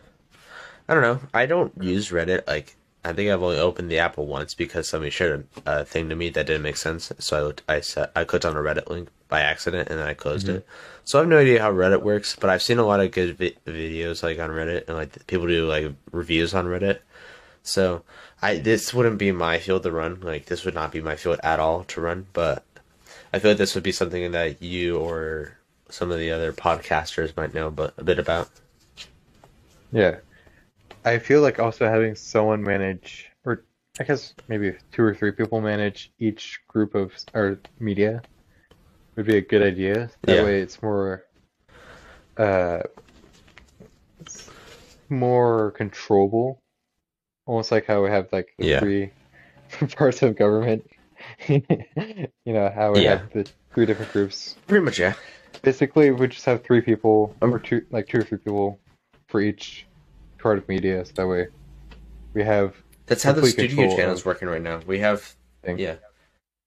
I 0.89 0.95
don't 0.95 1.03
know. 1.03 1.21
I 1.33 1.47
don't 1.47 1.73
use 1.83 2.11
Reddit. 2.11 2.47
Like, 2.47 2.77
I 3.05 3.13
think 3.13 3.31
I've 3.31 3.43
only 3.43 3.59
opened 3.59 3.91
the 3.91 3.99
app 3.99 4.19
once 4.19 4.55
because 4.55 4.89
somebody 4.89 5.11
shared 5.11 5.47
a, 5.67 5.81
a 5.81 5.85
thing 5.85 6.09
to 6.09 6.17
me 6.17 6.31
that 6.31 6.47
didn't 6.47 6.63
make 6.63 6.77
sense. 6.77 7.13
So 7.19 7.37
I 7.39 7.43
looked, 7.43 7.63
I 7.69 7.81
set, 7.81 8.11
I 8.17 8.25
clicked 8.25 8.45
on 8.45 8.57
a 8.57 8.61
Reddit 8.61 8.89
link 8.91 9.09
by 9.29 9.41
accident 9.41 9.89
and 9.89 9.99
then 10.01 10.07
I 10.07 10.15
closed 10.15 10.49
Mhm. 10.49 10.57
it. 10.57 10.67
So 11.05 11.19
I 11.19 11.23
have 11.23 11.29
no 11.29 11.39
idea 11.39 11.63
how 11.63 11.73
Reddit 11.73 12.03
works, 12.03 12.37
but 12.39 12.51
I've 12.51 12.63
seen 12.63 12.79
a 12.79 12.85
lot 12.87 13.01
of 13.01 13.13
good 13.13 13.39
vi- 13.39 13.57
videos 13.67 14.23
like 14.23 14.39
on 14.39 14.51
Reddit 14.51 14.89
and 14.89 14.97
like 14.97 15.27
people 15.29 15.47
do 15.47 15.67
like 15.67 15.93
reviews 16.13 16.55
on 16.55 16.67
Reddit. 16.67 17.01
So 17.63 18.05
I 18.43 18.57
this 18.59 18.93
wouldn't 18.95 19.19
be 19.19 19.33
my 19.33 19.59
field 19.59 19.83
to 19.85 19.93
run. 19.93 20.21
Like 20.21 20.47
this 20.47 20.65
would 20.65 20.75
not 20.75 20.93
be 20.93 21.01
my 21.01 21.17
field 21.17 21.41
at 21.43 21.61
all 21.61 21.85
to 21.85 22.01
run. 22.01 22.27
But 22.33 22.65
I 23.33 23.39
feel 23.39 23.53
like 23.53 23.59
this 23.59 23.75
would 23.75 23.85
be 23.85 23.93
something 23.93 24.33
that 24.33 24.63
you 24.63 24.99
or 24.99 25.59
some 25.89 26.11
of 26.11 26.19
the 26.19 26.31
other 26.33 26.53
podcasters 26.53 27.37
might 27.37 27.55
know 27.55 27.71
but 27.71 27.95
a 27.99 28.05
bit 28.05 28.19
about. 28.19 28.51
yeah. 29.93 30.19
I 31.05 31.19
feel 31.19 31.41
like 31.43 31.59
also 31.59 31.87
having 31.89 32.15
someone 32.15 32.63
manage 32.63 33.31
or 33.45 33.65
I 33.99 34.05
guess 34.05 34.35
maybe 34.49 34.77
two 34.93 35.03
or 35.03 35.15
three 35.15 35.33
people 35.33 35.61
manage 35.61 36.13
each 36.19 36.61
group 36.69 36.95
of 36.95 37.13
or 37.35 37.61
media 37.79 38.23
would 39.17 39.27
be 39.27 39.37
a 39.39 39.41
good 39.43 39.63
idea. 39.63 40.11
That 40.23 40.37
Yeah. 40.37 40.45
way 40.45 40.61
it's 40.61 40.83
more 40.83 41.25
uh 42.37 42.83
it's 44.21 44.49
more 45.09 45.73
controllable. 45.73 46.63
Almost 47.51 47.73
like 47.73 47.85
how 47.87 48.01
we 48.01 48.11
have 48.11 48.29
like 48.31 48.55
the 48.59 48.67
Yeah. 48.67 48.79
three 48.79 49.11
parts 49.97 50.23
of 50.23 50.37
government. 50.37 50.89
you 51.49 51.61
know, 52.47 52.71
how 52.73 52.93
we 52.93 53.01
Yeah. 53.03 53.19
have 53.19 53.33
the 53.33 53.45
three 53.75 53.87
different 53.87 54.13
groups. 54.13 54.55
Pretty 54.69 54.85
much, 54.85 55.01
yeah. 55.01 55.15
Basically 55.63 56.13
we 56.13 56.29
just 56.29 56.45
have 56.45 56.63
three 56.63 56.81
people 56.81 57.35
Um, 57.43 57.53
or 57.53 57.59
two 57.59 57.85
like 57.91 58.07
two 58.07 58.19
or 58.21 58.23
three 58.23 58.39
people 58.39 58.79
for 59.27 59.41
each 59.41 59.85
part 60.39 60.59
of 60.59 60.69
media, 60.69 61.05
so 61.05 61.11
that 61.17 61.27
way 61.27 61.49
we 62.35 62.45
have 62.45 62.77
That's 63.07 63.25
how 63.25 63.33
the 63.33 63.45
studio 63.45 63.97
channel's 63.97 64.21
of- 64.21 64.27
working 64.27 64.47
right 64.49 64.63
now. 64.63 64.79
We 64.87 65.01
have 65.01 65.35
yeah, 65.67 65.97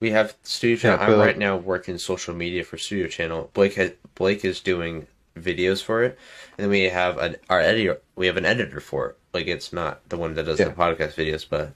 we 0.01 0.11
have 0.11 0.35
studio 0.43 0.75
channel. 0.75 0.97
but 0.97 1.09
I'm 1.13 1.17
like- 1.17 1.27
right 1.27 1.37
now 1.37 1.55
working 1.55 1.97
social 1.97 2.35
media 2.35 2.65
for 2.65 2.77
studio 2.77 3.07
channel. 3.07 3.49
Blake 3.53 3.75
has, 3.75 3.93
Blake 4.15 4.43
is 4.43 4.59
doing 4.59 5.07
videos 5.37 5.81
for 5.81 6.03
it, 6.03 6.19
and 6.57 6.65
then 6.65 6.69
we 6.69 6.89
have 6.89 7.17
an 7.19 7.37
our 7.49 7.61
editor. 7.61 8.01
We 8.17 8.27
have 8.27 8.35
an 8.35 8.45
editor 8.45 8.81
for 8.81 9.11
it. 9.11 9.17
Like 9.33 9.47
it's 9.47 9.73
not 9.73 10.07
the 10.09 10.17
one 10.17 10.35
that 10.35 10.45
does 10.45 10.59
Yeah. 10.59 10.69
the 10.69 10.73
podcast 10.73 11.15
videos, 11.15 11.45
but 11.49 11.73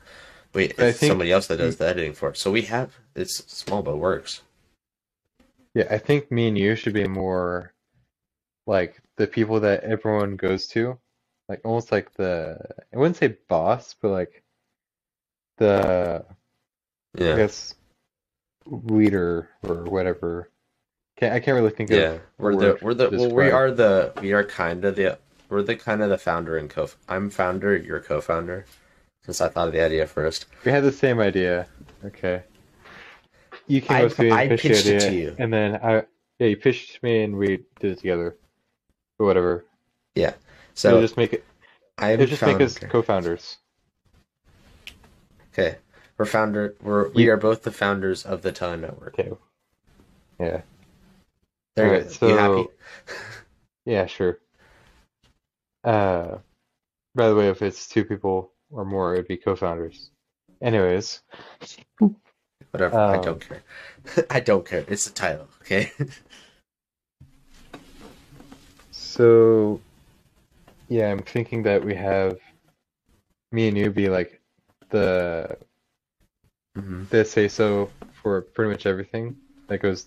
we 0.54 0.66
it's 0.66 0.80
I 0.80 0.92
think- 0.92 1.10
somebody 1.10 1.32
else 1.32 1.48
that 1.48 1.58
does 1.58 1.78
the 1.78 1.88
editing 1.88 2.14
for 2.14 2.30
it. 2.30 2.38
So 2.38 2.52
we 2.52 2.64
have 2.64 2.96
it's 3.16 3.46
small 3.52 3.82
but 3.82 3.98
works. 3.98 4.42
Yeah, 5.74 5.88
I 5.90 5.98
think 5.98 6.32
me 6.32 6.48
and 6.48 6.58
you 6.58 6.76
should 6.76 6.94
be 6.94 7.08
more 7.08 7.74
like 8.66 9.00
the 9.18 9.28
people 9.28 9.60
that 9.62 9.84
everyone 9.84 10.36
goes 10.36 10.68
to, 10.70 10.98
like 11.50 11.62
almost 11.64 11.92
like 11.92 12.14
the 12.14 12.58
I 12.94 12.98
wouldn't 12.98 13.18
say 13.18 13.38
boss, 13.48 13.96
but 14.02 14.10
like 14.10 14.44
the 15.58 16.26
yeah. 17.18 17.34
I 17.34 17.38
guess 17.38 17.76
leader 18.66 19.50
or 19.64 19.84
whatever. 19.86 20.50
Can't 21.18 21.34
I 21.34 21.40
can't 21.40 21.56
really 21.56 21.72
think 21.72 21.90
of 21.92 21.98
yeah. 21.98 22.18
We're 22.38 22.56
the 22.56 22.78
we're 22.82 22.94
the 22.94 23.10
well 23.10 23.32
we 23.32 23.50
are 23.50 23.72
the 23.72 24.14
we 24.22 24.34
are 24.34 24.44
kind 24.44 24.86
of 24.86 24.96
the 24.96 25.18
we're 25.50 25.64
the 25.64 25.76
kind 25.76 26.02
of 26.02 26.10
the 26.10 26.18
founder 26.18 26.58
and 26.58 26.70
co. 26.70 26.90
I'm 27.08 27.30
founder. 27.30 27.76
You're 27.78 28.00
co-founder. 28.02 28.66
Since 29.24 29.42
I 29.42 29.50
thought 29.50 29.68
of 29.68 29.74
the 29.74 29.82
idea 29.84 30.08
first. 30.08 30.46
We 30.64 30.72
had 30.72 30.84
the 30.84 30.92
same 30.92 31.20
idea. 31.20 31.68
Okay. 32.06 32.44
You 33.68 33.82
came 33.82 33.98
I- 33.98 34.06
up 34.06 34.14
to 34.14 34.22
me 34.22 34.30
and 34.30 34.40
I 34.40 34.48
pitched 34.48 34.64
the 34.64 34.70
pitched 34.70 34.86
it 34.88 34.96
idea, 35.04 35.10
to 35.10 35.16
you. 35.16 35.36
and 35.40 35.52
then 35.54 35.76
I 35.76 36.04
yeah, 36.40 36.48
you 36.48 36.58
pitched 36.58 37.02
me 37.04 37.24
and 37.24 37.36
we 37.36 37.58
did 37.80 37.92
it 37.92 37.98
together. 37.98 38.38
Or 39.20 39.26
whatever. 39.26 39.66
Yeah. 40.16 40.34
So 40.76 40.90
It'll 40.90 41.02
just 41.02 41.18
make 41.18 41.34
it 41.34 41.44
I 41.98 42.16
just 42.16 42.42
make 42.44 42.62
us 42.62 42.78
co-founders. 42.78 43.58
Okay, 45.54 45.78
we're 46.18 46.26
founder. 46.26 46.76
We're 46.82 47.10
we 47.10 47.24
You- 47.24 47.32
are 47.34 47.38
both 47.38 47.64
the 47.64 47.72
founders 47.72 48.26
of 48.26 48.44
the 48.44 48.52
Telling 48.52 48.82
Network. 48.82 49.18
Okay. 49.20 49.32
Yeah. 50.40 50.62
There 51.76 51.86
you 51.88 51.92
Alright, 51.94 52.20
go. 52.20 52.28
You 52.28 52.36
so- 52.36 52.38
happy? 52.38 52.70
Yeah, 53.86 54.06
sure. 54.06 54.38
Uh, 55.88 56.38
by 57.16 57.30
the 57.30 57.36
way, 57.36 57.48
if 57.50 57.62
it's 57.62 57.88
two 57.88 58.04
people 58.04 58.52
or 58.70 58.84
more, 58.84 59.14
it'd 59.14 59.28
be 59.28 59.38
co-founders. 59.38 60.12
Anyways, 60.62 61.22
Whatever. 62.72 62.98
I 63.00 63.16
um, 63.16 63.22
don't 63.24 63.48
care. 63.48 63.64
I 64.30 64.40
don't 64.42 64.66
care. 64.66 64.84
It's 64.90 65.06
the 65.06 65.14
title. 65.14 65.48
Okay. 65.62 65.92
so 68.92 69.80
yeah, 70.90 71.10
I'm 71.10 71.20
thinking 71.24 71.64
that 71.64 71.84
we 71.84 71.96
have 71.96 72.38
me 73.52 73.70
and 73.70 73.78
you 73.78 73.90
be 73.92 74.10
like 74.10 74.42
the 74.90 75.58
hmm 76.76 77.06
the 77.10 77.24
say 77.24 77.48
so 77.48 77.90
for 78.22 78.42
pretty 78.42 78.72
much 78.72 78.86
everything 78.86 79.38
that 79.68 79.82
goes 79.82 80.06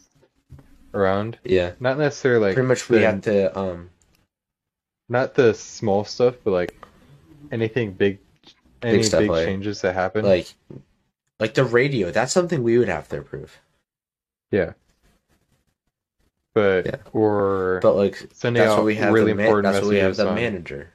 around. 0.94 1.38
Yeah. 1.44 1.72
Not 1.80 1.96
necessarily 1.98 2.48
like 2.48 2.54
Pretty 2.54 2.68
much, 2.68 2.88
we 2.90 2.98
the- 2.98 3.06
have 3.06 3.20
to. 3.22 3.58
Um. 3.58 3.90
Not 5.10 5.34
the 5.34 5.52
small 5.52 6.04
stuff, 6.04 6.36
but 6.44 6.52
like 6.52 6.74
anything 7.52 7.92
big, 7.92 8.18
any 8.82 8.98
big, 8.98 9.04
stuff, 9.04 9.26
like- 9.28 9.44
changes 9.46 9.82
that 9.82 9.94
happen. 9.94 10.24
Like, 10.24 10.54
like 11.38 11.52
the 11.54 11.64
radio. 11.64 12.10
That's 12.10 12.32
something 12.32 12.62
we 12.62 12.78
would 12.78 12.88
have 12.88 13.08
to 13.10 13.18
approve. 13.18 13.58
Yeah. 14.50 14.72
But 16.54 16.86
Yeah. 16.86 16.96
or 17.12 17.78
But 17.82 17.94
like, 17.96 18.16
sending 18.32 18.60
that's 18.60 18.72
out 18.72 18.78
what 18.78 18.86
we 18.86 18.96
have. 18.96 19.12
really 19.12 19.32
the 19.32 19.36
ma- 19.36 19.42
important 19.44 19.72
that's 19.72 19.84
what 19.84 19.90
we 19.90 19.98
have 19.98 20.16
the 20.16 20.28
on 20.28 20.34
manager. 20.34 20.90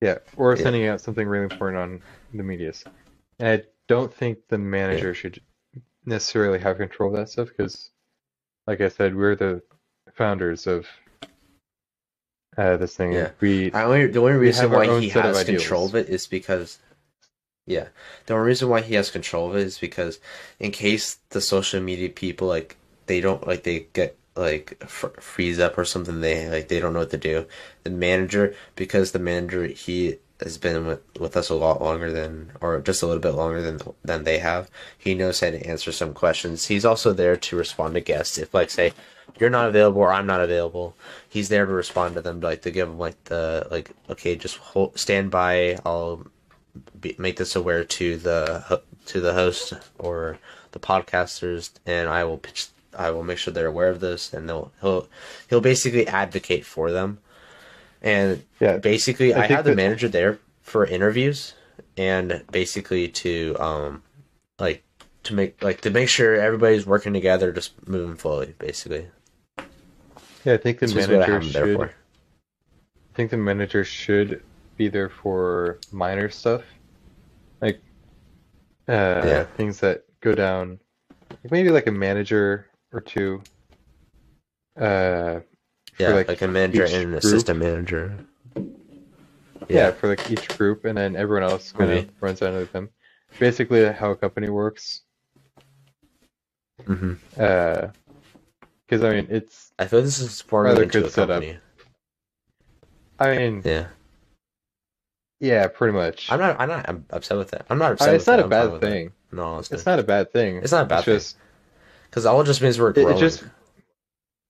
yeah, 0.00 0.18
or 0.36 0.54
Yeah. 0.56 0.62
sending 0.62 0.86
out 0.86 1.00
something 1.00 1.26
really 1.28 1.44
important 1.44 1.78
on 1.80 2.02
the 2.34 2.42
medias. 2.42 2.84
And 3.38 3.48
I 3.48 3.64
don't 3.88 4.12
think 4.12 4.48
the 4.48 4.58
manager 4.58 5.14
should 5.14 5.40
necessarily 6.04 6.58
have 6.58 6.76
control 6.78 7.10
of 7.10 7.16
that 7.16 7.28
stuff 7.28 7.48
because, 7.48 7.90
like 8.66 8.80
I 8.80 8.88
said, 8.88 9.14
we're 9.16 9.36
the 9.36 9.62
founders 10.12 10.66
of 10.66 10.86
uh, 12.56 12.76
this 12.76 12.96
thing. 12.96 13.12
Yeah. 13.12 13.30
We 13.40 13.72
I 13.72 13.84
only 13.84 14.06
the 14.06 14.20
only 14.20 14.32
reason 14.32 14.70
why 14.70 15.00
he 15.00 15.08
of 15.08 15.22
has 15.22 15.44
control 15.44 15.86
of 15.86 15.94
it 15.94 16.08
is 16.08 16.26
because, 16.26 16.78
yeah, 17.66 17.88
the 18.26 18.34
only 18.34 18.46
reason 18.46 18.68
why 18.68 18.80
he 18.80 18.94
has 18.94 19.10
control 19.10 19.50
of 19.50 19.56
it 19.56 19.62
is 19.62 19.78
because 19.78 20.18
in 20.58 20.70
case 20.70 21.18
the 21.30 21.40
social 21.40 21.80
media 21.80 22.08
people 22.08 22.48
like 22.48 22.76
they 23.06 23.20
don't 23.20 23.46
like 23.46 23.62
they 23.62 23.88
get 23.92 24.16
like 24.36 24.82
fr- 24.86 25.08
freeze 25.20 25.58
up 25.58 25.78
or 25.78 25.84
something 25.84 26.20
they 26.20 26.48
like 26.48 26.68
they 26.68 26.80
don't 26.80 26.92
know 26.92 27.00
what 27.00 27.10
to 27.10 27.18
do. 27.18 27.46
The 27.84 27.90
manager 27.90 28.54
because 28.74 29.12
the 29.12 29.18
manager 29.18 29.66
he 29.66 30.18
has 30.42 30.58
been 30.58 30.86
with, 30.86 31.00
with 31.18 31.36
us 31.36 31.48
a 31.48 31.54
lot 31.54 31.80
longer 31.80 32.12
than 32.12 32.52
or 32.60 32.80
just 32.80 33.02
a 33.02 33.06
little 33.06 33.22
bit 33.22 33.34
longer 33.34 33.62
than 33.62 33.80
than 34.04 34.24
they 34.24 34.38
have. 34.38 34.70
He 34.98 35.14
knows 35.14 35.40
how 35.40 35.50
to 35.50 35.66
answer 35.66 35.92
some 35.92 36.12
questions. 36.12 36.66
He's 36.66 36.84
also 36.84 37.12
there 37.12 37.36
to 37.36 37.56
respond 37.56 37.94
to 37.94 38.00
guests 38.00 38.38
if 38.38 38.52
like 38.52 38.70
say 38.70 38.92
you're 39.38 39.50
not 39.50 39.68
available 39.68 40.00
or 40.00 40.12
I'm 40.12 40.26
not 40.26 40.40
available. 40.40 40.96
He's 41.28 41.48
there 41.48 41.66
to 41.66 41.72
respond 41.72 42.14
to 42.14 42.20
them, 42.20 42.40
like 42.40 42.62
to 42.62 42.70
give 42.70 42.88
them 42.88 42.98
like 42.98 43.22
the 43.24 43.66
like 43.70 43.90
okay, 44.10 44.36
just 44.36 44.56
hold, 44.58 44.98
stand 44.98 45.30
by. 45.30 45.78
I'll 45.84 46.26
be, 47.00 47.14
make 47.18 47.36
this 47.36 47.56
aware 47.56 47.84
to 47.84 48.16
the 48.16 48.82
to 49.06 49.20
the 49.20 49.32
host 49.32 49.72
or 49.98 50.38
the 50.72 50.78
podcasters, 50.78 51.70
and 51.86 52.08
I 52.08 52.24
will 52.24 52.38
pitch. 52.38 52.68
I 52.96 53.10
will 53.10 53.24
make 53.24 53.36
sure 53.38 53.52
they're 53.52 53.66
aware 53.66 53.90
of 53.90 54.00
this, 54.00 54.32
and 54.32 54.48
they'll 54.48 54.72
he'll 54.80 55.08
he'll 55.48 55.60
basically 55.60 56.06
advocate 56.06 56.64
for 56.64 56.90
them. 56.90 57.18
And 58.02 58.44
yeah 58.60 58.78
basically, 58.78 59.34
I 59.34 59.44
I, 59.44 59.46
have 59.46 59.64
the 59.64 59.70
that- 59.70 59.76
manager 59.76 60.08
there 60.08 60.38
for 60.62 60.84
interviews, 60.86 61.54
and 61.96 62.42
basically 62.52 63.08
to 63.08 63.56
um 63.58 64.02
like 64.58 64.82
to 65.24 65.34
make 65.34 65.62
like 65.62 65.80
to 65.82 65.90
make 65.90 66.08
sure 66.08 66.34
everybody's 66.36 66.86
working 66.86 67.12
together, 67.12 67.52
just 67.52 67.72
moving 67.88 68.16
slowly, 68.18 68.54
basically. 68.58 69.08
yeah 70.44 70.54
I 70.54 70.56
think 70.58 70.78
the 70.78 70.86
This 70.86 70.96
is 70.96 71.08
what 71.08 71.22
I 71.22 71.28
manager 71.28 71.50
should. 71.66 71.80
I 71.80 73.12
think 73.16 73.30
the 73.30 73.36
manager 73.38 73.82
should 73.84 74.42
be 74.76 74.88
there 74.88 75.08
for 75.08 75.78
minor 75.90 76.28
stuff, 76.28 76.62
like 77.62 77.80
uh, 78.88 79.22
Yeah. 79.24 79.44
things 79.56 79.80
that 79.80 80.04
go 80.20 80.34
down, 80.34 80.78
like 81.42 81.50
maybe 81.50 81.70
like 81.70 81.86
a 81.86 81.92
manager 81.92 82.66
or 82.92 83.00
two. 83.00 83.42
Uh, 84.78 85.40
Yeah, 85.98 86.10
like, 86.10 86.28
like, 86.28 86.42
a 86.42 86.48
manager 86.48 86.84
and 86.84 86.94
an 86.94 87.14
assistant 87.14 87.58
manager. 87.58 88.18
yeah, 89.68 89.90
for 89.92 90.08
like 90.08 90.30
each 90.30 90.46
group, 90.58 90.84
and 90.84 90.96
then 90.98 91.16
everyone 91.16 91.42
else 91.50 91.72
kind 91.72 91.90
of 91.90 92.08
runs 92.20 92.42
under 92.42 92.64
them. 92.66 92.90
Basically, 93.38 93.84
how 93.92 94.10
a 94.10 94.16
company 94.16 94.48
works. 94.50 95.02
Mm-hmm. 96.86 97.14
Uh, 97.38 97.88
because 98.86 99.02
I 99.02 99.10
mean 99.10 99.26
it's 99.30 99.72
I 99.78 99.86
feel 99.86 100.02
this 100.02 100.18
is 100.20 100.40
forming 100.42 100.70
Rather 100.72 100.84
into 100.84 101.00
good 101.00 101.06
a 101.06 101.10
setup. 101.10 101.42
company. 101.42 101.58
I 103.18 103.36
mean 103.36 103.62
Yeah, 103.64 103.88
yeah, 105.40 105.66
pretty 105.68 105.92
much. 105.94 106.30
I'm 106.30 106.38
not. 106.38 106.60
I'm 106.60 106.68
not. 106.68 106.88
I'm 106.88 107.04
upset 107.10 107.38
with 107.38 107.52
it. 107.54 107.64
I'm 107.70 107.78
not 107.78 107.90
I 107.90 107.92
upset. 107.92 108.08
mean, 108.08 108.12
with 108.14 108.20
it's 108.22 108.26
not 108.26 108.38
it. 108.40 108.44
a 108.44 108.48
bad 108.48 108.72
it. 108.74 108.80
thing. 108.80 109.12
No, 109.32 109.44
honestly, 109.44 109.74
It's 109.76 109.86
not 109.86 109.98
a 109.98 110.02
bad 110.04 110.32
thing. 110.32 110.58
It's 110.58 110.72
not 110.72 110.82
a 110.84 110.88
bad 110.88 111.04
thing. 111.04 111.14
just 111.14 111.36
because 112.10 112.26
all 112.26 112.40
it 112.40 112.44
just 112.44 112.62
means 112.62 112.78
we're 112.78 112.92
growing. 112.92 113.16
it 113.16 113.20
just 113.20 113.44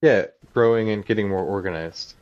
yeah, 0.02 0.26
growing 0.52 0.90
and 0.90 1.04
getting 1.04 1.28
more 1.28 1.42
organized. 1.44 2.14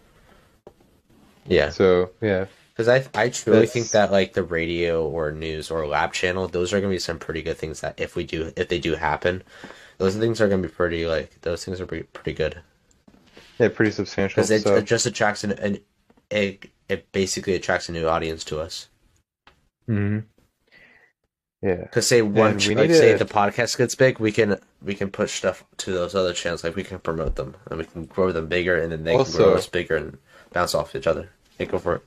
yeah, 1.47 1.71
So 1.71 2.11
yeah, 2.21 2.47
because 2.73 2.89
I 2.89 3.05
I 3.15 3.29
truly 3.29 3.61
That's- 3.61 3.73
think 3.73 3.91
that 3.91 4.11
like 4.13 4.33
the 4.33 4.43
radio 4.43 5.07
or 5.09 5.31
news 5.33 5.71
or 5.71 5.87
lab 5.87 6.13
channel, 6.13 6.49
those 6.49 6.73
are 6.73 6.81
gonna 6.81 6.93
be 6.93 6.99
some 6.99 7.19
pretty 7.19 7.43
good 7.43 7.57
things 7.59 7.81
that 7.81 8.01
if 8.01 8.17
we 8.17 8.25
do 8.25 8.53
if 8.57 8.69
they 8.69 8.79
do 8.79 8.95
happen, 8.95 9.43
those 9.99 10.17
things 10.17 10.41
are 10.41 10.49
gonna 10.49 10.63
be 10.63 10.69
pretty 10.69 11.07
like 11.07 11.41
those 11.43 11.65
things 11.65 11.81
are 11.81 11.87
pretty 11.87 12.05
pretty 12.05 12.33
good 12.33 12.61
yeah, 13.59 13.69
pretty 13.69 13.93
substantial. 13.93 14.35
because 14.37 14.51
it, 14.51 14.63
So 14.63 14.75
it 14.77 14.85
just 14.85 15.07
attracts 15.07 15.45
an, 15.45 15.53
an 15.53 15.79
it 16.31 16.71
it 16.89 17.13
basically 17.13 17.55
attracts 17.55 17.89
a 17.89 17.93
new 17.93 18.09
audience 18.09 18.43
to 18.45 18.59
us. 18.61 18.89
mhm. 19.89 20.25
Yeah, 21.65 21.77
Because 21.77 22.07
say 22.07 22.21
one, 22.21 22.53
And 22.53 22.65
we 22.67 22.75
like 22.75 22.91
say 22.91 23.13
to- 23.13 23.25
the 23.25 23.25
podcast 23.25 23.79
gets 23.79 23.95
big, 23.95 24.19
we 24.19 24.31
can 24.33 24.59
we 24.83 24.95
can 24.95 25.11
push 25.11 25.33
stuff 25.33 25.65
to 25.79 25.93
those 25.93 26.15
other 26.15 26.35
channels. 26.35 26.63
Like 26.63 26.77
we 26.77 26.85
can 26.85 26.99
promote 26.99 27.37
them 27.37 27.57
and 27.71 27.79
we 27.79 27.87
can 27.87 28.05
grow 28.05 28.33
them 28.33 28.47
bigger, 28.49 28.77
and 28.77 28.93
then 28.93 29.03
they 29.05 29.17
can 29.17 29.33
grow 29.33 29.55
us 29.55 29.67
bigger 29.67 29.97
and 29.97 30.19
bounce 30.53 30.75
off 30.75 30.95
each 30.95 31.07
other. 31.07 31.31
Hey, 31.59 31.65
go 31.67 31.79
for 31.79 31.95
it. 31.97 32.03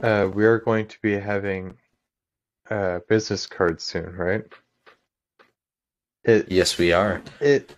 uh, 0.00 0.28
we 0.32 0.44
are 0.46 0.58
going 0.58 0.86
to 0.88 0.96
be 1.02 1.12
having 1.12 1.76
uh 2.70 3.00
business 3.08 3.46
cards 3.46 3.84
soon, 3.84 4.16
right? 4.16 4.44
It 6.24 6.50
Yes, 6.50 6.78
we 6.78 6.92
are. 6.92 7.20
It 7.40 7.74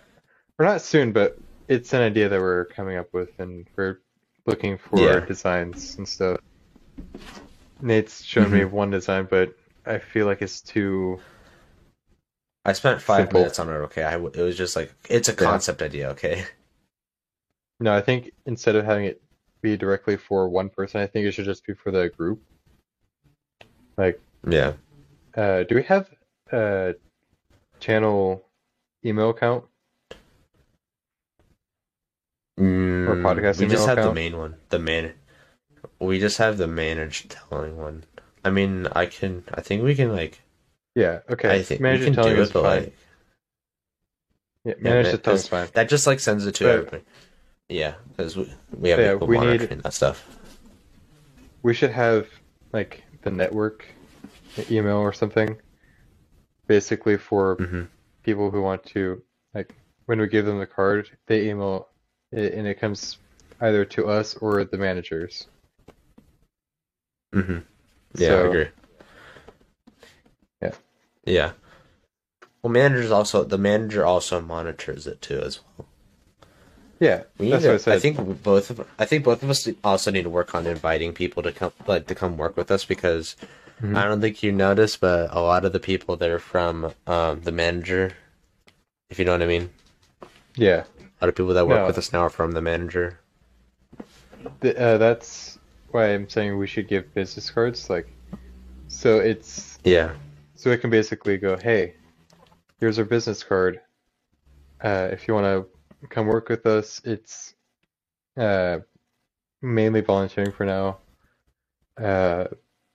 we're 0.59 0.66
not 0.66 0.82
soon, 0.82 1.12
but 1.12 1.36
it's 1.66 1.92
an 1.94 2.02
idea 2.02 2.28
that 2.28 2.40
we're 2.40 2.66
coming 2.66 2.96
up 2.96 3.12
with, 3.12 3.30
and 3.40 3.66
we're 3.76 3.98
looking 4.46 4.78
for 4.78 5.00
Yeah. 5.00 5.20
designs 5.20 5.96
and 5.96 6.07
stuff. 6.07 6.38
Nate's 7.80 8.22
shown 8.22 8.52
me 8.52 8.61
Mm-hmm. 8.61 8.76
one 8.76 8.90
design, 8.90 9.26
but 9.28 9.57
I 9.87 9.99
feel 9.99 10.26
like 10.26 10.43
it's 10.43 10.61
too. 10.61 11.20
I 12.64 12.72
spent 12.72 13.03
five 13.03 13.24
Simple. 13.24 13.41
minutes 13.41 13.59
on 13.59 13.68
it. 13.68 13.72
Okay, 13.72 14.03
I 14.05 14.12
w 14.12 14.30
it 14.35 14.41
was 14.43 14.57
just 14.57 14.76
like 14.76 14.93
it's 15.09 15.28
a 15.28 15.32
Yeah. 15.32 15.37
concept 15.39 15.82
idea. 15.82 16.11
Okay. 16.11 16.45
No, 17.80 17.93
I 17.93 18.01
think 18.01 18.30
instead 18.47 18.76
of 18.76 18.85
having 18.85 19.05
it 19.07 19.20
be 19.61 19.76
directly 19.76 20.16
for 20.16 20.49
one 20.49 20.70
person, 20.70 21.01
I 21.01 21.09
think 21.09 21.26
it 21.26 21.32
should 21.32 21.45
just 21.45 21.66
be 21.66 21.74
for 21.74 21.91
the 21.91 22.09
group. 22.09 22.41
Like, 23.99 24.20
Yeah. 24.49 24.74
uh, 25.35 25.64
do 25.64 25.74
we 25.74 25.82
have 25.82 26.09
a 26.53 26.95
channel 27.80 28.45
email 29.05 29.30
account? 29.30 29.64
Mm, 32.61 33.22
podcast 33.22 33.59
we 33.59 33.66
just 33.66 33.87
have 33.87 33.97
the 33.97 34.14
main 34.14 34.39
one. 34.39 34.55
The 34.68 34.78
man. 34.78 35.14
We 35.99 36.20
just 36.20 36.39
have 36.39 36.57
the 36.59 36.68
managed 36.68 37.30
telling 37.32 37.76
one. 37.76 38.05
I 38.45 38.51
mean, 38.51 38.86
I 38.92 39.07
can. 39.07 39.45
I 39.53 39.61
think 39.61 39.82
we 39.82 39.95
can 39.95 40.12
like. 40.12 40.40
Yeah, 40.95 41.20
okay. 41.30 41.51
I 41.51 41.62
think 41.62 41.80
we 41.80 41.84
Manager 41.84 42.05
can 42.05 42.14
do 42.14 42.42
it, 42.42 42.53
but 42.53 42.62
fine. 42.62 42.82
like 42.82 42.97
Yeah, 44.64 44.74
Yeah, 44.76 44.82
manager 44.82 45.12
ma- 45.12 45.16
telling 45.18 45.38
is 45.40 45.49
fine. 45.49 45.68
that 45.74 45.88
just 45.88 46.07
like 46.07 46.20
sends 46.20 46.47
it 46.47 46.55
to 46.57 46.64
But- 46.64 46.70
everybody. 46.70 47.03
Yeah, 47.68 47.95
because 48.11 48.36
we, 48.36 48.53
we 48.78 48.90
have 48.90 48.99
Yeah, 49.01 49.12
people 49.14 49.26
we 49.26 49.38
need- 49.38 49.47
monitoring 49.47 49.80
that 49.80 49.95
stuff. 49.95 50.24
We 51.62 51.72
should 51.74 51.90
have 51.92 52.28
like 52.72 53.03
the 53.22 53.30
network 53.30 53.86
email 54.70 54.99
or 54.99 55.12
something, 55.14 55.57
basically 56.66 57.16
for 57.16 57.57
hmm 57.57 57.84
people 58.22 58.51
who 58.51 58.62
want 58.62 58.82
to 58.84 59.22
like 59.55 59.74
when 60.07 60.18
we 60.20 60.26
give 60.28 60.47
them 60.47 60.59
the 60.59 60.66
card, 60.66 61.11
they 61.26 61.49
email 61.49 61.88
it 62.32 62.55
and 62.55 62.66
it 62.66 62.78
comes 62.80 63.18
either 63.61 63.84
to 63.86 64.07
us 64.09 64.34
or 64.36 64.64
the 64.64 64.78
managers. 64.78 65.47
hmm 67.32 67.59
Yeah, 68.17 68.35
I 68.35 68.47
agree. 68.47 68.69
Yeah. 70.62 70.73
Yeah. 71.25 71.53
Well, 72.62 72.73
managers 72.73 73.11
also 73.11 73.45
the 73.45 73.59
manager 73.59 74.05
also 74.07 74.41
monitors 74.41 75.07
it 75.07 75.21
too 75.21 75.41
as 75.41 75.61
well. 75.79 75.87
Yeah, 77.01 77.25
We 77.39 77.47
need 77.47 77.53
that's 77.53 77.65
to, 77.65 77.69
what 77.71 77.75
I 77.75 77.79
said. 77.79 77.95
I 77.97 77.99
think 77.99 78.43
both 78.43 78.71
of 78.71 78.87
I 78.99 79.05
think 79.05 79.25
both 79.25 79.43
of 79.43 79.51
us 79.51 79.69
also 79.83 80.11
need 80.11 80.23
to 80.23 80.31
work 80.31 80.55
on 80.55 80.67
inviting 80.67 81.12
people 81.12 81.43
to 81.43 81.53
come 81.53 81.73
like 81.87 82.07
to 82.07 82.15
come 82.15 82.37
work 82.39 82.57
with 82.57 82.71
us 82.71 82.85
because 82.85 83.37
Mhm. 83.83 83.97
I 83.97 84.05
don't 84.05 84.21
think 84.21 84.43
you 84.45 84.53
noticed, 84.53 85.01
but 85.01 85.29
a 85.35 85.41
lot 85.41 85.65
of 85.65 85.73
the 85.73 85.81
people 85.81 86.17
that 86.17 86.31
are 86.31 86.39
from 86.39 86.93
um, 87.09 87.41
the 87.43 87.51
manager, 87.51 88.12
if 89.11 89.19
you 89.19 89.25
know 89.25 89.33
what 89.33 89.43
I 89.43 89.47
mean, 89.47 89.71
Yeah, 90.57 90.85
a 91.01 91.19
lot 91.21 91.29
of 91.29 91.35
people 91.35 91.53
that 91.55 91.67
work 91.67 91.81
No. 91.81 91.87
with 91.89 91.99
us 91.99 92.12
now 92.12 92.21
are 92.21 92.31
from 92.31 92.53
the 92.53 92.62
manager. 92.62 93.19
Th- 94.61 94.77
uh, 94.77 94.97
that's 94.99 95.59
why 95.95 96.12
I'm 96.12 96.28
saying 96.28 96.59
we 96.59 96.66
should 96.66 96.88
give 96.88 97.14
business 97.14 97.51
cards. 97.51 97.88
Like, 97.88 98.09
so 98.88 99.20
it's 99.20 99.78
Yeah. 99.84 100.12
so 100.57 100.70
it 100.70 100.80
can 100.80 100.90
basically 100.90 101.38
go, 101.38 101.57
hey, 101.57 101.95
here's 102.80 102.99
our 102.99 103.05
business 103.05 103.42
card. 103.45 103.80
Uh, 104.82 105.09
if 105.12 105.28
you 105.28 105.34
want 105.34 105.47
to 105.47 106.09
come 106.09 106.26
work 106.26 106.49
with 106.49 106.66
us, 106.66 107.01
it's 107.05 107.55
uh, 108.36 108.78
mainly 109.62 110.01
volunteering 110.01 110.53
for 110.53 110.66
now. 110.66 110.99
Uh, 111.97 112.47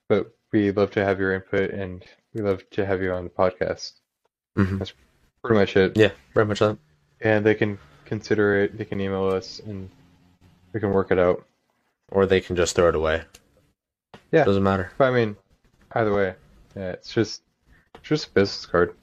but 0.08 0.36
we 0.52 0.70
love 0.70 0.90
to 0.92 1.04
have 1.04 1.18
your 1.18 1.32
input 1.34 1.70
and 1.70 2.04
we 2.34 2.42
love 2.42 2.68
to 2.70 2.84
have 2.84 3.02
you 3.02 3.12
on 3.12 3.24
the 3.24 3.30
podcast. 3.30 3.92
hmm 4.56 4.78
Pretty 5.42 5.58
much 5.58 5.76
it. 5.76 5.96
Yeah, 5.96 6.10
pretty 6.34 6.48
much 6.48 6.58
that. 6.58 6.76
And 7.22 7.46
they 7.46 7.54
can 7.54 7.78
consider 8.04 8.62
it. 8.64 8.76
They 8.76 8.84
can 8.84 9.00
email 9.00 9.26
us 9.26 9.58
and 9.60 9.88
we 10.74 10.80
can 10.80 10.92
work 10.92 11.10
it 11.10 11.18
out. 11.18 11.46
Or 12.10 12.26
they 12.26 12.40
can 12.40 12.56
just 12.56 12.74
throw 12.74 12.88
it 12.88 12.94
away. 12.94 13.22
Yeah. 14.32 14.44
Doesn't 14.44 14.62
matter. 14.62 14.90
But 14.98 15.04
I 15.04 15.10
mean, 15.14 15.36
either 15.92 16.12
way, 16.12 16.34
yeah, 16.76 16.90
it's 16.90 17.12
just 17.12 17.42
it's 17.94 18.08
just 18.08 18.28
a 18.28 18.30
business 18.32 18.66
card. 18.66 18.94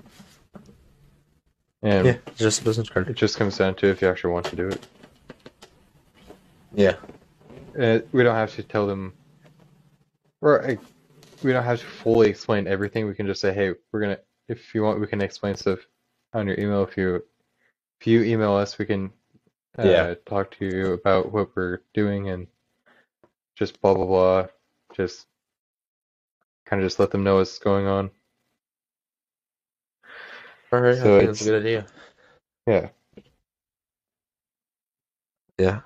And 1.83 2.05
Yeah, 2.07 2.17
it's 2.27 2.39
just 2.39 2.61
a 2.61 2.63
business 2.65 2.89
card. 2.89 3.09
it 3.09 3.15
just 3.15 3.37
comes 3.37 3.57
down 3.57 3.75
to 3.75 3.87
if 3.87 4.01
you 4.01 4.09
actually 4.09 4.33
want 4.33 4.45
to 4.47 4.55
do 4.55 4.67
it. 4.69 4.85
Yeah. 6.73 6.95
Uh, 7.79 7.99
we 8.11 8.23
don't 8.23 8.35
have 8.35 8.53
to 8.55 8.63
tell 8.63 8.87
them, 8.87 9.13
or 10.41 10.63
uh, 10.67 10.75
we 11.43 11.51
don't 11.53 11.63
have 11.63 11.79
to 11.79 11.85
fully 11.85 12.27
explain 12.29 12.67
everything. 12.67 13.05
We 13.05 13.13
can 13.13 13.27
just 13.27 13.39
say, 13.41 13.53
hey, 13.53 13.73
we're 13.91 13.99
gonna, 14.01 14.17
if 14.47 14.73
you 14.73 14.81
want, 14.81 14.99
we 14.99 15.07
can 15.07 15.21
explain 15.21 15.55
stuff 15.55 15.79
on 16.33 16.47
your 16.47 16.59
email. 16.59 16.83
If 16.83 16.97
you, 16.97 17.23
if 18.01 18.07
you 18.07 18.23
email 18.23 18.53
us, 18.55 18.77
we 18.79 18.85
can, 18.85 19.11
uh, 19.77 19.83
Yeah. 19.83 20.15
talk 20.25 20.51
to 20.57 20.65
you 20.65 20.93
about 20.93 21.31
what 21.31 21.55
we're 21.55 21.81
doing 21.93 22.29
and 22.29 22.47
just 23.57 23.81
blah 23.81 23.93
blah 23.93 24.05
blah. 24.05 24.47
Just 24.93 25.25
kind 26.65 26.81
of 26.81 26.85
just 26.85 26.99
let 26.99 27.11
them 27.11 27.23
know 27.23 27.35
what's 27.35 27.59
going 27.59 27.87
on. 27.87 28.11
All 30.71 30.81
right, 30.81 30.97
So 30.97 31.15
I 31.15 31.19
think 31.19 31.29
that's 31.29 31.41
a 31.41 31.45
good 31.45 31.61
idea. 31.61 31.85
Yeah. 32.67 32.89
Yeah. 35.57 35.79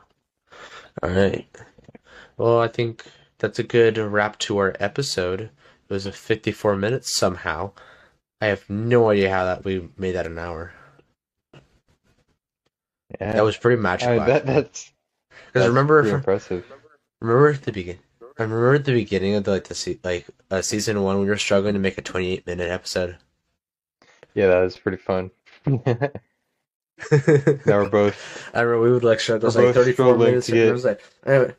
All 1.04 1.10
right. 1.10 1.48
Well, 2.38 2.60
I 2.60 2.68
think 2.68 3.06
that's 3.38 3.60
a 3.60 3.64
good 3.64 3.98
wrap 3.98 4.40
to 4.40 4.58
our 4.58 4.76
episode. 4.80 5.42
It 5.42 5.94
was 5.94 6.06
a 6.06 6.12
54 6.12 6.76
minutes 6.76 7.16
somehow. 7.16 7.72
I 8.42 8.48
have 8.48 8.68
no 8.70 9.10
idea 9.10 9.30
how 9.30 9.46
that 9.46 9.64
we 9.64 9.90
made 9.98 10.14
that 10.14 10.26
an 10.26 10.40
hour. 10.40 10.74
Yeah. 13.20 13.34
That 13.34 13.44
was 13.44 13.58
pretty 13.58 13.80
magic. 13.80 14.10
I 14.10 14.26
that 14.26 14.46
that's 14.46 14.92
Because 15.48 15.68
remember, 15.68 16.02
pretty 16.02 16.16
impressive. 16.16 16.66
Remember 17.22 17.50
at 17.50 17.62
the 17.64 17.72
begin, 17.72 18.00
I 18.38 18.44
remember 18.44 18.74
at 18.76 18.86
the 18.86 18.94
beginning 18.94 19.36
of 19.36 19.44
the, 19.46 19.52
like 19.52 19.66
the 19.66 19.76
se- 19.76 20.00
like 20.04 20.28
uh, 20.50 20.62
season 20.62 21.02
one, 21.04 21.20
we 21.20 21.26
were 21.28 21.38
struggling 21.38 21.74
to 21.76 21.80
make 21.80 21.98
a 21.98 22.02
28 22.02 22.46
minute 22.48 22.70
episode. 22.70 23.18
Yeah, 24.34 24.48
that 24.48 24.62
was 24.62 24.78
pretty 24.78 24.98
fun. 24.98 25.32
now 25.66 25.80
we're 27.66 27.90
both 27.90 28.50
I 28.54 28.62
remember 28.62 28.82
we 28.82 28.92
would 28.92 29.04
like 29.04 29.20
struggle. 29.20 29.50
It 29.50 29.56
like 29.56 29.74
34 29.76 30.18
minutes. 30.18 30.48
to 30.48 30.54
and 30.54 30.62
it 30.62 30.72
was 30.72 30.86
like, 30.86 31.02
anyway, 31.26 31.54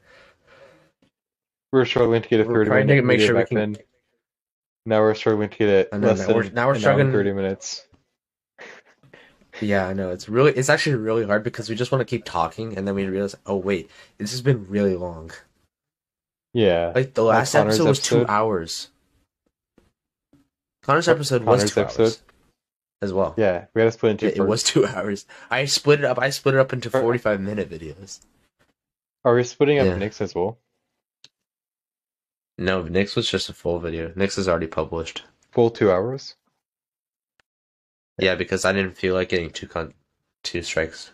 we 1.72 1.78
were 1.78 1.86
struggling 1.86 2.22
to 2.22 2.28
get 2.28 2.40
a 2.40 2.44
We're 2.44 2.64
30 2.66 2.80
to 2.80 2.86
minute 2.86 3.04
make 3.04 3.20
sure 3.20 3.36
we 3.36 3.44
can- 3.44 3.56
then. 3.56 3.76
Now 4.84 5.00
we're 5.00 5.14
struggling 5.14 5.48
to 5.48 5.56
get 5.58 5.68
it 5.68 5.92
know, 5.92 5.98
less 6.08 6.18
now 6.20 6.26
than 6.26 6.36
we're- 6.36 6.50
now 6.50 6.66
we're 6.66 6.78
struggling- 6.78 7.12
30 7.12 7.32
minutes. 7.32 7.86
Yeah, 9.60 9.86
I 9.86 9.92
know. 9.92 10.10
It's 10.10 10.28
really, 10.30 10.52
it's 10.52 10.70
actually 10.70 10.96
really 10.96 11.24
hard 11.26 11.44
because 11.44 11.68
we 11.68 11.76
just 11.76 11.92
want 11.92 12.00
to 12.00 12.06
keep 12.06 12.24
talking, 12.24 12.76
and 12.76 12.88
then 12.88 12.94
we 12.94 13.06
realize, 13.06 13.36
oh 13.46 13.56
wait, 13.56 13.90
this 14.18 14.30
has 14.32 14.40
been 14.40 14.66
really 14.66 14.96
long. 14.96 15.30
Yeah. 16.55 16.92
Like 16.94 17.14
the 17.14 17.24
last 17.24 17.53
Connor's 17.53 17.74
episode 17.76 17.88
was 17.88 17.98
two 18.00 18.26
hours. 18.26 18.88
Connor's 20.82 21.09
episode 21.09 21.44
Connor's 21.44 21.62
was 21.62 21.72
two 21.72 21.80
episode? 21.80 22.03
hours 22.03 22.22
as 23.00 23.12
well. 23.12 23.34
Yeah, 23.36 23.66
we 23.74 23.80
had 23.82 23.86
to 23.88 23.92
split 23.92 24.12
into 24.12 24.26
Yeah, 24.26 24.42
it 24.42 24.46
was 24.46 24.62
two 24.62 24.86
hours. 24.86 25.26
I 25.50 25.64
split 25.64 26.00
it 26.00 26.05
up. 26.05 26.18
I 26.18 26.30
split 26.30 26.55
it 26.55 26.61
up 26.61 26.72
into 26.72 26.90
forty-five 26.90 27.40
minute 27.40 27.70
videos. 27.70 28.20
Are 29.24 29.34
we 29.34 29.44
splitting 29.44 29.78
up 29.78 29.86
Yeah. 29.86 29.96
Nick's 29.96 30.20
as 30.20 30.34
well? 30.34 30.59
No, 32.59 32.82
Nick's 32.82 33.16
was 33.16 33.30
just 33.30 33.48
a 33.48 33.53
full 33.55 33.78
video. 33.78 34.12
Nick's 34.14 34.36
is 34.38 34.48
already 34.48 34.66
published. 34.66 35.22
Full 35.53 35.70
two 35.70 35.90
hours? 35.90 36.34
Yeah, 38.18 38.34
because 38.34 38.64
I 38.64 38.72
didn't 38.72 38.96
feel 38.98 39.14
like 39.14 39.30
getting 39.30 39.50
two 39.50 39.66
con, 39.66 39.94
two 40.42 40.62
strikes. 40.62 41.12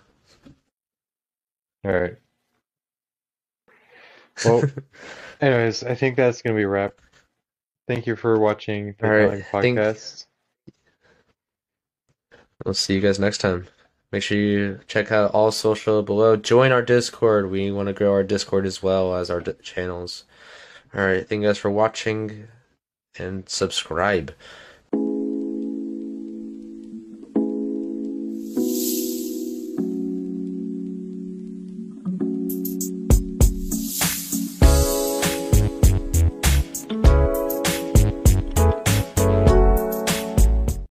All 1.84 1.92
right. 1.92 2.16
Well, 4.44 4.62
anyways, 5.40 5.84
I 5.84 5.94
think 5.94 6.16
that's 6.16 6.42
gonna 6.42 6.56
be 6.56 6.62
a 6.62 6.68
wrap. 6.68 6.94
Thank 7.86 8.06
you 8.06 8.16
for 8.16 8.38
watching 8.38 8.94
the 8.98 9.06
All 9.06 9.10
right, 9.12 9.44
Telling 9.50 9.76
thank- 9.76 9.78
podcast. 9.78 10.26
We'll 12.64 12.74
see 12.74 12.94
you 12.94 13.00
guys 13.00 13.18
next 13.18 13.38
time. 13.38 13.68
Make 14.10 14.22
sure 14.22 14.38
you 14.38 14.80
check 14.86 15.12
out 15.12 15.30
all 15.32 15.52
social 15.52 16.02
below. 16.02 16.36
Join 16.36 16.72
our 16.72 16.82
Discord. 16.82 17.50
We 17.50 17.70
want 17.70 17.88
to 17.88 17.92
grow 17.92 18.10
our 18.12 18.24
Discord 18.24 18.66
as 18.66 18.82
well 18.82 19.14
as 19.14 19.30
our 19.30 19.40
d- 19.40 19.52
channels. 19.62 20.24
All 20.94 21.04
right, 21.06 21.26
thank 21.28 21.42
you 21.42 21.48
guys 21.48 21.58
for 21.58 21.70
watching 21.70 22.48
and 23.18 23.48
subscribe. 23.48 24.34